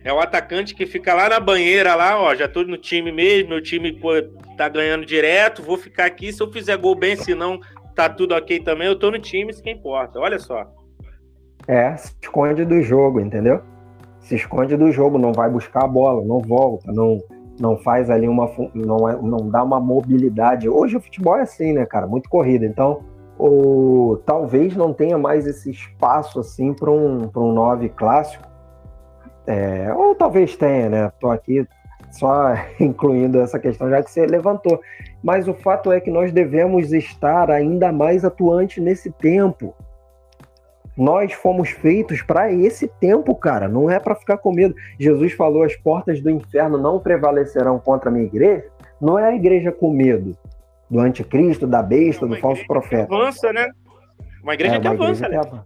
É 0.03 0.11
o 0.11 0.19
atacante 0.19 0.73
que 0.73 0.85
fica 0.85 1.13
lá 1.13 1.29
na 1.29 1.39
banheira, 1.39 1.93
lá, 1.93 2.19
ó, 2.19 2.33
já 2.33 2.47
tô 2.47 2.63
no 2.63 2.77
time 2.77 3.11
mesmo, 3.11 3.49
meu 3.49 3.61
time 3.61 3.91
pô, 3.91 4.09
tá 4.57 4.67
ganhando 4.67 5.05
direto, 5.05 5.61
vou 5.61 5.77
ficar 5.77 6.05
aqui, 6.05 6.33
se 6.33 6.41
eu 6.41 6.51
fizer 6.51 6.75
gol 6.77 6.95
bem, 6.95 7.15
se 7.15 7.35
não, 7.35 7.59
tá 7.95 8.09
tudo 8.09 8.33
ok 8.35 8.59
também, 8.59 8.87
eu 8.87 8.97
tô 8.97 9.11
no 9.11 9.19
time, 9.19 9.51
isso 9.51 9.61
que 9.61 9.69
importa, 9.69 10.19
olha 10.19 10.39
só. 10.39 10.65
É, 11.67 11.95
se 11.95 12.15
esconde 12.21 12.65
do 12.65 12.81
jogo, 12.81 13.19
entendeu? 13.19 13.61
Se 14.19 14.35
esconde 14.35 14.75
do 14.77 14.91
jogo, 14.91 15.17
não 15.17 15.33
vai 15.33 15.49
buscar 15.49 15.83
a 15.83 15.87
bola, 15.87 16.23
não 16.23 16.39
volta, 16.39 16.91
não, 16.91 17.19
não 17.59 17.77
faz 17.77 18.09
ali 18.09 18.27
uma. 18.27 18.49
Não, 18.73 19.09
é, 19.09 19.15
não 19.21 19.49
dá 19.49 19.63
uma 19.63 19.79
mobilidade. 19.79 20.69
Hoje 20.69 20.97
o 20.97 21.01
futebol 21.01 21.37
é 21.37 21.41
assim, 21.41 21.73
né, 21.73 21.85
cara? 21.85 22.07
Muito 22.07 22.29
corrida. 22.29 22.65
Então, 22.65 23.01
o, 23.37 24.19
talvez 24.25 24.75
não 24.75 24.93
tenha 24.93 25.17
mais 25.17 25.47
esse 25.47 25.71
espaço 25.71 26.39
assim 26.39 26.73
para 26.73 26.91
um, 26.91 27.29
um 27.35 27.51
9 27.51 27.89
clássico. 27.89 28.47
É, 29.47 29.91
ou 29.93 30.13
talvez 30.13 30.55
tenha, 30.55 30.89
né? 30.89 31.11
Tô 31.19 31.29
aqui 31.29 31.67
só 32.11 32.53
incluindo 32.79 33.39
essa 33.39 33.59
questão 33.59 33.89
já 33.89 34.03
que 34.03 34.11
você 34.11 34.25
levantou. 34.25 34.79
Mas 35.23 35.47
o 35.47 35.53
fato 35.53 35.91
é 35.91 35.99
que 35.99 36.11
nós 36.11 36.31
devemos 36.31 36.91
estar 36.93 37.49
ainda 37.49 37.91
mais 37.91 38.23
atuante 38.23 38.79
nesse 38.79 39.11
tempo. 39.11 39.73
Nós 40.97 41.33
fomos 41.33 41.69
feitos 41.69 42.21
para 42.21 42.51
esse 42.51 42.87
tempo, 42.99 43.33
cara. 43.35 43.67
Não 43.67 43.89
é 43.89 43.99
para 43.99 44.15
ficar 44.15 44.37
com 44.37 44.51
medo. 44.51 44.75
Jesus 44.99 45.33
falou: 45.33 45.63
as 45.63 45.75
portas 45.75 46.21
do 46.21 46.29
inferno 46.29 46.77
não 46.77 46.99
prevalecerão 46.99 47.79
contra 47.79 48.09
a 48.09 48.13
minha 48.13 48.25
igreja. 48.25 48.65
Não 48.99 49.17
é 49.17 49.29
a 49.29 49.35
igreja 49.35 49.71
com 49.71 49.91
medo 49.91 50.37
do 50.89 50.99
anticristo, 50.99 51.65
da 51.65 51.81
besta, 51.81 52.27
do 52.27 52.35
falso 52.35 52.65
profeta. 52.67 53.07
Que 53.07 53.15
avança, 53.15 53.53
né? 53.53 53.71
Uma 54.43 54.53
igreja, 54.53 54.75
é, 54.75 54.79
uma 54.79 54.81
que, 54.81 54.87
igreja 54.87 55.25
avança, 55.25 55.29
que 55.29 55.35
avança, 55.35 55.65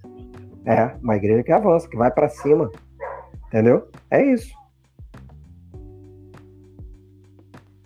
É, 0.66 0.96
uma 1.02 1.16
igreja 1.16 1.44
que 1.44 1.52
avança, 1.52 1.90
que 1.90 1.98
vai 1.98 2.12
para 2.12 2.30
cima. 2.30 2.72
Entendeu? 3.48 3.88
É 4.12 4.24
isso. 4.24 4.54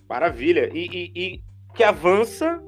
Maravilha. 0.09 0.69
E, 0.73 0.87
e, 0.87 1.11
e 1.15 1.43
que 1.75 1.83
avança 1.83 2.61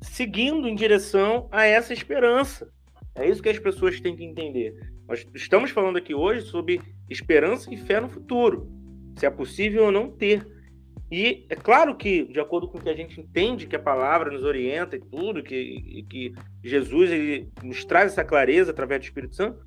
seguindo 0.00 0.68
em 0.68 0.74
direção 0.74 1.48
a 1.50 1.64
essa 1.64 1.92
esperança. 1.92 2.70
É 3.14 3.28
isso 3.28 3.42
que 3.42 3.48
as 3.48 3.58
pessoas 3.58 4.00
têm 4.00 4.14
que 4.14 4.24
entender. 4.24 4.74
Nós 5.08 5.26
estamos 5.34 5.70
falando 5.70 5.96
aqui 5.96 6.14
hoje 6.14 6.46
sobre 6.46 6.80
esperança 7.10 7.72
e 7.72 7.76
fé 7.76 8.00
no 8.00 8.08
futuro. 8.08 8.70
Se 9.18 9.26
é 9.26 9.30
possível 9.30 9.86
ou 9.86 9.92
não 9.92 10.10
ter. 10.10 10.46
E 11.10 11.46
é 11.48 11.56
claro 11.56 11.96
que, 11.96 12.24
de 12.24 12.38
acordo 12.38 12.68
com 12.68 12.78
o 12.78 12.80
que 12.82 12.90
a 12.90 12.94
gente 12.94 13.20
entende 13.20 13.66
que 13.66 13.74
a 13.74 13.80
palavra 13.80 14.30
nos 14.30 14.44
orienta 14.44 14.94
e 14.94 15.00
tudo, 15.00 15.42
que, 15.42 15.54
e 15.56 16.02
que 16.02 16.34
Jesus 16.62 17.10
ele 17.10 17.50
nos 17.62 17.84
traz 17.84 18.12
essa 18.12 18.22
clareza 18.22 18.70
através 18.70 19.00
do 19.00 19.04
Espírito 19.04 19.34
Santo, 19.34 19.66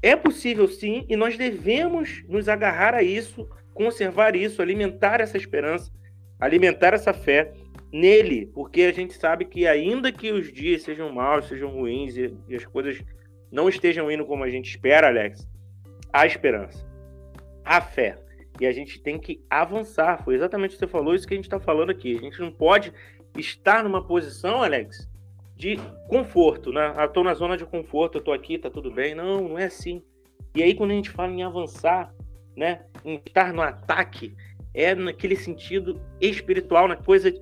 é 0.00 0.14
possível 0.14 0.68
sim, 0.68 1.04
e 1.08 1.16
nós 1.16 1.36
devemos 1.36 2.22
nos 2.28 2.48
agarrar 2.48 2.94
a 2.94 3.02
isso, 3.02 3.48
conservar 3.76 4.34
isso, 4.34 4.62
alimentar 4.62 5.20
essa 5.20 5.36
esperança, 5.36 5.92
alimentar 6.40 6.94
essa 6.94 7.12
fé 7.12 7.52
nele, 7.92 8.46
porque 8.54 8.82
a 8.82 8.92
gente 8.92 9.12
sabe 9.14 9.44
que 9.44 9.66
ainda 9.66 10.10
que 10.10 10.32
os 10.32 10.52
dias 10.52 10.82
sejam 10.82 11.12
maus, 11.12 11.46
sejam 11.46 11.70
ruins 11.70 12.16
e, 12.16 12.34
e 12.48 12.56
as 12.56 12.64
coisas 12.64 12.98
não 13.52 13.68
estejam 13.68 14.10
indo 14.10 14.24
como 14.24 14.42
a 14.42 14.50
gente 14.50 14.70
espera, 14.70 15.08
Alex, 15.08 15.46
há 16.12 16.26
esperança, 16.26 16.84
há 17.64 17.80
fé. 17.80 18.18
E 18.58 18.66
a 18.66 18.72
gente 18.72 19.02
tem 19.02 19.18
que 19.18 19.44
avançar. 19.50 20.24
Foi 20.24 20.34
exatamente 20.34 20.70
o 20.70 20.72
que 20.74 20.78
você 20.78 20.86
falou, 20.86 21.14
isso 21.14 21.28
que 21.28 21.34
a 21.34 21.36
gente 21.36 21.44
está 21.44 21.60
falando 21.60 21.90
aqui. 21.90 22.16
A 22.16 22.20
gente 22.20 22.40
não 22.40 22.50
pode 22.50 22.90
estar 23.36 23.84
numa 23.84 24.02
posição, 24.02 24.62
Alex, 24.62 25.06
de 25.54 25.76
conforto, 26.08 26.72
né? 26.72 26.94
Ah, 26.96 27.06
tô 27.06 27.22
na 27.22 27.34
zona 27.34 27.58
de 27.58 27.66
conforto, 27.66 28.16
eu 28.16 28.22
tô 28.22 28.32
aqui, 28.32 28.56
tá 28.56 28.70
tudo 28.70 28.90
bem. 28.90 29.14
Não, 29.14 29.46
não 29.46 29.58
é 29.58 29.64
assim. 29.64 30.02
E 30.54 30.62
aí, 30.62 30.74
quando 30.74 30.92
a 30.92 30.94
gente 30.94 31.10
fala 31.10 31.30
em 31.30 31.42
avançar, 31.42 32.14
né? 32.56 32.86
Em 33.06 33.22
estar 33.24 33.52
no 33.52 33.62
ataque, 33.62 34.34
é 34.74 34.94
naquele 34.94 35.36
sentido 35.36 35.98
espiritual, 36.20 36.86
na 36.86 36.96
coisa 36.96 37.32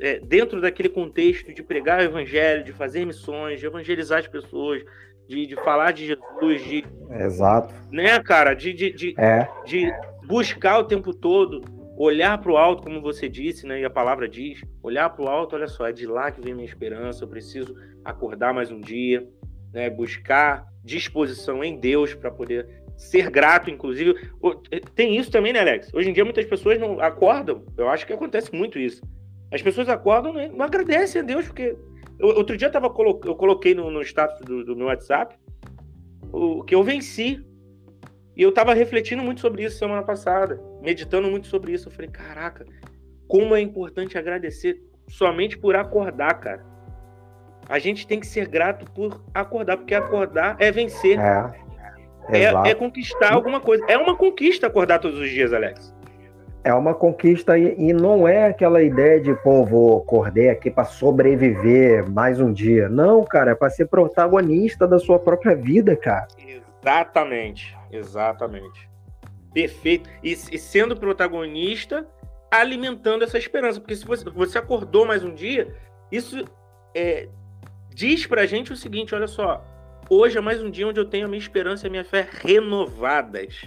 é, 0.00 0.18
dentro 0.20 0.62
daquele 0.62 0.88
contexto 0.88 1.52
de 1.52 1.62
pregar 1.62 2.00
o 2.00 2.04
evangelho, 2.04 2.64
de 2.64 2.72
fazer 2.72 3.04
missões, 3.04 3.60
de 3.60 3.66
evangelizar 3.66 4.20
as 4.20 4.26
pessoas, 4.26 4.82
de, 5.28 5.46
de 5.46 5.56
falar 5.56 5.92
de 5.92 6.06
Jesus, 6.06 6.64
de 6.64 6.84
exato, 7.10 7.74
né, 7.90 8.18
cara, 8.22 8.54
de 8.54 8.72
de, 8.72 8.90
de, 8.92 9.14
é. 9.18 9.46
de 9.66 9.92
buscar 10.26 10.78
o 10.78 10.84
tempo 10.84 11.12
todo, 11.12 11.60
olhar 11.98 12.38
para 12.38 12.52
o 12.52 12.56
alto, 12.56 12.82
como 12.82 13.00
você 13.02 13.28
disse, 13.28 13.66
né, 13.66 13.80
e 13.80 13.84
a 13.84 13.90
palavra 13.90 14.26
diz, 14.26 14.62
olhar 14.82 15.10
para 15.10 15.24
o 15.24 15.28
alto, 15.28 15.56
olha 15.56 15.68
só, 15.68 15.86
é 15.86 15.92
de 15.92 16.06
lá 16.06 16.30
que 16.30 16.40
vem 16.40 16.54
minha 16.54 16.66
esperança, 16.66 17.24
eu 17.24 17.28
preciso 17.28 17.76
acordar 18.02 18.54
mais 18.54 18.70
um 18.70 18.80
dia, 18.80 19.28
né, 19.70 19.90
buscar 19.90 20.64
disposição 20.82 21.62
em 21.62 21.78
Deus 21.78 22.14
para 22.14 22.30
poder 22.30 22.83
ser 22.96 23.30
grato, 23.30 23.70
inclusive. 23.70 24.14
Tem 24.94 25.16
isso 25.16 25.30
também, 25.30 25.52
né, 25.52 25.60
Alex? 25.60 25.92
Hoje 25.92 26.10
em 26.10 26.12
dia 26.12 26.24
muitas 26.24 26.44
pessoas 26.44 26.78
não 26.78 27.00
acordam, 27.00 27.64
eu 27.76 27.88
acho 27.88 28.06
que 28.06 28.12
acontece 28.12 28.54
muito 28.54 28.78
isso. 28.78 29.02
As 29.52 29.62
pessoas 29.62 29.88
acordam 29.88 30.32
e 30.32 30.36
né, 30.36 30.50
não 30.52 30.64
agradecem 30.64 31.20
a 31.20 31.24
Deus, 31.24 31.46
porque. 31.46 31.76
Outro 32.20 32.56
dia 32.56 32.68
eu, 32.68 32.72
tava, 32.72 32.86
eu 32.86 33.34
coloquei 33.34 33.74
no, 33.74 33.90
no 33.90 34.00
status 34.00 34.40
do, 34.40 34.64
do, 34.64 34.76
meu 34.76 34.86
WhatsApp 34.86 35.36
o 36.32 36.62
que 36.62 36.74
eu 36.74 36.82
venci. 36.82 37.44
E 38.36 38.42
eu 38.42 38.52
tava 38.52 38.74
refletindo 38.74 39.22
muito 39.22 39.40
sobre 39.40 39.64
isso 39.64 39.78
semana 39.78 40.02
passada, 40.02 40.60
meditando 40.80 41.28
muito 41.28 41.46
sobre 41.46 41.72
isso. 41.72 41.88
Eu 41.88 41.92
falei, 41.92 42.10
caraca, 42.10 42.64
como 43.28 43.54
é 43.54 43.60
importante 43.60 44.18
agradecer 44.18 44.80
somente 45.08 45.56
por 45.56 45.76
acordar, 45.76 46.34
cara. 46.40 46.64
A 47.68 47.78
gente 47.78 48.06
tem 48.06 48.20
que 48.20 48.26
ser 48.26 48.48
grato 48.48 48.90
por 48.92 49.24
acordar, 49.32 49.76
porque 49.76 49.94
acordar 49.94 50.56
é 50.58 50.70
vencer. 50.70 51.18
É 51.18 51.63
é, 52.28 52.70
é, 52.70 52.74
conquistar 52.74 53.32
alguma 53.32 53.60
coisa. 53.60 53.84
É 53.88 53.98
uma 53.98 54.16
conquista 54.16 54.66
acordar 54.66 54.98
todos 54.98 55.18
os 55.18 55.30
dias, 55.30 55.52
Alex. 55.52 55.94
É 56.62 56.72
uma 56.72 56.94
conquista 56.94 57.58
e, 57.58 57.74
e 57.78 57.92
não 57.92 58.26
é 58.26 58.46
aquela 58.46 58.82
ideia 58.82 59.20
de, 59.20 59.34
pô, 59.34 59.64
vou 59.64 59.98
acordar 59.98 60.50
aqui 60.50 60.70
para 60.70 60.84
sobreviver 60.84 62.10
mais 62.10 62.40
um 62.40 62.52
dia. 62.52 62.88
Não, 62.88 63.22
cara, 63.22 63.50
é 63.50 63.54
para 63.54 63.68
ser 63.68 63.86
protagonista 63.86 64.86
da 64.86 64.98
sua 64.98 65.18
própria 65.18 65.54
vida, 65.54 65.94
cara. 65.94 66.26
Exatamente, 66.38 67.76
exatamente. 67.90 68.88
Perfeito. 69.52 70.08
E, 70.22 70.32
e 70.32 70.58
sendo 70.58 70.96
protagonista, 70.96 72.06
alimentando 72.50 73.24
essa 73.24 73.36
esperança. 73.38 73.78
Porque 73.78 73.96
se 73.96 74.04
você, 74.04 74.24
você 74.30 74.58
acordou 74.58 75.06
mais 75.06 75.22
um 75.22 75.34
dia, 75.34 75.74
isso 76.10 76.44
é, 76.94 77.28
diz 77.90 78.26
pra 78.26 78.46
gente 78.46 78.72
o 78.72 78.76
seguinte: 78.76 79.14
olha 79.14 79.26
só, 79.26 79.64
Hoje 80.10 80.36
é 80.36 80.40
mais 80.40 80.62
um 80.62 80.70
dia 80.70 80.86
onde 80.86 81.00
eu 81.00 81.06
tenho 81.06 81.24
a 81.24 81.28
minha 81.28 81.40
esperança 81.40 81.86
e 81.86 81.88
a 81.88 81.90
minha 81.90 82.04
fé 82.04 82.28
renovadas. 82.30 83.62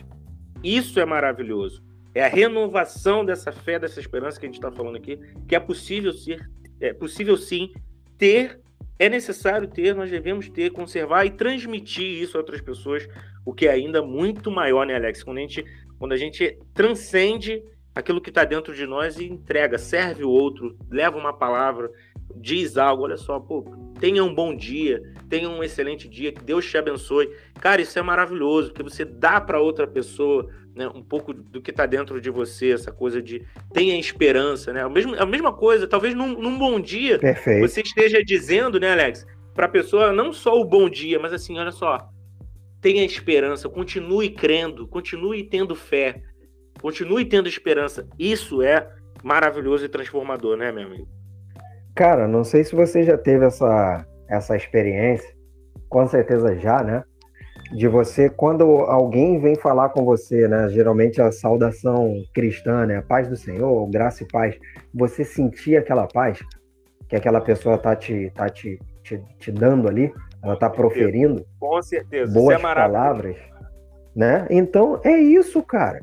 Isso 0.64 1.00
é 1.00 1.06
maravilhoso. 1.06 1.84
É 2.14 2.24
a 2.24 2.28
renovação 2.28 3.26
dessa 3.26 3.52
fé, 3.52 3.80
dessa 3.80 4.00
esperança 4.00 4.40
que 4.40 4.46
a 4.46 4.50
gente 4.50 4.60
está 4.60 4.72
falando 4.72 4.98
aqui, 4.98 5.20
que 5.48 5.56
é 5.56 5.60
possível 5.60 6.14
ser, 6.14 6.48
é 6.80 6.94
possível 6.94 7.36
sim 7.38 7.74
ter, 8.20 8.60
é 9.00 9.10
necessário 9.10 9.68
ter, 9.68 9.96
nós 9.96 10.12
devemos 10.12 10.48
ter, 10.48 10.70
conservar 10.70 11.26
e 11.26 11.32
transmitir 11.32 12.22
isso 12.22 12.38
a 12.38 12.40
outras 12.40 12.62
pessoas, 12.62 13.08
o 13.44 13.52
que 13.52 13.68
é 13.68 13.72
ainda 13.72 14.04
muito 14.04 14.52
maior, 14.52 14.86
né, 14.86 14.96
Alex? 14.96 15.24
Quando 15.24 15.40
a 15.40 15.42
gente, 15.42 15.66
quando 15.98 16.12
a 16.12 16.18
gente 16.18 16.56
transcende 16.72 17.64
aquilo 17.96 18.22
que 18.22 18.30
está 18.30 18.46
dentro 18.46 18.76
de 18.76 18.86
nós 18.86 19.18
e 19.18 19.26
entrega, 19.26 19.80
serve 19.80 20.24
o 20.24 20.30
outro, 20.30 20.78
leva 20.90 21.18
uma 21.18 21.34
palavra, 21.34 21.92
diz 22.36 22.78
algo, 22.78 23.04
olha 23.04 23.18
só, 23.18 23.40
pô, 23.40 23.64
tenha 24.00 24.24
um 24.24 24.34
bom 24.34 24.56
dia, 24.56 25.02
tenha 25.30 25.50
um 25.50 25.64
excelente 25.64 26.08
dia, 26.08 26.32
que 26.32 26.44
Deus 26.44 26.66
te 26.66 26.78
abençoe. 26.78 27.30
Cara, 27.60 27.82
isso 27.82 27.98
é 27.98 28.02
maravilhoso, 28.02 28.70
porque 28.70 28.84
você 28.84 29.04
dá 29.04 29.42
para 29.42 29.60
outra 29.60 29.88
pessoa 29.88 30.48
né, 30.78 30.88
um 30.88 31.02
pouco 31.02 31.34
do 31.34 31.62
que 31.62 31.72
está 31.72 31.86
dentro 31.86 32.22
de 32.22 32.30
você, 32.30 32.72
essa 32.72 32.92
coisa 32.92 33.22
de 33.22 33.44
tenha 33.74 34.00
esperança, 34.00 34.72
né? 34.72 34.84
A 34.84 34.90
mesma, 34.90 35.18
a 35.18 35.26
mesma 35.26 35.52
coisa, 35.52 35.88
talvez 35.88 36.14
num, 36.14 36.40
num 36.40 36.58
bom 36.58 36.80
dia 36.80 37.18
Perfeito. 37.18 37.68
você 37.68 37.82
esteja 37.82 38.24
dizendo, 38.24 38.80
né, 38.80 38.92
Alex, 38.92 39.26
para 39.56 39.66
a 39.66 39.70
pessoa 39.70 40.14
não 40.14 40.32
só 40.32 40.60
o 40.60 40.64
bom 40.64 40.88
dia, 40.88 41.20
mas 41.20 41.34
assim, 41.34 41.58
olha 41.58 41.72
só, 41.72 42.08
tenha 42.80 43.04
esperança, 43.04 43.68
continue 43.68 44.30
crendo, 44.30 44.88
continue 44.88 45.44
tendo 45.44 45.76
fé, 45.76 46.22
continue 46.80 47.26
tendo 47.26 47.50
esperança. 47.50 48.08
Isso 48.20 48.62
é 48.62 48.88
maravilhoso 49.24 49.84
e 49.84 49.90
transformador, 49.90 50.56
né, 50.58 50.72
meu 50.72 50.86
amigo? 50.86 51.17
Cara, 51.98 52.28
não 52.28 52.44
sei 52.44 52.64
se 52.64 52.76
você 52.76 53.02
já 53.02 53.18
teve 53.18 53.44
essa, 53.44 54.06
essa 54.30 54.56
experiência, 54.56 55.28
com 55.90 56.06
certeza 56.06 56.56
já, 56.56 56.84
né? 56.84 57.04
De 57.74 57.88
você, 57.88 58.30
quando 58.30 58.64
alguém 58.82 59.40
vem 59.40 59.56
falar 59.56 59.90
com 59.90 60.06
você, 60.06 60.48
né? 60.48 60.70
Geralmente 60.70 61.20
a 61.20 61.32
saudação 61.32 62.22
cristã, 62.36 62.86
né? 62.86 63.02
Paz 63.02 63.28
do 63.28 63.36
Senhor, 63.36 63.90
graça 63.90 64.22
e 64.22 64.28
paz. 64.28 64.56
Você 64.94 65.24
sentir 65.26 65.76
aquela 65.76 66.06
paz 66.06 66.40
que 67.10 67.16
aquela 67.16 67.42
pessoa 67.42 67.80
tá 67.80 67.96
te, 67.96 68.32
tá 68.36 68.48
te, 68.48 68.80
te, 69.02 69.20
te 69.40 69.52
dando 69.52 69.88
ali, 69.88 70.14
ela 70.44 70.56
tá 70.56 70.70
proferindo. 70.70 71.44
Com 71.60 71.82
certeza. 71.82 72.32
Boas 72.32 72.60
é 72.60 72.62
palavras, 72.62 73.38
né? 74.16 74.46
Então 74.52 75.02
é 75.04 75.18
isso, 75.18 75.64
cara. 75.64 76.02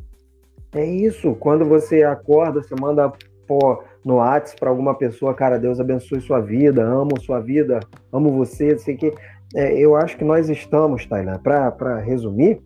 É 0.75 0.85
isso. 0.85 1.37
Quando 1.37 1.65
você 1.65 2.03
acorda, 2.03 2.61
você 2.61 2.75
manda 2.81 3.13
pô, 3.47 3.81
no 4.05 4.17
WhatsApp 4.17 4.61
para 4.61 4.71
alguma 4.71 4.95
pessoa, 4.95 5.35
cara, 5.35 5.59
Deus 5.59 5.81
abençoe 5.81 6.21
sua 6.21 6.41
vida, 6.41 6.85
amo 6.85 7.19
sua 7.21 7.41
vida, 7.41 7.81
amo 8.13 8.31
você, 8.31 8.77
sei 8.79 8.97
que. 8.97 9.13
É, 9.55 9.79
eu 9.79 9.95
acho 9.95 10.17
que 10.17 10.25
nós 10.25 10.49
estamos, 10.49 11.07
Tailan, 11.07 11.39
para 11.39 11.99
resumir 12.01 12.61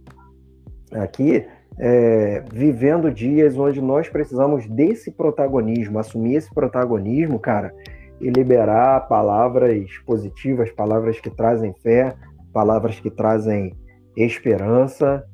aqui, 0.92 1.46
é, 1.78 2.42
vivendo 2.52 3.10
dias 3.10 3.58
onde 3.58 3.80
nós 3.80 4.08
precisamos 4.08 4.66
desse 4.66 5.10
protagonismo, 5.10 5.98
assumir 5.98 6.36
esse 6.36 6.52
protagonismo, 6.52 7.38
cara, 7.38 7.74
e 8.20 8.30
liberar 8.30 9.06
palavras 9.06 9.86
positivas, 10.04 10.72
palavras 10.72 11.20
que 11.20 11.30
trazem 11.30 11.74
fé, 11.74 12.14
palavras 12.52 12.98
que 12.98 13.10
trazem 13.10 13.76
esperança. 14.16 15.24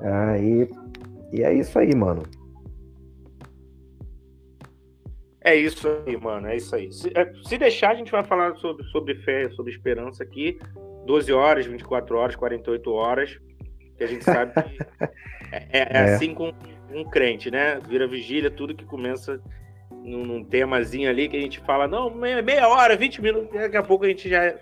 É, 0.00 0.42
e, 0.42 0.70
e 1.32 1.42
é 1.42 1.52
isso 1.52 1.78
aí, 1.78 1.94
mano. 1.94 2.22
É 5.44 5.54
isso 5.54 5.88
aí, 6.06 6.16
mano. 6.16 6.48
É 6.48 6.56
isso 6.56 6.74
aí. 6.74 6.92
Se, 6.92 7.10
é, 7.14 7.32
se, 7.44 7.58
deixar, 7.58 7.90
a 7.90 7.94
gente 7.94 8.12
vai 8.12 8.22
falar 8.22 8.54
sobre, 8.56 8.84
sobre 8.86 9.14
fé, 9.16 9.48
sobre 9.50 9.72
esperança 9.72 10.22
aqui. 10.22 10.58
12 11.06 11.32
horas, 11.32 11.66
24 11.66 12.16
horas, 12.16 12.36
48 12.36 12.92
horas. 12.92 13.38
Que 13.96 14.04
a 14.04 14.06
gente 14.06 14.24
sabe 14.24 14.52
que 14.52 14.78
é, 15.52 15.66
é, 15.72 15.88
é, 15.90 15.98
assim 16.14 16.34
com 16.34 16.52
um 16.92 17.04
crente, 17.04 17.50
né? 17.50 17.78
Vira 17.88 18.06
vigília, 18.06 18.50
tudo 18.50 18.74
que 18.74 18.84
começa 18.84 19.40
num, 19.90 20.24
num 20.24 20.44
temazinho 20.44 21.08
ali 21.08 21.28
que 21.28 21.36
a 21.36 21.40
gente 21.40 21.60
fala, 21.60 21.86
não, 21.86 22.10
meia, 22.10 22.42
meia 22.42 22.68
hora, 22.68 22.96
20 22.96 23.22
minutos, 23.22 23.52
daqui 23.52 23.76
a 23.76 23.82
pouco 23.82 24.04
a 24.04 24.08
gente 24.08 24.28
já 24.28 24.54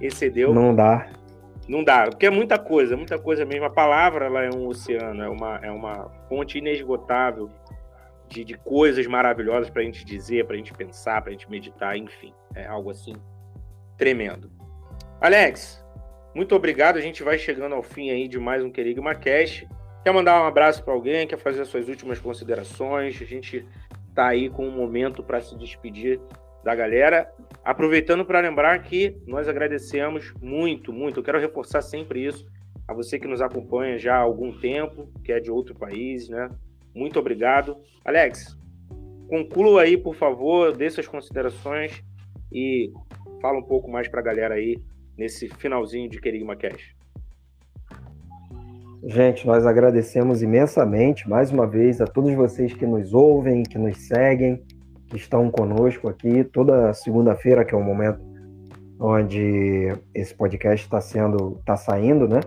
excedeu. 0.00 0.54
Não 0.54 0.74
dá. 0.74 1.08
Não 1.68 1.84
dá, 1.84 2.08
porque 2.08 2.26
é 2.26 2.30
muita 2.30 2.58
coisa, 2.58 2.96
muita 2.96 3.18
coisa 3.18 3.44
mesmo. 3.44 3.66
A 3.66 3.70
palavra 3.70 4.26
ela 4.26 4.42
é 4.42 4.50
um 4.50 4.66
oceano, 4.66 5.22
é 5.22 5.28
uma, 5.28 5.56
é 5.62 5.70
uma 5.70 6.10
fonte 6.28 6.58
inesgotável 6.58 7.48
de, 8.32 8.44
de 8.44 8.54
coisas 8.56 9.06
maravilhosas 9.06 9.68
para 9.68 9.82
a 9.82 9.84
gente 9.84 10.04
dizer, 10.04 10.46
para 10.46 10.54
a 10.54 10.56
gente 10.56 10.72
pensar, 10.72 11.20
para 11.20 11.30
a 11.30 11.32
gente 11.32 11.50
meditar, 11.50 11.96
enfim. 11.96 12.32
É 12.54 12.66
algo 12.66 12.90
assim 12.90 13.14
tremendo. 13.96 14.50
Alex, 15.20 15.84
muito 16.34 16.54
obrigado. 16.54 16.96
A 16.96 17.00
gente 17.00 17.22
vai 17.22 17.38
chegando 17.38 17.74
ao 17.74 17.82
fim 17.82 18.10
aí 18.10 18.26
de 18.26 18.38
mais 18.38 18.64
um 18.64 18.70
Querigma 18.70 19.14
Cash. 19.14 19.66
Quer 20.02 20.12
mandar 20.12 20.42
um 20.42 20.46
abraço 20.46 20.82
para 20.82 20.94
alguém? 20.94 21.26
Quer 21.26 21.38
fazer 21.38 21.60
as 21.60 21.68
suas 21.68 21.88
últimas 21.88 22.18
considerações? 22.18 23.20
A 23.20 23.24
gente 23.26 23.66
está 24.08 24.28
aí 24.28 24.48
com 24.48 24.66
um 24.66 24.72
momento 24.72 25.22
para 25.22 25.40
se 25.40 25.56
despedir 25.56 26.18
da 26.64 26.74
galera. 26.74 27.30
Aproveitando 27.62 28.24
para 28.24 28.40
lembrar 28.40 28.78
que 28.82 29.16
nós 29.26 29.46
agradecemos 29.46 30.32
muito, 30.40 30.92
muito. 30.92 31.20
Eu 31.20 31.24
quero 31.24 31.38
reforçar 31.38 31.82
sempre 31.82 32.24
isso 32.24 32.46
a 32.88 32.94
você 32.94 33.18
que 33.18 33.28
nos 33.28 33.40
acompanha 33.40 33.98
já 33.98 34.16
há 34.16 34.20
algum 34.20 34.58
tempo, 34.58 35.08
que 35.22 35.32
é 35.32 35.38
de 35.38 35.50
outro 35.50 35.74
país, 35.74 36.28
né? 36.28 36.48
Muito 36.94 37.18
obrigado. 37.18 37.76
Alex, 38.04 38.56
conclua 39.28 39.82
aí, 39.82 39.96
por 39.96 40.14
favor, 40.14 40.76
dê 40.76 40.90
suas 40.90 41.08
considerações 41.08 42.02
e 42.52 42.92
fala 43.40 43.58
um 43.58 43.62
pouco 43.62 43.90
mais 43.90 44.08
para 44.08 44.20
a 44.20 44.22
galera 44.22 44.54
aí 44.54 44.76
nesse 45.16 45.48
finalzinho 45.48 46.08
de 46.08 46.20
Querigma 46.20 46.56
Cash. 46.56 46.94
Gente, 49.04 49.46
nós 49.46 49.66
agradecemos 49.66 50.42
imensamente 50.42 51.28
mais 51.28 51.50
uma 51.50 51.66
vez 51.66 52.00
a 52.00 52.06
todos 52.06 52.32
vocês 52.34 52.72
que 52.72 52.86
nos 52.86 53.12
ouvem, 53.12 53.64
que 53.64 53.76
nos 53.76 53.96
seguem, 53.96 54.62
que 55.08 55.16
estão 55.16 55.50
conosco 55.50 56.08
aqui 56.08 56.44
toda 56.44 56.92
segunda-feira, 56.94 57.64
que 57.64 57.74
é 57.74 57.76
o 57.78 57.82
momento 57.82 58.20
onde 59.00 59.92
esse 60.14 60.32
podcast 60.32 60.86
está 60.86 61.00
sendo, 61.00 61.56
está 61.58 61.76
saindo, 61.76 62.28
né? 62.28 62.38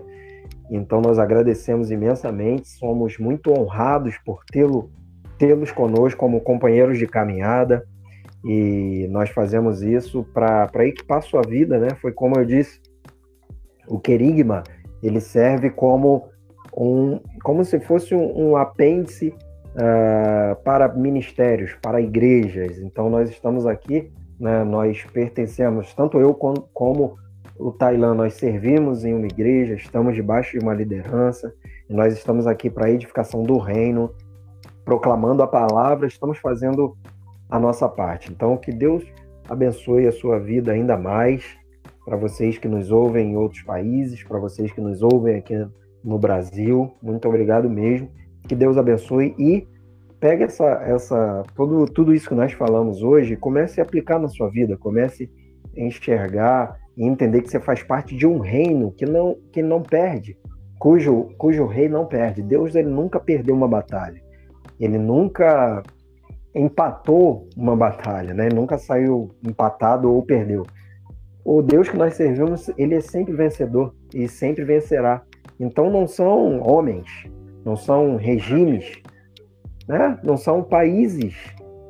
Então 0.70 1.00
nós 1.00 1.18
agradecemos 1.18 1.90
imensamente, 1.90 2.68
somos 2.68 3.18
muito 3.18 3.52
honrados 3.52 4.16
por 4.24 4.44
tê-lo, 4.44 4.90
tê-los 5.38 5.70
conosco 5.70 6.18
como 6.18 6.40
companheiros 6.40 6.98
de 6.98 7.06
caminhada 7.06 7.86
e 8.44 9.06
nós 9.10 9.30
fazemos 9.30 9.82
isso 9.82 10.24
para 10.32 10.86
equipar 10.86 11.22
sua 11.22 11.42
vida, 11.42 11.78
né? 11.78 11.90
Foi 12.00 12.12
como 12.12 12.38
eu 12.38 12.44
disse, 12.44 12.80
o 13.88 13.98
querigma 13.98 14.62
ele 15.02 15.20
serve 15.20 15.70
como 15.70 16.28
um, 16.76 17.20
como 17.42 17.64
se 17.64 17.80
fosse 17.80 18.14
um, 18.14 18.50
um 18.50 18.56
apêndice 18.56 19.28
uh, 19.28 20.56
para 20.62 20.88
ministérios, 20.88 21.74
para 21.80 22.00
igrejas. 22.00 22.78
Então 22.78 23.08
nós 23.08 23.30
estamos 23.30 23.66
aqui, 23.66 24.10
né, 24.38 24.64
nós 24.64 25.04
pertencemos, 25.12 25.94
tanto 25.94 26.18
eu 26.18 26.34
como, 26.34 26.68
como 26.72 27.16
o 27.58 27.72
Tailã, 27.72 28.14
nós 28.14 28.34
servimos 28.34 29.04
em 29.04 29.14
uma 29.14 29.26
igreja, 29.26 29.74
estamos 29.74 30.14
debaixo 30.14 30.58
de 30.58 30.64
uma 30.64 30.74
liderança, 30.74 31.54
nós 31.88 32.12
estamos 32.14 32.46
aqui 32.46 32.68
para 32.68 32.86
a 32.86 32.90
edificação 32.90 33.42
do 33.42 33.58
reino, 33.58 34.12
proclamando 34.84 35.42
a 35.42 35.46
palavra, 35.46 36.06
estamos 36.06 36.38
fazendo 36.38 36.96
a 37.48 37.58
nossa 37.58 37.88
parte. 37.88 38.30
Então, 38.30 38.56
que 38.56 38.72
Deus 38.72 39.04
abençoe 39.48 40.06
a 40.06 40.12
sua 40.12 40.38
vida 40.38 40.72
ainda 40.72 40.96
mais, 40.96 41.44
para 42.04 42.16
vocês 42.16 42.58
que 42.58 42.68
nos 42.68 42.90
ouvem 42.90 43.32
em 43.32 43.36
outros 43.36 43.62
países, 43.62 44.22
para 44.22 44.38
vocês 44.38 44.70
que 44.72 44.80
nos 44.80 45.02
ouvem 45.02 45.36
aqui 45.36 45.54
no 46.04 46.18
Brasil. 46.18 46.92
Muito 47.02 47.28
obrigado 47.28 47.68
mesmo. 47.68 48.08
Que 48.46 48.54
Deus 48.54 48.76
abençoe 48.76 49.34
e 49.38 49.66
pegue 50.20 50.44
essa, 50.44 50.64
essa 50.84 51.42
tudo, 51.54 51.84
tudo 51.86 52.14
isso 52.14 52.28
que 52.28 52.34
nós 52.34 52.52
falamos 52.52 53.02
hoje, 53.02 53.36
comece 53.36 53.80
a 53.80 53.82
aplicar 53.82 54.20
na 54.20 54.28
sua 54.28 54.48
vida, 54.48 54.76
comece 54.76 55.28
a 55.76 55.80
enxergar 55.80 56.78
e 56.96 57.06
entender 57.06 57.42
que 57.42 57.50
você 57.50 57.60
faz 57.60 57.82
parte 57.82 58.16
de 58.16 58.26
um 58.26 58.38
reino 58.38 58.92
que 58.92 59.04
não, 59.04 59.36
que 59.52 59.62
não 59.62 59.82
perde, 59.82 60.36
cujo, 60.78 61.28
cujo 61.36 61.66
rei 61.66 61.88
não 61.88 62.06
perde. 62.06 62.42
Deus 62.42 62.74
ele 62.74 62.88
nunca 62.88 63.20
perdeu 63.20 63.54
uma 63.54 63.68
batalha. 63.68 64.22
Ele 64.80 64.98
nunca 64.98 65.82
empatou 66.54 67.48
uma 67.56 67.76
batalha, 67.76 68.32
né? 68.32 68.48
Nunca 68.52 68.78
saiu 68.78 69.30
empatado 69.46 70.12
ou 70.12 70.22
perdeu. 70.22 70.64
O 71.44 71.62
Deus 71.62 71.88
que 71.88 71.96
nós 71.96 72.14
servimos, 72.14 72.70
ele 72.76 72.94
é 72.94 73.00
sempre 73.00 73.34
vencedor 73.34 73.94
e 74.14 74.26
sempre 74.26 74.64
vencerá. 74.64 75.22
Então 75.60 75.90
não 75.90 76.06
são 76.06 76.60
homens, 76.60 77.06
não 77.64 77.76
são 77.76 78.16
regimes, 78.16 79.00
né? 79.86 80.18
Não 80.24 80.36
são 80.36 80.62
países 80.62 81.34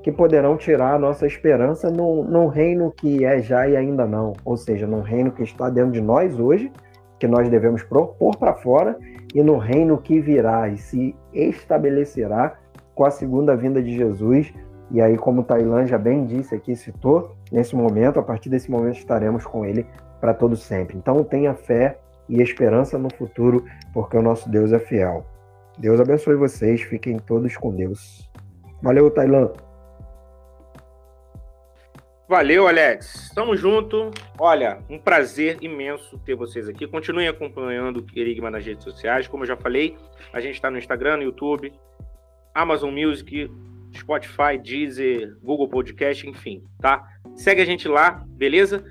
que 0.07 0.13
poderão 0.13 0.57
tirar 0.57 0.95
a 0.95 0.99
nossa 1.01 1.27
esperança 1.27 1.91
num, 1.91 2.47
reino 2.47 2.93
que 2.93 3.25
é 3.25 3.43
já 3.43 3.67
e 3.67 3.77
ainda 3.77 4.07
não, 4.07 4.35
ou 4.45 4.57
seja, 4.57 4.87
num 4.87 5.01
reino 5.01 5.33
que 5.33 5.43
está 5.43 5.69
dentro 5.69 5.91
de 5.91 6.01
nós 6.01 6.39
hoje, 6.39 6.71
que 7.19 7.27
nós 7.27 7.49
devemos 7.49 7.83
propor 7.83 8.37
para 8.37 8.55
fora, 8.55 8.97
e 9.35 9.43
no 9.43 9.59
reino 9.59 9.99
que 9.99 10.21
virá 10.21 10.69
e 10.69 10.79
se 10.79 11.13
estabelecerá 11.33 12.57
com 12.95 13.05
a 13.05 13.11
segunda 13.11 13.57
vinda 13.57 13.83
de 13.83 13.97
Jesus. 13.97 14.55
E 14.93 15.01
aí, 15.01 15.17
como 15.17 15.43
Tailã 15.43 15.85
já 15.85 15.99
bem 15.99 16.25
disse 16.25 16.55
aqui, 16.55 16.77
citou, 16.77 17.35
nesse 17.51 17.75
momento, 17.75 18.21
a 18.21 18.23
partir 18.23 18.49
desse 18.49 18.71
momento 18.71 18.99
estaremos 18.99 19.45
com 19.45 19.65
ele 19.65 19.85
para 20.21 20.33
todo 20.33 20.55
sempre. 20.55 20.97
Então 20.97 21.25
tenha 21.25 21.53
fé 21.53 21.99
e 22.29 22.41
esperança 22.41 22.97
no 22.97 23.13
futuro, 23.13 23.65
porque 23.93 24.17
o 24.17 24.23
nosso 24.23 24.49
Deus 24.49 24.73
é 24.73 24.79
fiel. 24.79 25.27
Deus 25.77 25.99
abençoe 25.99 26.37
vocês, 26.37 26.81
fiquem 26.83 27.19
todos 27.19 27.57
com 27.57 27.75
Deus. 27.75 28.31
Valeu, 28.81 29.11
Tailã. 29.11 29.51
Valeu, 32.29 32.67
Alex. 32.67 33.31
Tamo 33.37 33.57
junto. 33.57 34.11
Olha, 34.37 34.83
um 34.91 34.99
prazer 34.99 35.59
imenso 35.61 36.19
ter 36.19 36.35
vocês 36.35 36.69
aqui. 36.69 36.85
Continuem 36.85 37.29
acompanhando 37.29 37.99
o 37.99 38.03
Querigma 38.03 38.51
nas 38.51 38.67
redes 38.67 38.83
sociais. 38.83 39.29
Como 39.29 39.45
eu 39.45 39.49
já 39.49 39.57
falei, 39.57 39.97
a 40.33 40.41
gente 40.41 40.57
está 40.57 40.69
no 40.69 40.77
Instagram, 40.77 41.19
no 41.19 41.23
YouTube, 41.23 41.73
Amazon 42.53 42.93
Music, 42.93 43.49
Spotify, 43.97 44.59
Deezer, 44.61 45.37
Google 45.41 45.69
Podcast, 45.69 46.29
enfim, 46.29 46.65
tá? 46.81 47.07
Segue 47.37 47.63
a 47.63 47.65
gente 47.65 47.87
lá, 47.87 48.25
beleza? 48.27 48.85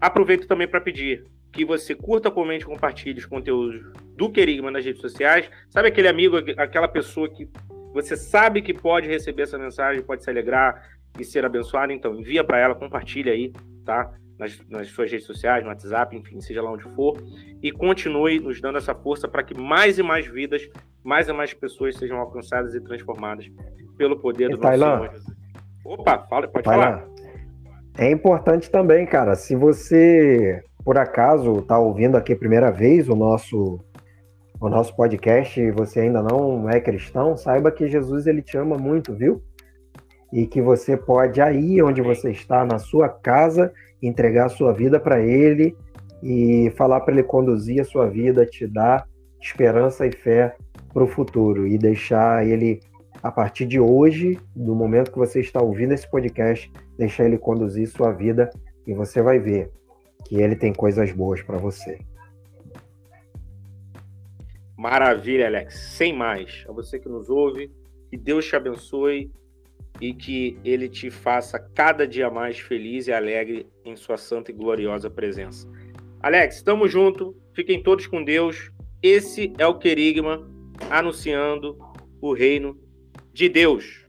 Aproveito 0.00 0.48
também 0.48 0.66
para 0.66 0.80
pedir 0.80 1.24
que 1.52 1.64
você 1.64 1.94
curta, 1.94 2.32
comente, 2.32 2.66
compartilhe 2.66 3.20
os 3.20 3.26
conteúdos 3.26 3.80
do 4.16 4.28
Querigma 4.28 4.72
nas 4.72 4.84
redes 4.84 5.00
sociais. 5.00 5.48
Sabe 5.70 5.86
aquele 5.86 6.08
amigo, 6.08 6.38
aquela 6.56 6.88
pessoa 6.88 7.28
que 7.28 7.48
você 7.92 8.16
sabe 8.16 8.60
que 8.60 8.74
pode 8.74 9.08
receber 9.08 9.44
essa 9.44 9.56
mensagem, 9.56 10.02
pode 10.02 10.22
se 10.22 10.28
alegrar, 10.28 10.95
e 11.18 11.24
ser 11.24 11.44
abençoado, 11.44 11.92
então 11.92 12.14
envia 12.14 12.44
para 12.44 12.58
ela, 12.58 12.74
compartilha 12.74 13.32
aí, 13.32 13.52
tá? 13.84 14.12
Nas, 14.38 14.60
nas, 14.68 14.88
suas 14.88 15.10
redes 15.10 15.26
sociais, 15.26 15.62
no 15.62 15.70
WhatsApp, 15.70 16.14
enfim, 16.14 16.40
seja 16.40 16.60
lá 16.60 16.70
onde 16.70 16.84
for, 16.94 17.16
e 17.62 17.72
continue 17.72 18.38
nos 18.38 18.60
dando 18.60 18.76
essa 18.76 18.94
força 18.94 19.26
para 19.26 19.42
que 19.42 19.58
mais 19.58 19.98
e 19.98 20.02
mais 20.02 20.26
vidas, 20.26 20.68
mais 21.02 21.28
e 21.28 21.32
mais 21.32 21.54
pessoas 21.54 21.96
sejam 21.96 22.18
alcançadas 22.18 22.74
e 22.74 22.80
transformadas 22.80 23.46
pelo 23.96 24.18
poder 24.18 24.50
do 24.50 24.58
nosso 24.58 24.78
Senhor 24.78 25.10
Jesus. 25.10 25.36
Opa, 25.84 26.26
fala, 26.28 26.48
pode 26.48 26.64
falar. 26.64 27.06
É 27.96 28.10
importante 28.10 28.70
também, 28.70 29.06
cara, 29.06 29.34
se 29.34 29.56
você 29.56 30.62
por 30.84 30.98
acaso 30.98 31.58
está 31.58 31.76
ouvindo 31.78 32.16
aqui 32.16 32.32
a 32.32 32.36
primeira 32.36 32.70
vez 32.70 33.08
o 33.08 33.16
nosso 33.16 33.80
o 34.60 34.68
nosso 34.68 34.94
podcast 34.94 35.60
e 35.60 35.70
você 35.70 36.00
ainda 36.00 36.22
não 36.22 36.70
é 36.70 36.80
cristão, 36.80 37.36
saiba 37.36 37.70
que 37.70 37.88
Jesus 37.88 38.26
ele 38.26 38.40
te 38.40 38.56
ama 38.56 38.78
muito, 38.78 39.12
viu? 39.12 39.42
E 40.32 40.46
que 40.46 40.60
você 40.60 40.96
pode 40.96 41.40
aí 41.40 41.82
onde 41.82 42.02
você 42.02 42.30
está 42.30 42.64
na 42.64 42.78
sua 42.78 43.08
casa 43.08 43.72
entregar 44.02 44.46
a 44.46 44.50
sua 44.50 44.72
vida 44.72 44.98
para 44.98 45.20
ele 45.20 45.76
e 46.22 46.72
falar 46.76 47.00
para 47.00 47.14
ele 47.14 47.22
conduzir 47.22 47.80
a 47.80 47.84
sua 47.84 48.08
vida, 48.08 48.44
te 48.44 48.66
dar 48.66 49.06
esperança 49.40 50.06
e 50.06 50.12
fé 50.12 50.56
para 50.92 51.04
o 51.04 51.08
futuro 51.08 51.66
e 51.66 51.78
deixar 51.78 52.46
ele 52.46 52.80
a 53.22 53.30
partir 53.30 53.66
de 53.66 53.80
hoje, 53.80 54.38
do 54.54 54.74
momento 54.74 55.10
que 55.10 55.18
você 55.18 55.40
está 55.40 55.62
ouvindo 55.62 55.92
esse 55.92 56.08
podcast, 56.10 56.70
deixar 56.96 57.24
ele 57.24 57.38
conduzir 57.38 57.88
sua 57.88 58.12
vida 58.12 58.50
e 58.86 58.94
você 58.94 59.20
vai 59.20 59.38
ver 59.38 59.70
que 60.24 60.36
ele 60.36 60.56
tem 60.56 60.72
coisas 60.72 61.10
boas 61.12 61.42
para 61.42 61.58
você. 61.58 61.98
Maravilha, 64.76 65.46
Alex. 65.46 65.74
Sem 65.96 66.12
mais. 66.12 66.64
A 66.68 66.72
você 66.72 66.98
que 66.98 67.08
nos 67.08 67.30
ouve, 67.30 67.72
que 68.10 68.16
Deus 68.16 68.46
te 68.46 68.54
abençoe 68.54 69.30
e 70.00 70.12
que 70.12 70.58
ele 70.64 70.88
te 70.88 71.10
faça 71.10 71.58
cada 71.58 72.06
dia 72.06 72.30
mais 72.30 72.58
feliz 72.58 73.06
e 73.06 73.12
alegre 73.12 73.66
em 73.84 73.96
sua 73.96 74.16
santa 74.16 74.50
e 74.50 74.54
gloriosa 74.54 75.10
presença. 75.10 75.68
Alex, 76.20 76.56
estamos 76.56 76.90
juntos. 76.90 77.34
Fiquem 77.54 77.82
todos 77.82 78.06
com 78.06 78.22
Deus. 78.22 78.70
Esse 79.02 79.52
é 79.58 79.66
o 79.66 79.78
Querigma 79.78 80.48
anunciando 80.90 81.78
o 82.20 82.32
reino 82.32 82.78
de 83.32 83.48
Deus. 83.48 84.05